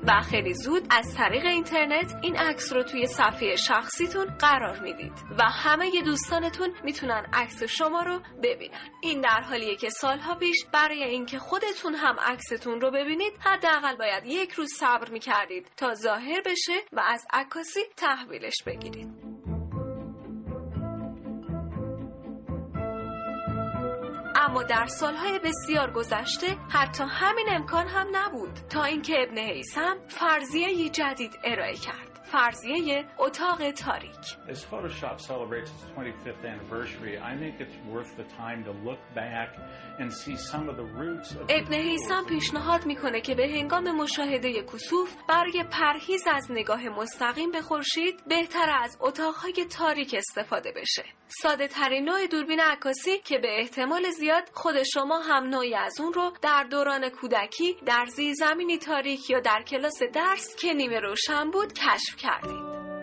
و 0.07 0.21
خیلی 0.21 0.53
زود 0.53 0.87
از 0.89 1.15
طریق 1.15 1.45
اینترنت 1.45 2.15
این 2.21 2.35
عکس 2.35 2.73
رو 2.73 2.83
توی 2.83 3.07
صفحه 3.07 3.55
شخصیتون 3.55 4.25
قرار 4.25 4.79
می‌دید 4.79 5.13
و 5.37 5.43
همه 5.43 6.01
دوستانتون 6.05 6.73
می‌تونن 6.83 7.25
عکس 7.33 7.63
شما 7.63 8.01
رو 8.01 8.21
ببینن. 8.43 8.89
این 9.01 9.21
در 9.21 9.41
حالیه 9.41 9.75
که 9.75 9.89
سالها 9.89 10.35
پیش 10.35 10.65
برای 10.73 11.03
اینکه 11.03 11.39
خودتون 11.39 11.95
هم 11.95 12.15
عکستون 12.19 12.81
رو 12.81 12.91
ببینید 12.91 13.33
حداقل 13.39 13.95
باید 13.95 14.25
یک 14.25 14.51
روز 14.51 14.69
صبر 14.73 15.09
می‌کردید 15.09 15.71
تا 15.77 15.93
ظاهر 15.93 16.41
بشه 16.45 16.79
و 16.93 16.99
از 17.07 17.25
عکاسی 17.33 17.81
تحویلش 17.97 18.63
بگیرید. 18.65 19.26
اما 24.47 24.63
در 24.63 24.85
سالهای 24.85 25.39
بسیار 25.39 25.91
گذشته 25.91 26.47
حتی 26.69 27.03
همین 27.09 27.45
امکان 27.49 27.87
هم 27.87 28.07
نبود 28.13 28.59
تا 28.69 28.83
اینکه 28.83 29.13
ابن 29.23 29.37
حیسم 29.37 29.97
فرضیه 30.07 30.89
جدید 30.89 31.39
ارائه 31.43 31.75
کرد. 31.75 32.19
فرضیه 32.31 33.05
اتاق 33.17 33.71
تاریک. 33.71 34.37
As 34.47 34.63
Photoshop 34.71 35.21
celebrates 35.21 35.71
its 35.75 35.85
25th 35.95 36.45
anniversary, 36.53 37.13
I 37.31 37.33
think 37.41 37.53
it's 37.63 37.77
worth 37.93 38.11
the 38.21 38.27
time 38.43 38.59
to 38.67 38.71
look 38.87 39.01
back 39.15 39.49
and 39.99 40.07
see 40.21 40.35
some 40.51 40.65
of 40.69 40.75
the 40.81 40.87
roots 41.01 41.31
of 41.31 41.45
ابن 41.49 41.73
حیسم 41.73 42.25
پیشنهاد 42.29 42.85
می‌کنه 42.85 43.21
که 43.21 43.35
به 43.35 43.47
هنگام 43.47 43.91
مشاهده 43.91 44.63
کسوف 44.63 45.15
برای 45.29 45.63
پرهیز 45.71 46.23
از 46.33 46.51
نگاه 46.51 46.89
مستقیم 46.89 47.51
به 47.51 47.61
خورشید 47.61 48.23
بهتر 48.27 48.69
از 48.83 48.97
اتاقهای 49.01 49.65
تاریک 49.77 50.15
استفاده 50.17 50.71
بشه. 50.71 51.03
ساده 51.29 51.67
ترین 51.67 52.05
نوع 52.05 52.27
دوربین 52.27 52.59
عکاسی 52.59 53.17
که 53.17 53.37
به 53.37 53.59
احتمال 53.59 54.11
زیاد 54.11 54.49
خود 54.53 54.83
شما 54.83 55.19
هم 55.19 55.43
نوعی 55.43 55.75
از 55.75 55.99
اون 55.99 56.13
رو 56.13 56.33
در 56.41 56.63
دوران 56.63 57.09
کودکی 57.09 57.77
در 57.85 58.05
زیر 58.05 58.33
زمینی 58.33 58.77
تاریک 58.77 59.29
یا 59.29 59.39
در 59.39 59.63
کلاس 59.67 60.03
درس 60.13 60.55
که 60.55 60.73
نیمه 60.73 60.99
روشن 60.99 61.51
بود 61.51 61.73
کشف 61.73 62.15
کردید. 62.17 62.96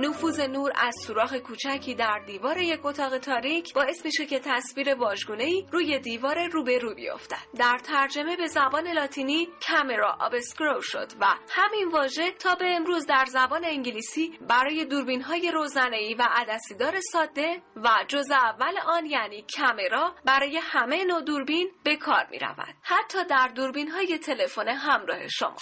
نفوذ 0.00 0.40
نور 0.40 0.72
از 0.74 0.94
سوراخ 1.06 1.34
کوچکی 1.34 1.94
در 1.94 2.18
دیوار 2.26 2.58
یک 2.58 2.86
اتاق 2.86 3.18
تاریک 3.18 3.74
باعث 3.74 4.04
میشه 4.04 4.26
که 4.26 4.40
تصویر 4.44 4.94
واژگونهای 4.94 5.66
روی 5.72 5.98
دیوار 5.98 6.48
روبرو 6.48 6.94
بیفتد 6.94 7.36
در 7.58 7.78
ترجمه 7.78 8.36
به 8.36 8.46
زبان 8.46 8.88
لاتینی 8.88 9.48
کامرا 9.68 10.16
آبسکرو 10.20 10.80
شد 10.82 11.12
و 11.20 11.26
همین 11.50 11.88
واژه 11.88 12.30
تا 12.30 12.54
به 12.54 12.76
امروز 12.76 13.06
در 13.06 13.24
زبان 13.24 13.64
انگلیسی 13.64 14.38
برای 14.48 14.84
دوربین 14.84 15.22
های 15.22 15.50
روزنه 15.50 16.16
و 16.18 16.28
عدسیدار 16.30 17.00
ساده 17.12 17.62
و 17.76 17.88
جز 18.08 18.30
اول 18.30 18.78
آن 18.86 19.06
یعنی 19.06 19.44
کامرا 19.58 20.14
برای 20.24 20.60
همه 20.62 21.04
نوع 21.04 21.22
دوربین 21.22 21.70
به 21.84 21.96
کار 21.96 22.26
می 22.30 22.38
رود. 22.38 22.74
حتی 22.82 23.24
در 23.24 23.48
دوربین 23.48 23.90
های 23.90 24.18
تلفن 24.18 24.68
همراه 24.68 25.28
شما 25.28 25.56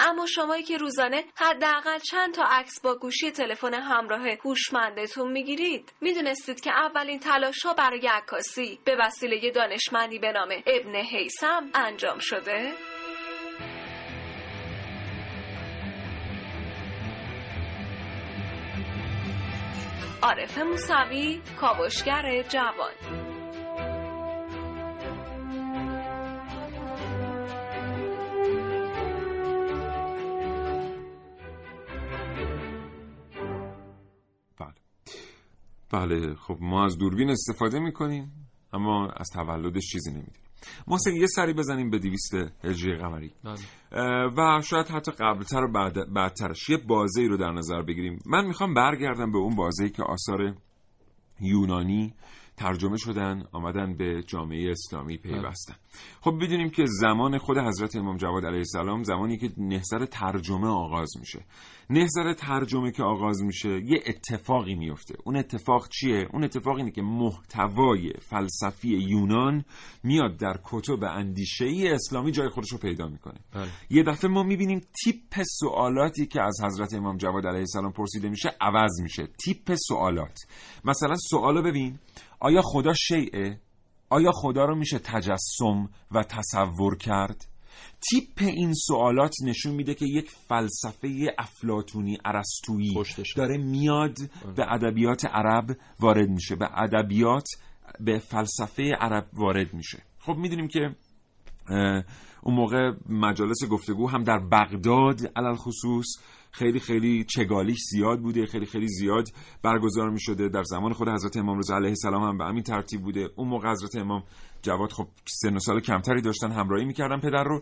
اما 0.00 0.26
شمایی 0.26 0.62
که 0.62 0.76
روزانه 0.76 1.24
حداقل 1.34 1.98
چند 1.98 2.34
تا 2.34 2.44
عکس 2.50 2.80
با 2.80 2.94
گوشی 2.94 3.30
تلفن 3.30 3.74
همراه 3.74 4.28
هوشمندتون 4.44 5.32
می‌گیرید 5.32 5.92
می‌دونستید 6.00 6.60
که 6.60 6.70
اولین 6.70 7.18
تلاش 7.18 7.62
ها 7.66 7.74
برای 7.74 8.06
عکاسی 8.06 8.78
به 8.84 8.96
وسیله 9.00 9.50
دانشمندی 9.50 10.18
به 10.18 10.32
نام 10.32 10.48
ابن 10.66 10.94
حیسم 10.96 11.70
انجام 11.74 12.18
شده؟ 12.18 12.72
عارف 20.22 20.58
موسوی 20.58 21.42
کاوشگر 21.60 22.42
جوان 22.42 23.25
بله 35.92 36.34
خب 36.34 36.58
ما 36.60 36.84
از 36.84 36.98
دوربین 36.98 37.30
استفاده 37.30 37.78
می‌کنیم 37.78 38.32
اما 38.72 39.08
از 39.16 39.30
تولدش 39.32 39.92
چیزی 39.92 40.10
نمیدیم 40.10 40.42
محسن 40.86 41.14
یه 41.14 41.26
سری 41.26 41.52
بزنیم 41.52 41.90
به 41.90 41.98
دیویست 41.98 42.34
هجری 42.64 42.96
قمری. 42.96 43.32
و 44.36 44.60
شاید 44.64 44.86
حتی 44.88 45.12
قبلتر 45.12 45.64
و 45.64 45.72
بعد 45.72 46.12
بعدترش. 46.12 46.68
یه 46.68 46.76
بازه 46.76 47.20
ای 47.20 47.28
رو 47.28 47.36
در 47.36 47.50
نظر 47.50 47.82
بگیریم. 47.82 48.18
من 48.26 48.46
می‌خوام 48.46 48.74
برگردم 48.74 49.32
به 49.32 49.38
اون 49.38 49.56
بازه 49.56 49.88
که 49.88 50.02
آثار 50.02 50.54
یونانی 51.40 52.14
ترجمه 52.56 52.96
شدن 52.96 53.44
آمدن 53.52 53.96
به 53.96 54.22
جامعه 54.26 54.70
اسلامی 54.70 55.16
پیوستن. 55.16 55.74
خب 56.20 56.38
بدونیم 56.42 56.70
که 56.70 56.84
زمان 56.86 57.38
خود 57.38 57.58
حضرت 57.58 57.96
امام 57.96 58.16
جواد 58.16 58.46
علیه 58.46 58.58
السلام 58.58 59.02
زمانی 59.02 59.38
که 59.38 59.50
نهضت 59.58 60.04
ترجمه 60.04 60.66
آغاز 60.66 61.10
میشه. 61.20 61.44
نهضت 61.90 62.36
ترجمه 62.36 62.92
که 62.92 63.02
آغاز 63.02 63.42
میشه 63.42 63.68
یه 63.68 64.02
اتفاقی 64.06 64.74
میفته. 64.74 65.14
اون 65.24 65.36
اتفاق 65.36 65.88
چیه؟ 65.88 66.28
اون 66.32 66.44
اتفاق 66.44 66.76
اینه 66.76 66.90
که 66.90 67.02
محتوای 67.02 68.12
فلسفی 68.20 68.88
یونان 68.88 69.64
میاد 70.02 70.36
در 70.36 70.60
کتب 70.64 71.04
اندیشه 71.04 71.64
ای 71.64 71.88
اسلامی 71.88 72.32
جای 72.32 72.48
خودش 72.48 72.72
رو 72.72 72.78
پیدا 72.78 73.08
می‌کنه. 73.08 73.40
بله. 73.52 73.68
یه 73.90 74.02
دفعه 74.02 74.30
ما 74.30 74.42
می‌بینیم 74.42 74.80
تیپ 75.04 75.42
سوالاتی 75.60 76.26
که 76.26 76.42
از 76.42 76.60
حضرت 76.64 76.94
امام 76.94 77.16
جواد 77.16 77.46
علیه 77.46 77.58
السلام 77.58 77.92
پرسیده 77.92 78.28
میشه 78.28 78.48
عوض 78.60 79.00
میشه. 79.02 79.26
تیپ 79.44 79.74
سوالات. 79.74 80.38
مثلا 80.84 81.14
سوالو 81.30 81.62
ببین. 81.62 81.98
آیا 82.40 82.62
خدا 82.64 82.92
شیعه؟ 82.94 83.60
آیا 84.10 84.30
خدا 84.34 84.64
رو 84.64 84.76
میشه 84.76 84.98
تجسم 84.98 85.88
و 86.12 86.22
تصور 86.22 86.96
کرد؟ 86.96 87.46
تیپ 88.00 88.38
این 88.38 88.72
سوالات 88.74 89.34
نشون 89.44 89.74
میده 89.74 89.94
که 89.94 90.06
یک 90.06 90.30
فلسفه 90.30 91.34
افلاتونی 91.38 92.18
عرستویی 92.24 92.94
داره 93.36 93.58
میاد 93.58 94.16
به 94.56 94.72
ادبیات 94.72 95.24
عرب 95.24 95.76
وارد 96.00 96.28
میشه 96.28 96.56
به 96.56 96.82
ادبیات 96.82 97.48
به 98.00 98.18
فلسفه 98.18 98.94
عرب 99.00 99.26
وارد 99.32 99.74
میشه 99.74 100.02
خب 100.18 100.36
می‌دونیم 100.36 100.68
که 100.68 100.96
اون 102.42 102.54
موقع 102.54 102.92
مجالس 103.08 103.64
گفتگو 103.70 104.08
هم 104.08 104.22
در 104.22 104.38
بغداد 104.38 105.20
علل 105.36 105.54
خصوص 105.54 106.06
خیلی 106.56 106.80
خیلی 106.80 107.24
چگالیش 107.24 107.78
زیاد 107.90 108.20
بوده 108.20 108.46
خیلی 108.46 108.66
خیلی 108.66 108.88
زیاد 108.88 109.28
برگزار 109.62 110.10
می 110.10 110.20
شده 110.20 110.48
در 110.48 110.62
زمان 110.62 110.92
خود 110.92 111.08
حضرت 111.08 111.36
امام 111.36 111.58
رضا 111.58 111.76
علیه 111.76 111.88
السلام 111.88 112.22
هم 112.22 112.38
به 112.38 112.44
همین 112.44 112.62
ترتیب 112.62 113.02
بوده. 113.02 113.28
اون 113.36 113.48
موقع 113.48 113.70
حضرت 113.70 113.96
امام 113.96 114.22
جواد 114.62 114.92
خب 114.92 115.06
سن 115.24 115.56
و 115.56 115.58
سال 115.58 115.80
کمتری 115.80 116.22
داشتن 116.22 116.52
همراهی 116.52 116.84
می‌کردن 116.84 117.20
پدر 117.20 117.44
رو. 117.44 117.60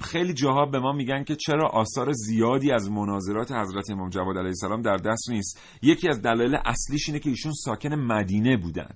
خیلی 0.00 0.32
جاها 0.32 0.66
به 0.66 0.78
ما 0.78 0.92
میگن 0.92 1.24
که 1.24 1.36
چرا 1.36 1.68
آثار 1.68 2.12
زیادی 2.12 2.72
از 2.72 2.90
مناظرات 2.90 3.52
حضرت 3.52 3.90
امام 3.90 4.10
جواد 4.10 4.36
علیه 4.36 4.48
السلام 4.48 4.82
در 4.82 4.96
دست 4.96 5.30
نیست. 5.30 5.60
یکی 5.82 6.08
از 6.08 6.22
دلایل 6.22 6.56
اصلیش 6.64 7.08
اینه 7.08 7.20
که 7.20 7.30
ایشون 7.30 7.52
ساکن 7.52 7.94
مدینه 7.94 8.56
بودن 8.56 8.90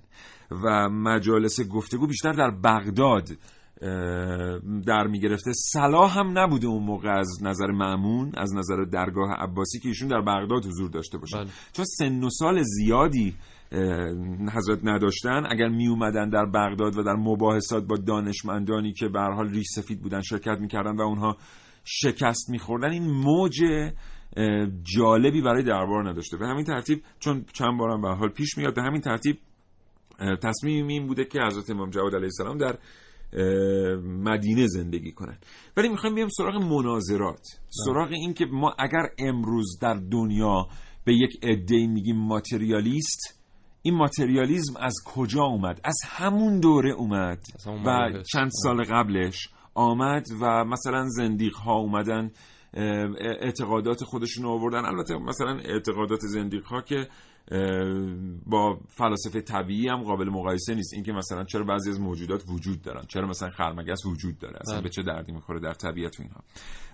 و 0.51 0.89
مجالس 0.89 1.61
گفتگو 1.61 2.07
بیشتر 2.07 2.31
در 2.31 2.51
بغداد 2.51 3.29
در 4.85 5.07
می‌گرفته. 5.07 5.51
صلاح 5.53 6.19
هم 6.19 6.39
نبوده 6.39 6.67
اون 6.67 6.83
موقع 6.83 7.09
از 7.09 7.29
نظر 7.41 7.67
معمون 7.71 8.31
از 8.37 8.55
نظر 8.55 8.83
درگاه 8.83 9.31
عباسی 9.31 9.79
که 9.79 9.87
ایشون 9.87 10.07
در 10.07 10.21
بغداد 10.21 10.65
حضور 10.65 10.89
داشته 10.89 11.17
باشه. 11.17 11.37
بله. 11.37 11.47
چون 11.73 11.85
سن 11.85 12.23
و 12.23 12.29
سال 12.29 12.63
زیادی 12.63 13.35
حضرت 14.53 14.79
نداشتن. 14.83 15.43
اگر 15.49 15.67
می 15.67 15.87
اومدن 15.87 16.29
در 16.29 16.45
بغداد 16.45 16.97
و 16.97 17.03
در 17.03 17.15
مباحثات 17.15 17.83
با 17.83 17.97
دانشمندانی 17.97 18.93
که 18.93 19.07
به 19.07 19.21
حال 19.21 19.49
ریش 19.49 19.67
سفید 19.75 20.01
بودن 20.01 20.21
شرکت 20.21 20.57
می‌کردن 20.59 20.95
و 20.95 21.01
اونها 21.01 21.37
شکست 21.85 22.49
میخوردن 22.49 22.91
این 22.91 23.11
موج 23.11 23.63
جالبی 24.83 25.41
برای 25.41 25.63
دربار 25.63 26.09
نداشته. 26.09 26.37
به 26.37 26.47
همین 26.47 26.65
ترتیب 26.65 27.03
چون 27.19 27.45
چند 27.53 27.79
بارم 27.79 28.01
به 28.01 28.07
حال 28.07 28.29
پیش 28.29 28.57
میاد 28.57 28.75
به 28.75 28.81
همین 28.81 29.01
ترتیب 29.01 29.37
تصمیم 30.43 30.87
این 30.87 31.07
بوده 31.07 31.25
که 31.25 31.39
حضرت 31.41 31.69
امام 31.69 31.89
جواد 31.89 32.15
علیه 32.15 32.25
السلام 32.25 32.57
در 32.57 32.77
مدینه 34.03 34.67
زندگی 34.67 35.11
کنن. 35.11 35.37
ولی 35.77 35.89
می‌خوایم 35.89 36.15
بیام 36.15 36.29
سراغ 36.29 36.55
مناظرات. 36.55 37.45
سراغ 37.85 38.11
این 38.11 38.33
که 38.33 38.45
ما 38.45 38.75
اگر 38.79 39.09
امروز 39.17 39.79
در 39.81 39.93
دنیا 39.93 40.67
به 41.05 41.13
یک 41.15 41.39
عده 41.43 41.87
میگیم 41.87 42.17
ماتریالیست 42.17 43.43
این 43.81 43.95
ماتریالیزم 43.95 44.73
از 44.79 44.93
کجا 45.05 45.43
اومد؟ 45.43 45.81
از 45.83 45.95
همون 46.05 46.59
دوره 46.59 46.91
اومد 46.91 47.39
و 47.85 48.09
چند 48.33 48.49
سال 48.63 48.83
قبلش 48.83 49.49
آمد 49.73 50.25
و 50.41 50.65
مثلا 50.65 51.05
زندیق 51.09 51.55
ها 51.55 51.75
اومدن 51.75 52.31
اعتقادات 53.41 54.03
خودشون 54.03 54.45
آوردن. 54.45 54.85
البته 54.85 55.17
مثلا 55.17 55.59
اعتقادات 55.59 56.19
زندیق 56.19 56.65
ها 56.65 56.81
که 56.81 57.07
با 58.45 58.79
فلاسفه 58.87 59.41
طبیعی 59.41 59.87
هم 59.87 60.03
قابل 60.03 60.29
مقایسه 60.29 60.75
نیست. 60.75 60.93
اینکه 60.93 61.11
مثلا 61.11 61.43
چرا 61.43 61.63
بعضی 61.63 61.89
از 61.89 61.99
موجودات 61.99 62.43
وجود 62.47 62.81
دارن 62.81 63.05
چرا 63.07 63.27
مثلا 63.27 63.49
خرمگس 63.49 64.05
وجود 64.05 64.39
داره 64.39 64.57
اصلا 64.61 64.75
بله. 64.75 64.83
به 64.83 64.89
چه 64.89 65.03
دردی 65.03 65.31
می‌خوره 65.31 65.59
در 65.59 65.73
طبیعت 65.73 66.19
اینها. 66.19 66.43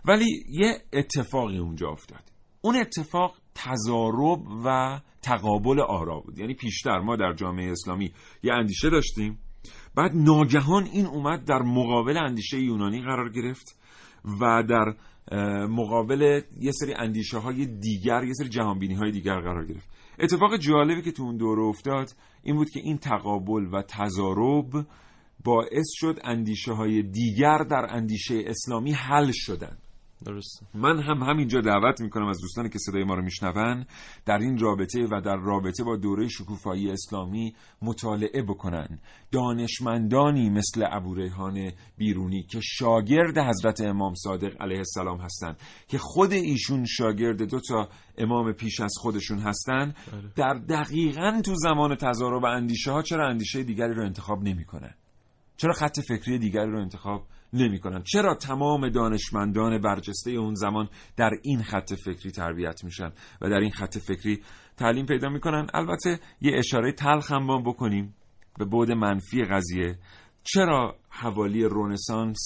ولی 0.06 0.44
یه 0.50 0.82
اتفاقی 0.94 1.58
اونجا 1.58 1.90
افتاد. 1.90 2.24
اون 2.62 2.76
اتفاق 2.76 3.36
تضارب 3.56 4.40
و 4.66 5.00
تقابل 5.22 5.80
آرا 5.80 6.20
بود. 6.20 6.40
یعنی 6.40 6.54
پیشتر 6.54 7.00
ما 7.00 7.16
در 7.16 7.34
جامعه 7.34 7.72
اسلامی 7.72 8.12
یه 8.44 8.54
اندیشه 8.54 8.90
داشتیم. 8.90 9.40
بعد 9.96 10.12
ناگهان 10.16 10.84
این 10.84 11.06
اومد 11.06 11.46
در 11.46 11.62
مقابل 11.62 12.18
اندیشه 12.18 12.60
یونانی 12.60 13.02
قرار 13.02 13.30
گرفت 13.30 13.80
و 14.42 14.64
در 14.70 14.96
مقابل 15.68 16.42
یه 16.60 16.72
سری 16.72 16.94
اندیشه 16.94 17.38
های 17.38 17.66
دیگر 17.66 18.24
یه 18.24 18.34
سری 18.34 18.50
جهانبینی 18.50 18.94
های 18.94 19.12
دیگر 19.12 19.40
قرار 19.40 19.66
گرفت. 19.66 19.90
اتفاق 20.20 20.58
جالبی 20.58 21.02
که 21.02 21.12
تو 21.12 21.24
اون 21.24 21.38
دوره 21.38 21.62
افتاد 21.62 22.16
این 22.44 22.56
بود 22.56 22.70
که 22.70 22.80
این 22.80 22.98
تقابل 22.98 23.68
و 23.72 23.82
تضارب 23.82 24.86
باعث 25.44 25.88
شد 25.94 26.20
اندیشه 26.24 26.72
های 26.72 27.04
دیگر 27.04 27.58
در 27.58 27.86
اندیشه 27.90 28.44
اسلامی 28.46 28.92
حل 28.92 29.32
شدن. 29.34 29.78
درست. 30.26 30.64
من 30.74 31.00
هم 31.00 31.24
همینجا 31.24 31.62
دعوت 31.62 32.02
می‌کنم 32.02 32.28
از 32.28 32.42
دوستانی 32.42 32.70
که 32.70 32.80
صدای 32.80 33.04
ما 33.04 33.16
رو 33.16 33.24
میشنون 33.24 33.86
در 34.26 34.38
این 34.38 34.58
رابطه 34.58 35.08
و 35.12 35.22
در 35.22 35.36
رابطه 35.36 35.84
با 35.84 35.96
دوره 35.96 36.28
شکوفایی 36.28 36.92
اسلامی 36.92 37.56
مطالعه 37.82 38.44
بکنن. 38.44 39.00
دانشمندانی 39.32 40.50
مثل 40.50 40.88
ابو 40.92 41.16
ریحان 41.16 41.72
بیرونی 41.98 42.44
که 42.44 42.60
شاگرد 42.64 43.38
حضرت 43.38 43.82
امام 43.82 44.14
صادق 44.16 44.62
علیه 44.62 44.78
السلام 44.78 45.22
هستند 45.22 45.58
که 45.88 45.98
خود 45.98 46.32
ایشون 46.32 46.86
شاگرد 46.86 47.42
دو 47.44 47.60
تا 47.60 47.90
امام 48.18 48.52
پیش 48.52 48.80
از 48.80 48.94
خودشون 48.98 49.40
هستن 49.40 49.94
بله. 50.12 50.22
در 50.36 50.54
دقیقا 50.54 51.42
تو 51.46 51.56
زمان 51.56 51.96
تضارب 51.96 52.46
اندیشه 52.46 52.92
ها 52.92 53.02
چرا 53.02 53.28
اندیشه 53.28 53.64
دیگری 53.64 53.94
رو 53.94 54.04
انتخاب 54.04 54.44
نمی‌کنن؟ 54.44 54.94
چرا 55.58 55.74
خط 55.74 56.00
فکری 56.00 56.38
دیگری 56.38 56.72
رو 56.72 56.82
انتخاب 56.82 57.28
نمی‌کنن. 57.54 58.04
چرا 58.04 58.36
تمام 58.36 58.90
دانشمندان 58.90 59.82
برجسته 59.82 60.32
اون 60.32 60.54
زمان 60.54 60.90
در 61.18 61.32
این 61.44 61.64
خط 61.64 61.94
فکری 61.94 62.32
تربیت 62.32 62.84
میشن 62.84 63.12
و 63.42 63.50
در 63.50 63.60
این 63.60 63.72
خط 63.72 63.98
فکری 63.98 64.42
تعلیم 64.78 65.06
پیدا 65.06 65.30
می‌کنن؟ 65.30 65.68
البته 65.74 66.20
یه 66.42 66.58
اشاره 66.58 66.92
تلخ 66.92 67.32
هم 67.32 67.64
بکنیم 67.64 68.16
به 68.58 68.66
بعد 68.66 68.92
منفی 68.92 69.44
قضیه. 69.44 69.98
چرا 70.44 70.96
حوالی 71.10 71.64
رونسانس 71.64 72.38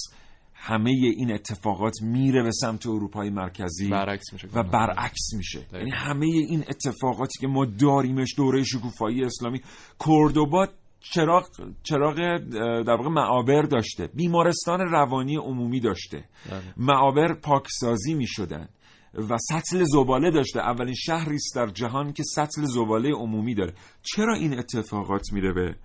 همه 0.54 0.92
این 0.92 1.34
اتفاقات 1.34 1.94
میره 2.02 2.44
به 2.44 2.52
سمت 2.52 2.88
اروپای 2.88 3.30
مرکزی 3.30 3.90
برعکس 3.90 4.34
میشه. 4.34 4.48
و 4.54 4.64
برعکس 4.64 5.34
میشه. 5.38 5.66
یعنی 5.74 5.92
همه 5.92 6.26
این 6.26 6.64
اتفاقاتی 6.70 7.40
که 7.40 7.48
ما 7.48 7.66
داریمش 7.66 8.34
دوره 8.38 8.64
شکوفایی 8.64 9.24
اسلامی 9.24 9.62
کردوبا 10.08 10.68
چراغ 11.04 11.48
چراغ 11.84 12.38
در 12.84 12.94
واقع 12.94 13.10
معابر 13.10 13.62
داشته. 13.62 14.08
بیمارستان 14.08 14.80
روانی 14.80 15.36
عمومی 15.36 15.80
داشته. 15.80 16.26
بله. 16.52 16.74
معابر 16.78 17.34
پاکسازی 17.34 18.14
می 18.14 18.28
شدن 18.28 18.70
و 19.14 19.38
سطل 19.38 19.84
زباله 19.84 20.32
داشته. 20.32 20.60
اولین 20.60 20.94
شهری 20.94 21.36
است 21.36 21.56
در 21.56 21.68
جهان 21.68 22.14
که 22.14 22.24
سطل 22.24 22.62
زباله 22.62 23.12
عمومی 23.12 23.56
داره. 23.56 23.74
چرا 24.02 24.36
این 24.36 24.60
اتفاقات 24.60 25.34
میره 25.34 25.54
به 25.54 25.76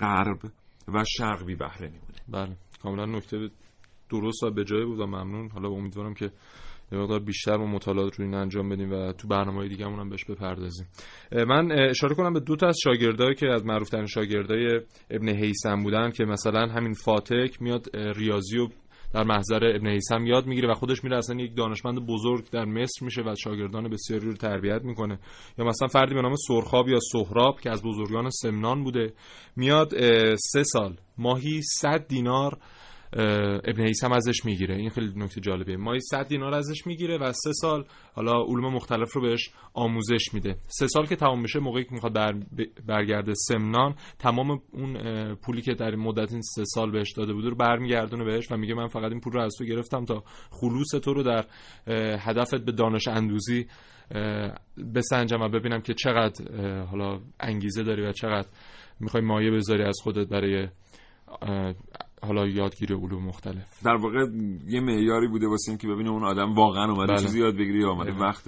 غرب 0.00 0.38
و 0.88 1.04
شرق 1.18 1.44
بی 1.46 1.54
بهره 1.54 1.88
میمونه؟ 1.88 2.18
بله. 2.28 2.56
کاملا 2.82 3.04
نکته 3.04 3.48
درست 4.10 4.42
و 4.42 4.50
به 4.50 4.64
جای 4.64 4.84
بود 4.84 5.00
و 5.00 5.06
ممنون. 5.06 5.50
حالا 5.50 5.68
امیدوارم 5.68 6.14
که 6.14 6.30
یه 6.92 6.98
مقدار 6.98 7.20
بیشتر 7.20 7.56
ما 7.56 7.66
مطالعات 7.66 8.16
رو 8.16 8.24
این 8.24 8.34
انجام 8.34 8.68
بدیم 8.68 8.92
و 8.92 9.12
تو 9.12 9.28
برنامه 9.28 9.68
دیگه 9.68 9.86
هم 9.86 10.08
بهش 10.08 10.24
بپردازیم. 10.24 10.86
من 11.32 11.72
اشاره 11.72 12.14
کنم 12.14 12.32
به 12.32 12.40
دو 12.40 12.56
تا 12.56 12.66
از 12.66 12.76
شاگردایی 12.84 13.34
که 13.34 13.46
از 13.46 13.66
معروف 13.66 13.88
ترین 13.88 14.06
شاگردای 14.06 14.80
ابن 15.10 15.28
حیسم 15.28 15.82
بودن 15.82 16.10
که 16.10 16.24
مثلا 16.24 16.66
همین 16.66 16.92
فاتک 16.92 17.62
میاد 17.62 17.96
ریاضی 17.96 18.58
و 18.58 18.68
در 19.14 19.24
محضر 19.24 19.64
ابن 19.64 19.86
حیسم 19.86 20.26
یاد 20.26 20.46
می‌گیره 20.46 20.70
و 20.70 20.74
خودش 20.74 21.04
میره 21.04 21.16
اصلا 21.16 21.40
یک 21.40 21.56
دانشمند 21.56 22.06
بزرگ 22.06 22.50
در 22.50 22.64
مصر 22.64 23.04
میشه 23.04 23.22
و 23.22 23.34
شاگردان 23.34 23.88
بسیاری 23.88 24.26
رو 24.26 24.32
تربیت 24.32 24.82
می‌کنه. 24.84 25.18
یا 25.58 25.64
مثلا 25.64 25.88
فردی 25.88 26.14
به 26.14 26.22
نام 26.22 26.34
سرخاب 26.48 26.88
یا 26.88 26.98
سهراب 27.12 27.60
که 27.60 27.70
از 27.70 27.82
بزرگان 27.82 28.30
سمنان 28.30 28.84
بوده 28.84 29.12
میاد 29.56 29.90
سه 30.36 30.62
سال 30.62 30.96
ماهی 31.18 31.60
100 31.62 32.06
دینار 32.08 32.58
ابن 33.12 33.86
هیثم 33.86 34.12
ازش 34.12 34.44
می‌گیره. 34.44 34.76
این 34.76 34.90
خیلی 34.90 35.12
نکته 35.16 35.40
جالبه 35.40 35.76
مایی 35.76 36.00
100 36.00 36.28
دینار 36.28 36.54
ازش 36.54 36.86
می‌گیره 36.86 37.18
و 37.18 37.32
سه 37.32 37.52
سال 37.52 37.84
حالا 38.14 38.42
علوم 38.42 38.74
مختلف 38.74 39.12
رو 39.12 39.22
بهش 39.22 39.50
آموزش 39.74 40.34
میده. 40.34 40.56
سه 40.66 40.86
سال 40.86 41.06
که 41.06 41.16
تمام 41.16 41.42
بشه 41.42 41.58
موقعی 41.58 41.84
که 41.84 41.92
می‌خواد 41.92 42.12
بر 42.12 42.34
برگرده 42.86 43.32
سمنان 43.34 43.94
تمام 44.18 44.60
اون 44.72 44.94
پولی 45.34 45.62
که 45.62 45.74
در 45.74 45.94
مدت 45.94 46.32
این 46.32 46.42
سه 46.42 46.64
سال 46.64 46.90
بهش 46.90 47.12
داده 47.12 47.32
بوده 47.32 47.48
رو 47.48 47.56
برمیگردونه 47.56 48.24
بهش 48.24 48.52
و 48.52 48.56
میگه 48.56 48.74
من 48.74 48.86
فقط 48.86 49.12
این 49.12 49.20
پول 49.20 49.32
رو 49.32 49.40
از 49.40 49.54
تو 49.58 49.64
گرفتم 49.64 50.04
تا 50.04 50.22
خلوص 50.50 50.88
تو 51.04 51.14
رو 51.14 51.22
در 51.22 51.44
هدفت 52.18 52.64
به 52.64 52.72
دانش 52.72 53.08
اندوزی 53.08 53.66
بسنجم 54.94 55.40
و 55.40 55.48
ببینم 55.48 55.80
که 55.80 55.94
چقدر 55.94 56.44
حالا 56.84 57.20
انگیزه 57.40 57.82
داری 57.82 58.02
و 58.02 58.12
چقدر 58.12 58.48
می‌خوای 59.00 59.22
مایه 59.22 59.50
بذاری 59.50 59.82
از 59.82 59.98
خودت 60.02 60.28
برای 60.28 60.68
حالا 62.22 62.46
یادگیری 62.46 62.94
علوم 62.94 63.24
مختلف 63.24 63.82
در 63.84 63.96
واقع 63.96 64.26
یه 64.66 64.80
معیاری 64.80 65.28
بوده 65.28 65.46
واسه 65.46 65.68
اینکه 65.68 65.88
ببینه 65.88 66.10
اون 66.10 66.24
آدم 66.24 66.54
واقعا 66.54 66.92
اومده 66.92 67.12
بله. 67.12 67.22
چیزی 67.22 67.40
یاد 67.40 67.54
بگیره 67.54 67.80
یا 67.80 67.90
اومده 67.90 68.10
بله. 68.12 68.20
وقت 68.20 68.44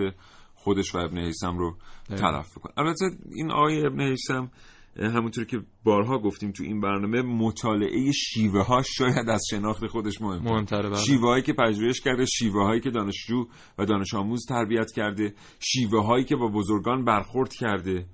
خودش 0.54 0.94
و 0.94 0.98
ابن 0.98 1.18
حیسم 1.18 1.58
رو 1.58 1.76
بله. 2.10 2.18
تلف 2.18 2.54
کنه 2.54 2.72
البته 2.76 3.04
این 3.34 3.50
آقای 3.50 3.86
ابن 3.86 4.00
حیسم 4.00 4.50
همونطور 4.96 5.44
که 5.44 5.60
بارها 5.84 6.18
گفتیم 6.18 6.52
تو 6.52 6.62
این 6.64 6.80
برنامه 6.80 7.22
مطالعه 7.22 8.12
شیوه 8.12 8.62
ها 8.62 8.82
شاید 8.82 9.28
از 9.28 9.42
شناخت 9.50 9.86
خودش 9.86 10.20
مهمتره 10.20 10.88
بله. 10.88 10.98
شیوه 10.98 11.28
هایی 11.28 11.42
که 11.42 11.52
پژوهش 11.52 12.00
کرده 12.00 12.24
شیوه 12.24 12.64
هایی 12.64 12.80
که 12.80 12.90
دانشجو 12.90 13.46
و 13.78 13.84
دانش 13.84 14.14
آموز 14.14 14.46
تربیت 14.48 14.92
کرده 14.96 15.34
شیوه 15.58 16.04
هایی 16.04 16.24
که 16.24 16.36
با 16.36 16.48
بزرگان 16.48 17.04
برخورد 17.04 17.52
کرده 17.52 18.06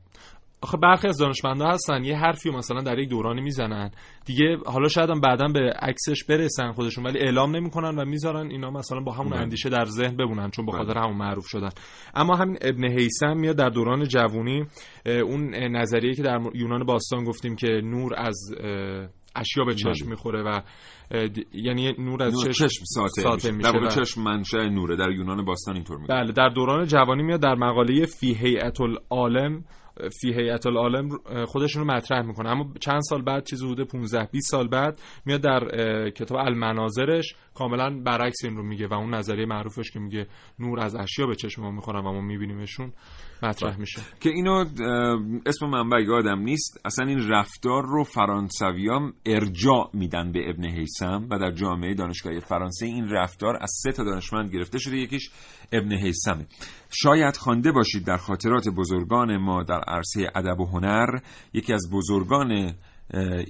آخه 0.60 0.76
برخی 0.76 1.08
از 1.08 1.18
دانشمندا 1.18 1.66
هستن 1.66 2.04
یه 2.04 2.16
حرفی 2.16 2.50
مثلا 2.50 2.80
در 2.80 2.98
یک 2.98 3.08
دورانی 3.08 3.40
می‌زنن 3.40 3.90
دیگه 4.24 4.56
حالا 4.66 4.88
شاید 4.88 5.10
هم 5.10 5.20
بعدا 5.20 5.46
به 5.54 5.72
عکسش 5.82 6.24
برسن 6.24 6.72
خودشون 6.72 7.06
ولی 7.06 7.18
اعلام 7.18 7.56
نمی‌کنن 7.56 7.98
و 7.98 8.04
می‌ذارن 8.04 8.50
اینا 8.50 8.70
مثلا 8.70 9.00
با 9.00 9.12
همون 9.12 9.30
بله. 9.30 9.40
اندیشه 9.40 9.68
در 9.68 9.84
ذهن 9.84 10.16
بمونن 10.16 10.50
چون 10.50 10.66
به 10.66 10.72
بله. 10.72 10.84
خاطر 10.84 10.98
همون 10.98 11.16
معروف 11.16 11.46
شدن 11.46 11.70
اما 12.14 12.36
همین 12.36 12.58
ابن 12.62 12.84
حیسم 12.84 13.36
میاد 13.36 13.56
در 13.56 13.68
دوران 13.68 14.04
جوونی 14.04 14.66
اون 15.06 15.54
نظریه 15.54 16.14
که 16.14 16.22
در 16.22 16.40
یونان 16.54 16.84
باستان 16.84 17.24
گفتیم 17.24 17.56
که 17.56 17.68
نور 17.84 18.14
از 18.16 18.54
اشیا 19.36 19.64
به 19.64 19.74
چشم 19.74 20.04
بله. 20.04 20.10
می‌خوره 20.10 20.42
و 20.42 20.60
یعنی 21.52 21.92
نور 21.98 22.22
از 22.22 22.34
نور 22.34 22.52
چشم, 22.52 22.66
چشم 22.66 22.84
ساطع, 22.84 23.22
ساطع 23.22 23.50
میشه. 23.50 23.72
میشه 23.72 23.80
در 23.80 23.88
چشم 23.88 24.22
منشأ 24.22 24.68
نوره 24.68 24.96
در 24.96 25.10
یونان 25.10 25.44
باستان 25.44 25.74
اینطور 25.74 25.98
میگه 25.98 26.14
بله 26.14 26.32
در 26.32 26.48
دوران 26.48 26.86
جوانی 26.86 27.22
میاد 27.22 27.40
در 27.40 27.54
مقاله 27.54 28.06
فی 28.06 28.34
هیئت 28.34 28.80
العالم 28.80 29.64
فی 30.20 30.32
هیئت 30.34 30.66
العالم 30.66 31.08
خودشون 31.46 31.82
رو 31.82 31.94
مطرح 31.94 32.26
می‌کنه. 32.26 32.48
اما 32.48 32.72
چند 32.80 33.00
سال 33.00 33.22
بعد 33.22 33.44
چیزی 33.44 33.66
حدود 33.66 33.88
15 33.88 34.28
20 34.32 34.50
سال 34.50 34.68
بعد 34.68 35.00
میاد 35.26 35.40
در 35.40 35.60
کتاب 36.10 36.38
المناظرش 36.38 37.34
کاملا 37.54 38.02
برعکس 38.04 38.44
این 38.44 38.56
رو 38.56 38.62
میگه 38.62 38.86
و 38.86 38.94
اون 38.94 39.14
نظریه 39.14 39.46
معروفش 39.46 39.90
که 39.90 40.00
میگه 40.00 40.26
نور 40.58 40.80
از 40.80 40.96
اشیا 40.96 41.26
به 41.26 41.34
چشم 41.34 41.62
ما 41.62 41.70
می‌خورن 41.70 42.00
و 42.06 42.12
ما 42.12 42.20
میبینیمشون. 42.20 42.92
مطرح 43.42 43.78
میشه. 43.78 44.00
که 44.20 44.30
اینو 44.30 44.64
اسم 45.46 45.66
منبع 45.66 46.02
یادم 46.02 46.38
نیست. 46.38 46.80
اصلا 46.84 47.06
این 47.06 47.28
رفتار 47.28 47.82
رو 47.86 48.04
فرانسویام 48.04 49.12
ارجاع 49.26 49.90
میدن 49.94 50.32
به 50.32 50.50
ابن 50.50 50.64
حیسم 50.64 51.26
و 51.30 51.38
در 51.38 51.50
جامعه 51.50 51.94
دانشگاهی 51.94 52.40
فرانسه 52.40 52.86
این 52.86 53.08
رفتار 53.10 53.58
از 53.60 53.70
سه 53.82 53.92
تا 53.92 54.04
دانشمند 54.04 54.50
گرفته 54.52 54.78
شده. 54.78 54.96
یکیش 54.96 55.30
ابن 55.72 55.92
حیسمه 55.92 56.46
شاید 56.90 57.36
خوانده 57.36 57.72
باشید 57.72 58.04
در 58.04 58.16
خاطرات 58.16 58.68
بزرگان 58.68 59.36
ما 59.36 59.62
در 59.62 59.80
عرصه 59.80 60.30
ادب 60.34 60.60
و 60.60 60.66
هنر. 60.66 61.18
یکی 61.52 61.72
از 61.72 61.90
بزرگان 61.92 62.74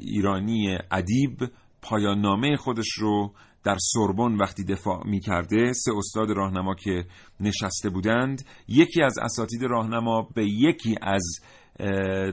ایرانی 0.01 0.79
ادیب 0.91 1.39
پایان 1.83 2.21
نامه 2.21 2.57
خودش 2.57 2.93
رو 2.99 3.33
در 3.69 3.77
سوربن 3.79 4.35
وقتی 4.35 4.65
دفاع 4.65 5.07
می 5.07 5.21
کرده 5.21 5.73
سه 5.73 5.93
استاد 5.97 6.31
راهنما 6.31 6.75
که 6.75 7.05
نشسته 7.41 7.91
بودند 7.91 8.45
یکی 8.69 9.03
از 9.03 9.19
اساتید 9.19 9.63
راهنما 9.63 10.29
به 10.35 10.47
یکی 10.47 10.97
از 11.03 11.23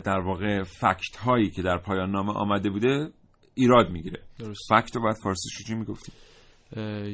در 0.04 0.20
واقع 0.20 0.64
فکت 0.64 1.16
هایی 1.26 1.50
که 1.50 1.62
در 1.62 1.78
پایان 1.78 2.12
نامه 2.12 2.34
آمده 2.34 2.70
بوده 2.70 3.10
ایراد 3.56 3.90
می‌گیره. 3.90 4.24
درست. 4.40 4.62
فکت 4.70 4.96
رو 4.96 5.02
باید 5.02 5.16
فارسیش 5.24 5.68
چی 5.68 5.76
می‌گفتیم 5.76 6.16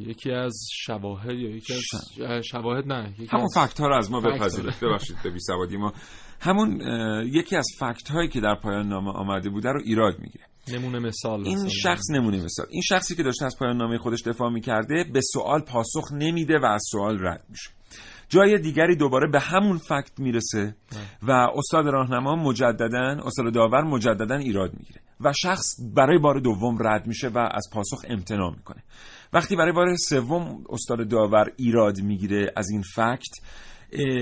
یکی 0.07 0.32
از 0.32 0.53
شواهد 0.72 1.36
یا 1.36 1.49
یکی 1.49 1.74
از 1.74 1.84
اه، 2.22 2.41
شواهد 2.41 2.88
نه 2.88 3.13
یکی 3.19 3.28
همون 3.32 3.43
از 3.43 3.67
فکت 3.67 3.80
ها 3.80 3.88
رو 3.88 3.97
از 3.97 4.11
ما 4.11 4.22
بپذیرید. 4.22 4.74
ببخشید 4.82 5.17
به 5.24 5.30
بیسوادی 5.30 5.78
ما. 5.78 5.93
همون 6.41 6.82
یکی 7.26 7.55
از 7.55 7.67
فکت 7.80 8.11
هایی 8.11 8.30
که 8.30 8.41
در 8.41 8.55
پایان 8.55 8.88
نامه 8.88 9.11
آمده 9.11 9.49
بوده 9.49 9.69
رو 9.69 9.82
ایراد 9.86 10.19
می‌گیره. 10.19 10.45
نمونه 10.74 10.99
مثال 10.99 11.47
این. 11.47 11.69
شخص 11.69 12.09
نمونه 12.09 12.43
مثال. 12.43 12.65
این 12.69 12.82
شخصی 12.82 13.15
که 13.15 13.24
داشته 13.24 13.45
از 13.45 13.57
پایان 13.59 13.78
نامه 13.78 13.97
خودش 13.97 14.22
دفاع 14.22 14.49
می‌کرده 14.49 15.05
به 15.13 15.22
سوال 15.34 15.61
پاسخ 15.61 16.11
نمیده 16.13 16.59
و 16.59 16.65
از 16.65 16.82
سوال 16.91 17.19
رد 17.19 17.43
میشه. 17.49 17.69
جای 18.30 18.59
دیگری 18.59 18.95
دوباره 18.95 19.32
به 19.32 19.39
همون 19.39 19.78
فکت 19.78 20.11
می‌رسه 20.19 20.76
و 21.22 21.32
استاد 21.32 21.88
راهنما 21.88 22.36
مجددا 22.36 23.22
استاد 23.26 23.53
داور 23.53 23.84
مجددا 23.84 24.36
ایراد 24.36 24.74
می‌گیره 24.74 25.01
و 25.22 25.34
شخص 25.34 25.76
برای 25.95 26.17
بار 26.17 26.39
دوم 26.39 26.78
رد 26.88 27.07
میشه 27.07 27.28
و 27.28 27.38
از 27.38 27.69
پاسخ 27.74 28.05
امتناع 28.09 28.51
می‌کنه. 28.55 28.84
وقتی 29.34 29.55
برای 29.55 29.72
بار 29.72 29.95
سوم 29.95 30.63
استاد 30.69 31.07
داور 31.07 31.51
ایراد 31.57 32.01
می‌گیره 32.01 32.53
از 32.55 32.69
این 32.69 32.82
فکت 32.82 33.34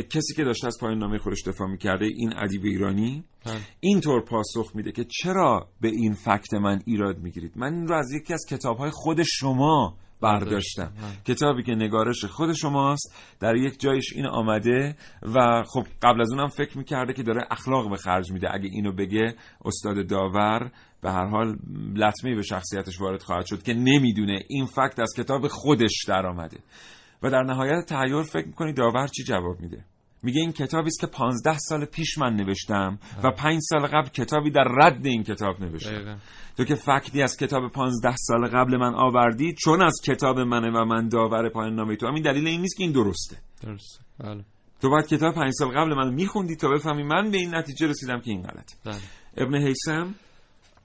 کسی 0.09 0.33
که 0.35 0.43
داشته 0.43 0.67
از 0.67 0.77
پایان 0.81 0.97
نامه 0.97 1.17
خودش 1.17 1.43
دفاع 1.47 1.67
می‌کرده 1.67 2.05
این 2.05 2.33
ادیب 2.37 2.61
ایرانی 2.63 3.23
بله. 3.45 3.59
اینطور 3.79 4.21
پاسخ 4.21 4.75
میده 4.75 4.91
که 4.91 5.03
چرا 5.03 5.67
به 5.81 5.87
این 5.87 6.13
فکت 6.13 6.53
من 6.53 6.81
ایراد 6.85 7.17
می‌گیرید؟ 7.19 7.51
من 7.55 7.73
این 7.73 7.87
رو 7.87 7.95
از 7.95 8.11
یکی 8.11 8.33
از 8.33 8.45
کتابهای 8.49 8.91
خود 8.91 9.23
شما 9.23 9.97
برداشتم. 10.21 10.91
کتابی 11.25 11.63
که 11.63 11.71
نگارش 11.71 12.25
خود 12.25 12.53
شماست 12.53 13.15
در 13.39 13.55
یک 13.55 13.79
جایش 13.79 14.13
این 14.15 14.25
آمده 14.25 14.95
و 15.35 15.63
خب 15.63 15.83
قبل 16.01 16.21
از 16.21 16.31
اونم 16.31 16.47
فکر 16.47 16.77
می‌کرده 16.77 17.13
که 17.13 17.23
داره 17.23 17.47
اخلاق 17.51 17.89
به 17.89 17.97
خرج 17.97 18.31
میده. 18.31 18.53
اگه 18.53 18.69
اینو 18.71 18.91
بگه 18.91 19.35
استاد 19.65 20.07
داور 20.07 20.71
به 21.01 21.11
هر 21.11 21.25
حال 21.25 21.57
لطمه 21.95 22.35
به 22.35 22.41
شخصیتش 22.41 23.01
وارد 23.01 23.21
خواهد 23.21 23.45
شد 23.45 23.63
که 23.63 23.73
نمی‌دونه 23.73 24.39
این 24.49 24.65
فکت 24.65 24.99
از 24.99 25.13
کتاب 25.17 25.47
خودش 25.47 26.05
در 26.07 26.25
آمده 26.25 26.57
و 27.23 27.29
در 27.29 27.43
نهایت 27.43 27.85
تحیر 27.85 28.21
فکر 28.21 28.47
می‌کنی 28.47 28.73
داور 28.73 29.07
چی 29.07 29.23
جواب 29.23 29.59
میده؟ 29.59 29.85
میگه 30.23 30.41
این 30.41 30.51
کتابی 30.51 30.87
است 30.87 30.99
که 30.99 31.07
پانزده 31.07 31.57
سال 31.57 31.85
پیش 31.85 32.17
من 32.17 32.35
نوشتم 32.35 32.99
و 33.23 33.31
پنج 33.31 33.59
سال 33.69 33.87
قبل 33.87 34.09
کتابی 34.09 34.51
در 34.51 34.67
رد 34.77 35.05
این 35.05 35.23
کتاب 35.23 35.61
نوشتم. 35.61 35.91
دقیقاً. 35.91 36.15
تو 36.57 36.63
که 36.63 36.75
فکتی 36.75 37.21
از 37.21 37.37
کتاب 37.37 37.71
پانزده 37.71 38.15
سال 38.15 38.47
قبل 38.47 38.77
من 38.77 38.95
آوردی 38.95 39.55
چون 39.63 39.81
از 39.81 40.01
کتاب 40.05 40.39
منه 40.39 40.71
و 40.71 40.85
من 40.85 41.07
داور 41.07 41.49
پایان 41.49 41.75
نامه 41.75 41.95
تو. 41.95 42.07
همین 42.07 42.23
دلیل 42.23 42.47
این 42.47 42.61
نیست 42.61 42.77
که 42.77 42.83
این 42.83 42.91
درسته. 42.91 43.37
درست 43.63 44.01
بله. 44.19 44.43
تو 44.81 44.89
باید 44.89 45.07
کتاب 45.07 45.35
پنج 45.35 45.51
سال 45.51 45.69
قبل 45.69 45.93
من 45.95 46.13
میخوندی 46.13 46.55
تا 46.55 46.69
بفهمی 46.69 47.03
من 47.03 47.31
به 47.31 47.37
این 47.37 47.55
نتیجه 47.55 47.87
رسیدم 47.87 48.19
که 48.19 48.31
این 48.31 48.41
غلطه. 48.41 48.75
بله. 48.85 48.99
ابن 49.37 49.67
حیسم 49.67 50.15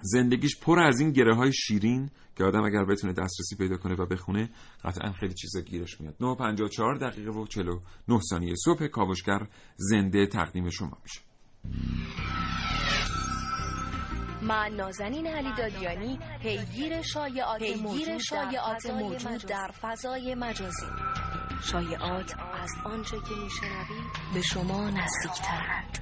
زندگیش 0.01 0.59
پر 0.61 0.78
از 0.78 1.01
این 1.01 1.11
گره 1.11 1.35
های 1.35 1.53
شیرین 1.53 2.11
که 2.37 2.45
آدم 2.45 2.64
اگر 2.64 2.85
بتونه 2.85 3.12
دسترسی 3.12 3.57
پیدا 3.59 3.76
کنه 3.76 3.95
و 3.95 4.07
بخونه 4.07 4.51
قطعا 4.85 5.12
خیلی 5.12 5.35
چیزا 5.35 5.61
گیرش 5.61 6.01
میاد. 6.01 6.14
9:54 6.20 7.01
دقیقه 7.01 7.30
و 7.30 7.47
49 7.47 8.20
ثانیه 8.30 8.55
صبح 8.64 8.87
کاوشگر 8.87 9.47
زنده 9.76 10.26
تقدیم 10.26 10.70
شما 10.70 10.99
میشه. 11.03 11.20
من 14.43 14.74
نازنین 14.76 15.26
علی 15.26 15.53
دادیانی 15.59 16.18
پیگیر 16.43 17.03
شایعات 17.03 17.62
موجود, 17.82 18.18
شایعات 18.18 18.87
در, 18.87 18.95
موجود 18.95 19.18
فضای 19.18 19.39
در 19.49 19.70
فضای 19.82 20.35
مجازی. 20.35 20.87
شایعات 21.62 22.35
از 22.55 22.70
آنچه 22.85 23.16
که 23.16 23.35
میشنوید 23.45 24.35
به 24.35 24.43
شما 24.43 24.91
نزدیکترند. 24.91 25.99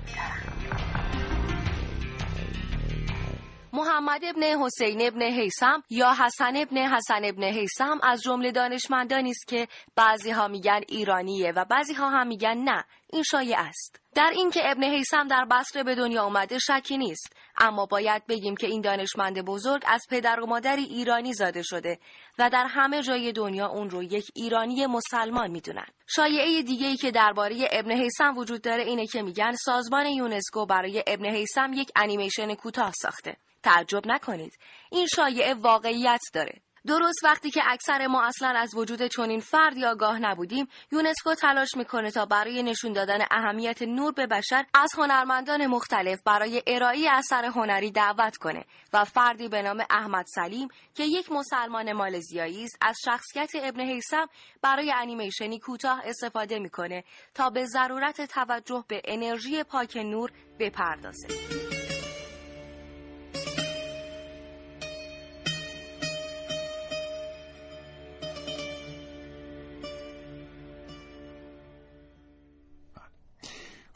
محمد 3.74 4.24
ابن 4.24 4.42
حسین 4.42 5.06
ابن 5.06 5.22
حیسم 5.22 5.82
یا 5.90 6.14
حسن 6.14 6.56
ابن 6.56 6.76
حسن 6.76 7.24
ابن 7.24 7.44
حیسم 7.44 8.00
از 8.02 8.22
جمله 8.22 8.52
دانشمندانی 8.52 9.30
است 9.30 9.48
که 9.48 9.68
بعضی 9.96 10.30
ها 10.30 10.48
میگن 10.48 10.80
ایرانیه 10.88 11.52
و 11.52 11.64
بعضی 11.64 11.94
ها 11.94 12.10
هم 12.10 12.26
میگن 12.26 12.58
نه. 12.58 12.84
این 13.12 13.22
شایع 13.22 13.58
است. 13.58 14.00
در 14.14 14.30
اینکه 14.34 14.70
ابن 14.70 14.84
حیسم 14.84 15.28
در 15.28 15.44
بصره 15.50 15.82
به 15.82 15.94
دنیا 15.94 16.22
آمده 16.22 16.58
شکی 16.58 16.98
نیست. 16.98 17.36
اما 17.58 17.86
باید 17.86 18.26
بگیم 18.26 18.56
که 18.56 18.66
این 18.66 18.80
دانشمند 18.80 19.44
بزرگ 19.44 19.82
از 19.86 20.02
پدر 20.10 20.40
و 20.40 20.46
مادری 20.46 20.82
ایرانی 20.82 21.32
زاده 21.32 21.62
شده 21.62 21.98
و 22.38 22.50
در 22.50 22.66
همه 22.66 23.02
جای 23.02 23.32
دنیا 23.32 23.68
اون 23.68 23.90
رو 23.90 24.02
یک 24.02 24.30
ایرانی 24.34 24.86
مسلمان 24.86 25.50
می‌دونن. 25.50 25.86
شایعه 26.06 26.62
دیگه 26.62 26.86
ای 26.86 26.96
که 26.96 27.10
درباره 27.10 27.68
ابن 27.72 27.90
حیسم 27.90 28.36
وجود 28.36 28.62
داره 28.62 28.82
اینه 28.82 29.06
که 29.06 29.22
میگن 29.22 29.52
سازمان 29.64 30.06
یونسکو 30.06 30.66
برای 30.66 31.04
ابن 31.06 31.26
حیسم 31.26 31.72
یک 31.72 31.90
انیمیشن 31.96 32.54
کوتاه 32.54 32.92
ساخته. 33.02 33.36
تعجب 33.62 34.02
نکنید. 34.06 34.58
این 34.90 35.06
شایعه 35.06 35.54
واقعیت 35.54 36.20
داره. 36.34 36.62
درست 36.86 37.24
وقتی 37.24 37.50
که 37.50 37.62
اکثر 37.66 38.06
ما 38.06 38.22
اصلا 38.22 38.48
از 38.48 38.74
وجود 38.74 39.06
چنین 39.06 39.40
فردی 39.40 39.84
آگاه 39.84 40.18
نبودیم 40.18 40.68
یونسکو 40.92 41.34
تلاش 41.34 41.68
می‌کنه 41.76 42.10
تا 42.10 42.26
برای 42.26 42.62
نشون 42.62 42.92
دادن 42.92 43.18
اهمیت 43.30 43.82
نور 43.82 44.12
به 44.12 44.26
بشر 44.26 44.64
از 44.74 44.90
هنرمندان 44.98 45.66
مختلف 45.66 46.22
برای 46.22 46.62
ارائه 46.66 47.08
اثر 47.10 47.44
هنری 47.44 47.90
دعوت 47.90 48.36
کنه 48.36 48.64
و 48.92 49.04
فردی 49.04 49.48
به 49.48 49.62
نام 49.62 49.84
احمد 49.90 50.26
سلیم 50.34 50.68
که 50.94 51.04
یک 51.04 51.32
مسلمان 51.32 51.92
مالزیایی 51.92 52.64
است 52.64 52.78
از 52.80 52.96
شخصیت 53.04 53.50
ابن 53.54 53.80
حیسم 53.80 54.26
برای 54.62 54.92
انیمیشنی 54.92 55.58
کوتاه 55.58 56.02
استفاده 56.04 56.58
می‌کنه 56.58 57.04
تا 57.34 57.50
به 57.50 57.66
ضرورت 57.66 58.22
توجه 58.22 58.84
به 58.88 59.02
انرژی 59.04 59.62
پاک 59.62 59.96
نور 59.96 60.32
بپردازه. 60.58 61.71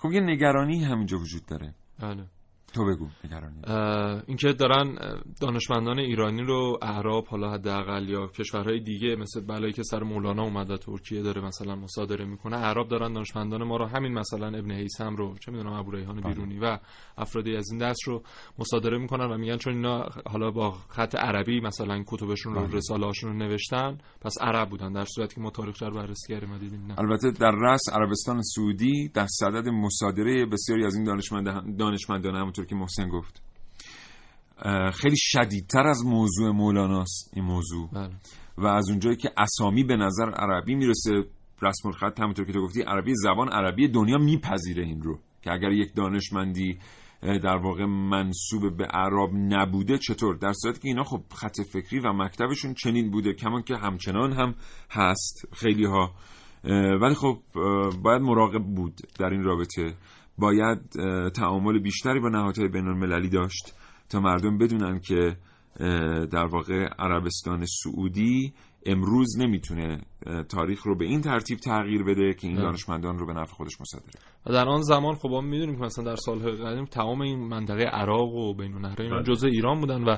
خب 0.06 0.12
یه 0.12 0.20
نگرانی 0.20 0.84
همینجا 0.84 1.18
وجود 1.18 1.46
داره. 1.46 1.74
بله 2.00 2.24
تو 2.76 2.84
بگو 2.84 3.08
نگرانی 3.24 3.56
اینکه 4.26 4.52
دارن 4.52 4.98
دانشمندان 5.40 5.98
ایرانی 5.98 6.42
رو 6.42 6.78
اعراب 6.82 7.26
حالا 7.26 7.52
حداقل 7.52 8.08
یا 8.08 8.26
کشورهای 8.26 8.80
دیگه 8.80 9.16
مثل 9.16 9.40
بلایی 9.40 9.72
که 9.72 9.82
سر 9.82 10.02
مولانا 10.02 10.42
اومده 10.42 10.76
ترکیه 10.78 11.22
داره 11.22 11.42
مثلا 11.44 11.76
مصادره 11.76 12.24
می‌کنه 12.24 12.56
اعراب 12.56 12.88
دارن 12.88 13.12
دانشمندان 13.12 13.62
ما 13.62 13.76
رو 13.76 13.86
همین 13.86 14.12
مثلا 14.12 14.46
ابن 14.46 14.70
هیثم 14.70 15.16
رو 15.16 15.34
چه 15.38 15.52
می‌دونم 15.52 15.72
ابو 15.72 15.90
ریحان 15.90 16.20
بله. 16.20 16.34
بیرونی 16.34 16.58
و 16.58 16.78
افرادی 17.18 17.56
از 17.56 17.70
این 17.70 17.80
دست 17.80 18.02
رو 18.06 18.22
مصادره 18.58 18.98
می‌کنن 18.98 19.24
و 19.24 19.38
میگن 19.38 19.56
چون 19.56 19.74
اینا 19.74 20.08
حالا 20.26 20.50
با 20.50 20.70
خط 20.70 21.14
عربی 21.14 21.60
مثلا 21.60 22.04
کتبشون 22.06 22.54
رو 22.54 22.60
بله. 22.60 22.76
رساله 22.76 23.10
رو 23.22 23.32
نوشتن 23.32 23.98
پس 24.20 24.34
عرب 24.40 24.68
بودن 24.68 24.92
در 24.92 25.04
صورتی 25.04 25.34
که 25.34 25.40
ما 25.40 25.50
تاریخ 25.50 25.82
رو 25.82 25.94
بررسی 25.94 26.34
کردیم 26.34 26.58
دیدیم 26.58 26.94
البته 26.98 27.30
در 27.30 27.50
رأس 27.50 27.82
عربستان 27.92 28.42
سعودی 28.42 29.08
در 29.08 29.26
صدد 29.26 29.68
مصادره 29.68 30.46
بسیاری 30.46 30.84
از 30.84 30.94
این 30.94 31.04
دانشمندان 31.04 31.76
دانشمندان 31.76 32.36
همونطور 32.36 32.65
که 32.66 32.74
محسن 32.74 33.08
گفت. 33.08 33.42
خیلی 34.92 35.16
شدیدتر 35.18 35.86
از 35.86 36.04
موضوع 36.04 36.50
مولاناست 36.50 37.30
این 37.34 37.44
موضوع. 37.44 37.90
بله. 37.92 38.10
و 38.58 38.66
از 38.66 38.90
اونجایی 38.90 39.16
که 39.16 39.30
اسامی 39.36 39.84
به 39.84 39.96
نظر 39.96 40.30
عربی 40.30 40.74
می‌رسه 40.74 41.12
رسم 41.62 41.88
الخط 41.88 42.20
همونطور 42.20 42.46
که 42.46 42.52
تو 42.52 42.62
گفتی 42.62 42.82
عربی 42.82 43.12
زبان 43.14 43.48
عربی 43.48 43.88
دنیا 43.88 44.18
میپذیره 44.18 44.84
این 44.84 45.02
رو. 45.02 45.18
که 45.42 45.52
اگر 45.52 45.72
یک 45.72 45.94
دانشمندی 45.94 46.78
در 47.22 47.56
واقع 47.56 47.84
منصوب 47.84 48.76
به 48.76 48.84
عرب 48.84 49.30
نبوده 49.34 49.98
چطور؟ 49.98 50.36
در 50.36 50.52
صورتی 50.52 50.80
که 50.80 50.88
اینا 50.88 51.04
خب 51.04 51.22
خط 51.34 51.60
فکری 51.72 52.00
و 52.00 52.12
مکتبشون 52.12 52.74
چنین 52.74 53.10
بوده 53.10 53.32
کمان 53.32 53.62
که 53.62 53.76
همچنان 53.76 54.32
هم 54.32 54.54
هست 54.90 55.48
خیلی 55.52 55.84
ها 55.84 56.14
ولی 57.00 57.14
خب 57.14 57.38
باید 58.02 58.22
مراقب 58.22 58.64
بود 58.64 59.00
در 59.18 59.26
این 59.26 59.42
رابطه. 59.42 59.94
باید 60.38 60.78
تعامل 61.34 61.78
بیشتری 61.78 62.20
با 62.20 62.28
نهادهای 62.28 62.68
بین 62.68 62.86
المللی 62.86 63.28
داشت 63.28 63.74
تا 64.08 64.20
مردم 64.20 64.58
بدونن 64.58 65.00
که 65.00 65.36
در 66.32 66.46
واقع 66.46 66.88
عربستان 66.98 67.64
سعودی 67.66 68.52
امروز 68.86 69.38
نمی‌تونه 69.38 70.00
تاریخ 70.48 70.82
رو 70.86 70.96
به 70.96 71.04
این 71.04 71.20
ترتیب 71.20 71.58
تغییر 71.58 72.02
بده 72.02 72.34
که 72.34 72.46
این 72.46 72.56
دانشمندان 72.56 73.18
رو 73.18 73.26
به 73.26 73.32
نفع 73.32 73.52
خودش 73.52 73.80
مصادره 73.80 74.20
و 74.46 74.52
در 74.52 74.68
آن 74.68 74.82
زمان 74.82 75.14
خب 75.14 75.28
ما 75.28 75.40
می‌دونیم 75.40 75.76
که 75.76 75.82
مثلا 75.82 76.04
در 76.04 76.16
سالهای 76.16 76.52
قدیم 76.52 76.84
تمام 76.84 77.20
این 77.20 77.38
منطقه 77.38 77.84
عراق 77.84 78.34
و 78.34 78.54
بین 78.54 78.74
النهرین 78.74 79.10
بله. 79.10 79.22
جزء 79.22 79.48
ایران 79.48 79.80
بودن 79.80 80.02
و 80.04 80.16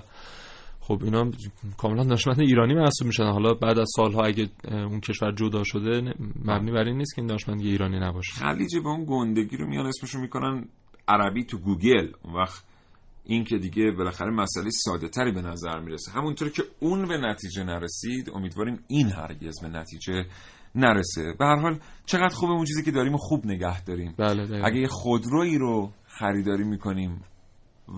خب 0.89 1.01
اینا 1.05 1.31
کاملا 1.77 2.05
دانشمند 2.05 2.41
ایرانی 2.41 2.75
محسوب 2.75 3.07
میشن 3.07 3.25
حالا 3.25 3.55
بعد 3.55 3.79
از 3.79 3.89
سالها 3.97 4.25
اگه 4.25 4.49
اون 4.65 5.01
کشور 5.01 5.33
جدا 5.33 5.63
شده 5.65 6.15
مبنی 6.45 6.73
بر 6.73 6.85
این 6.85 6.97
نیست 6.97 7.15
که 7.15 7.23
این 7.23 7.29
دانشمند 7.29 7.61
ایرانی 7.61 8.01
نباشه. 8.01 8.33
خلیج 8.33 8.77
به 8.77 8.89
اون 8.89 9.05
گندگی 9.09 9.57
رو 9.57 9.67
میان 9.67 9.87
اسمشو 9.87 10.19
می‌کنن 10.19 10.69
عربی 11.09 11.45
تو 11.45 11.59
گوگل. 11.59 12.09
اون 12.23 12.35
وقت 12.35 12.65
این 13.25 13.45
که 13.45 13.59
دیگه 13.59 13.91
بالاخره 13.99 14.31
مسئله 14.31 14.71
ساده 14.71 15.09
تری 15.09 15.33
به 15.33 15.43
نظر 15.43 15.81
می‌رسه. 15.81 16.13
همونطور 16.13 16.49
که 16.49 16.63
اون 16.81 17.09
به 17.09 17.19
نتیجه 17.19 17.65
نرسید 17.65 18.31
امیدواریم 18.35 18.79
این 18.89 19.09
هرگز 19.09 19.61
به 19.63 19.69
نتیجه 19.69 20.25
نرسه. 20.75 21.35
به 21.39 21.45
هر 21.45 21.57
حال 21.57 21.79
چقدر 22.07 22.35
خوبه 22.35 22.53
اون 22.53 22.65
چیزی 22.65 22.83
که 22.83 22.91
داریم 22.91 23.15
و 23.15 23.19
خوب 23.19 23.47
نگه 23.47 23.85
داریم. 23.85 24.15
بله 24.19 24.61
اگه 24.65 24.87
خودرویی 24.87 25.59
رو 25.59 25.91
خریداری 26.07 26.65
می‌کنیم 26.65 27.21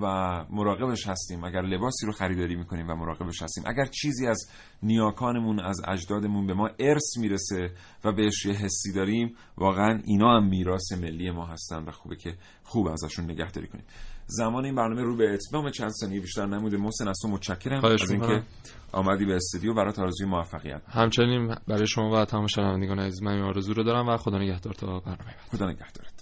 و 0.03 0.07
مراقبش 0.51 1.07
هستیم 1.07 1.45
اگر 1.45 1.63
لباسی 1.63 2.07
رو 2.07 2.13
خریداری 2.13 2.57
می‌کنیم 2.57 2.89
و 2.89 2.95
مراقبش 2.95 3.43
هستیم. 3.43 3.65
اگر 3.67 3.85
چیزی 3.85 4.27
از 4.27 4.51
نیاکانمون 4.83 5.61
از 5.61 5.81
اجدادمون 5.89 6.47
به 6.47 6.55
ما 6.55 6.71
ارث 6.79 7.17
می‌رسه 7.17 7.71
و 8.05 8.13
بهش 8.13 8.47
یه 8.47 8.53
حسی 8.53 8.93
داریم 8.93 9.35
واقعا 9.57 10.01
اینا 10.05 10.37
هم 10.37 10.49
میراث 10.49 10.93
ملی 10.93 11.31
ما 11.31 11.47
هستن 11.47 11.85
و 11.85 11.91
خوبه 11.91 12.17
که 12.17 12.35
خوب 12.63 12.87
ازشون 12.87 13.25
نگهداری 13.25 13.67
کنیم. 13.67 13.85
زمان 14.27 14.65
این 14.65 14.75
برنامه 14.75 15.03
رو 15.03 15.17
به 15.17 15.35
اتمام 15.35 15.71
چند 15.71 15.91
ثانیه 15.91 16.21
بیشتر 16.21 16.47
نموده. 16.47 16.77
محسن 16.77 17.09
از 17.09 17.19
تو 17.23 17.29
متشکرم 17.29 17.85
از 17.85 18.11
اینکه 18.11 18.43
آمدی 18.93 19.25
به 19.25 19.37
استودیو. 19.37 19.75
برای 19.75 19.93
آرزوی 19.99 20.27
موفقیت. 20.27 20.83
همچنین 20.89 21.55
برای 21.69 21.87
شما 21.87 22.11
و 22.11 22.25
تمام 22.25 22.47
شنوندگان 22.47 22.99
عزیز 22.99 23.23
من 23.23 23.43
آرزو 23.43 23.75
رو 23.75 23.83
دارم 23.83 24.09
و 24.09 24.17
خدا 24.17 24.39
نگهدار 24.39 24.75
تا 24.75 25.01
برنامه 25.01 25.35
خدا 25.51 25.67
نگهدارت. 25.67 26.20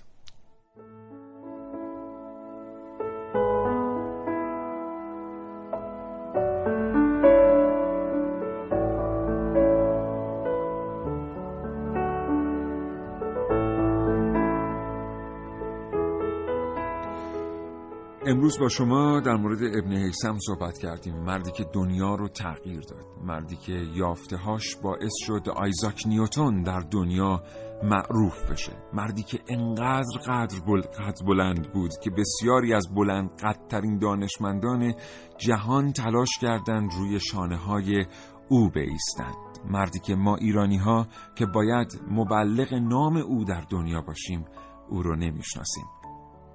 امروز 18.48 18.60
با 18.60 18.68
شما 18.68 19.20
در 19.20 19.36
مورد 19.36 19.58
ابن 19.62 19.92
حیسم 19.92 20.38
صحبت 20.46 20.78
کردیم. 20.78 21.14
مردی 21.14 21.50
که 21.50 21.64
دنیا 21.72 22.14
رو 22.14 22.28
تغییر 22.28 22.80
داد. 22.80 23.04
مردی 23.24 23.56
که 23.56 23.72
یافتهاش 23.72 24.76
باعث 24.76 25.12
شد 25.26 25.48
آیزاک 25.56 26.02
نیوتون 26.06 26.62
در 26.62 26.80
دنیا 26.80 27.42
معروف 27.82 28.50
بشه. 28.50 28.72
مردی 28.92 29.22
که 29.22 29.38
انقدر 29.48 30.18
قدر, 30.26 30.58
قدر 30.98 31.26
بلند 31.26 31.72
بود 31.72 31.90
که 32.02 32.10
بسیاری 32.10 32.74
از 32.74 32.88
بلند 32.94 33.30
قدرترین 33.42 33.98
دانشمندان 33.98 34.94
جهان 35.38 35.92
تلاش 35.92 36.38
کردند 36.40 36.90
روی 36.98 37.20
شانه 37.20 37.56
های 37.56 38.06
او 38.48 38.70
بیستند. 38.70 39.58
مردی 39.70 39.98
که 39.98 40.14
ما 40.14 40.36
ایرانی 40.36 40.78
ها 40.78 41.06
که 41.34 41.46
باید 41.46 42.00
مبلغ 42.10 42.74
نام 42.74 43.16
او 43.16 43.44
در 43.44 43.64
دنیا 43.70 44.00
باشیم 44.00 44.44
او 44.90 45.02
رو 45.02 45.16
نمی‌شناسیم. 45.16 45.84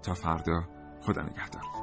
تا 0.04 0.14
فردا 0.14 0.64
خدا 1.06 1.22
نگهدار. 1.22 1.83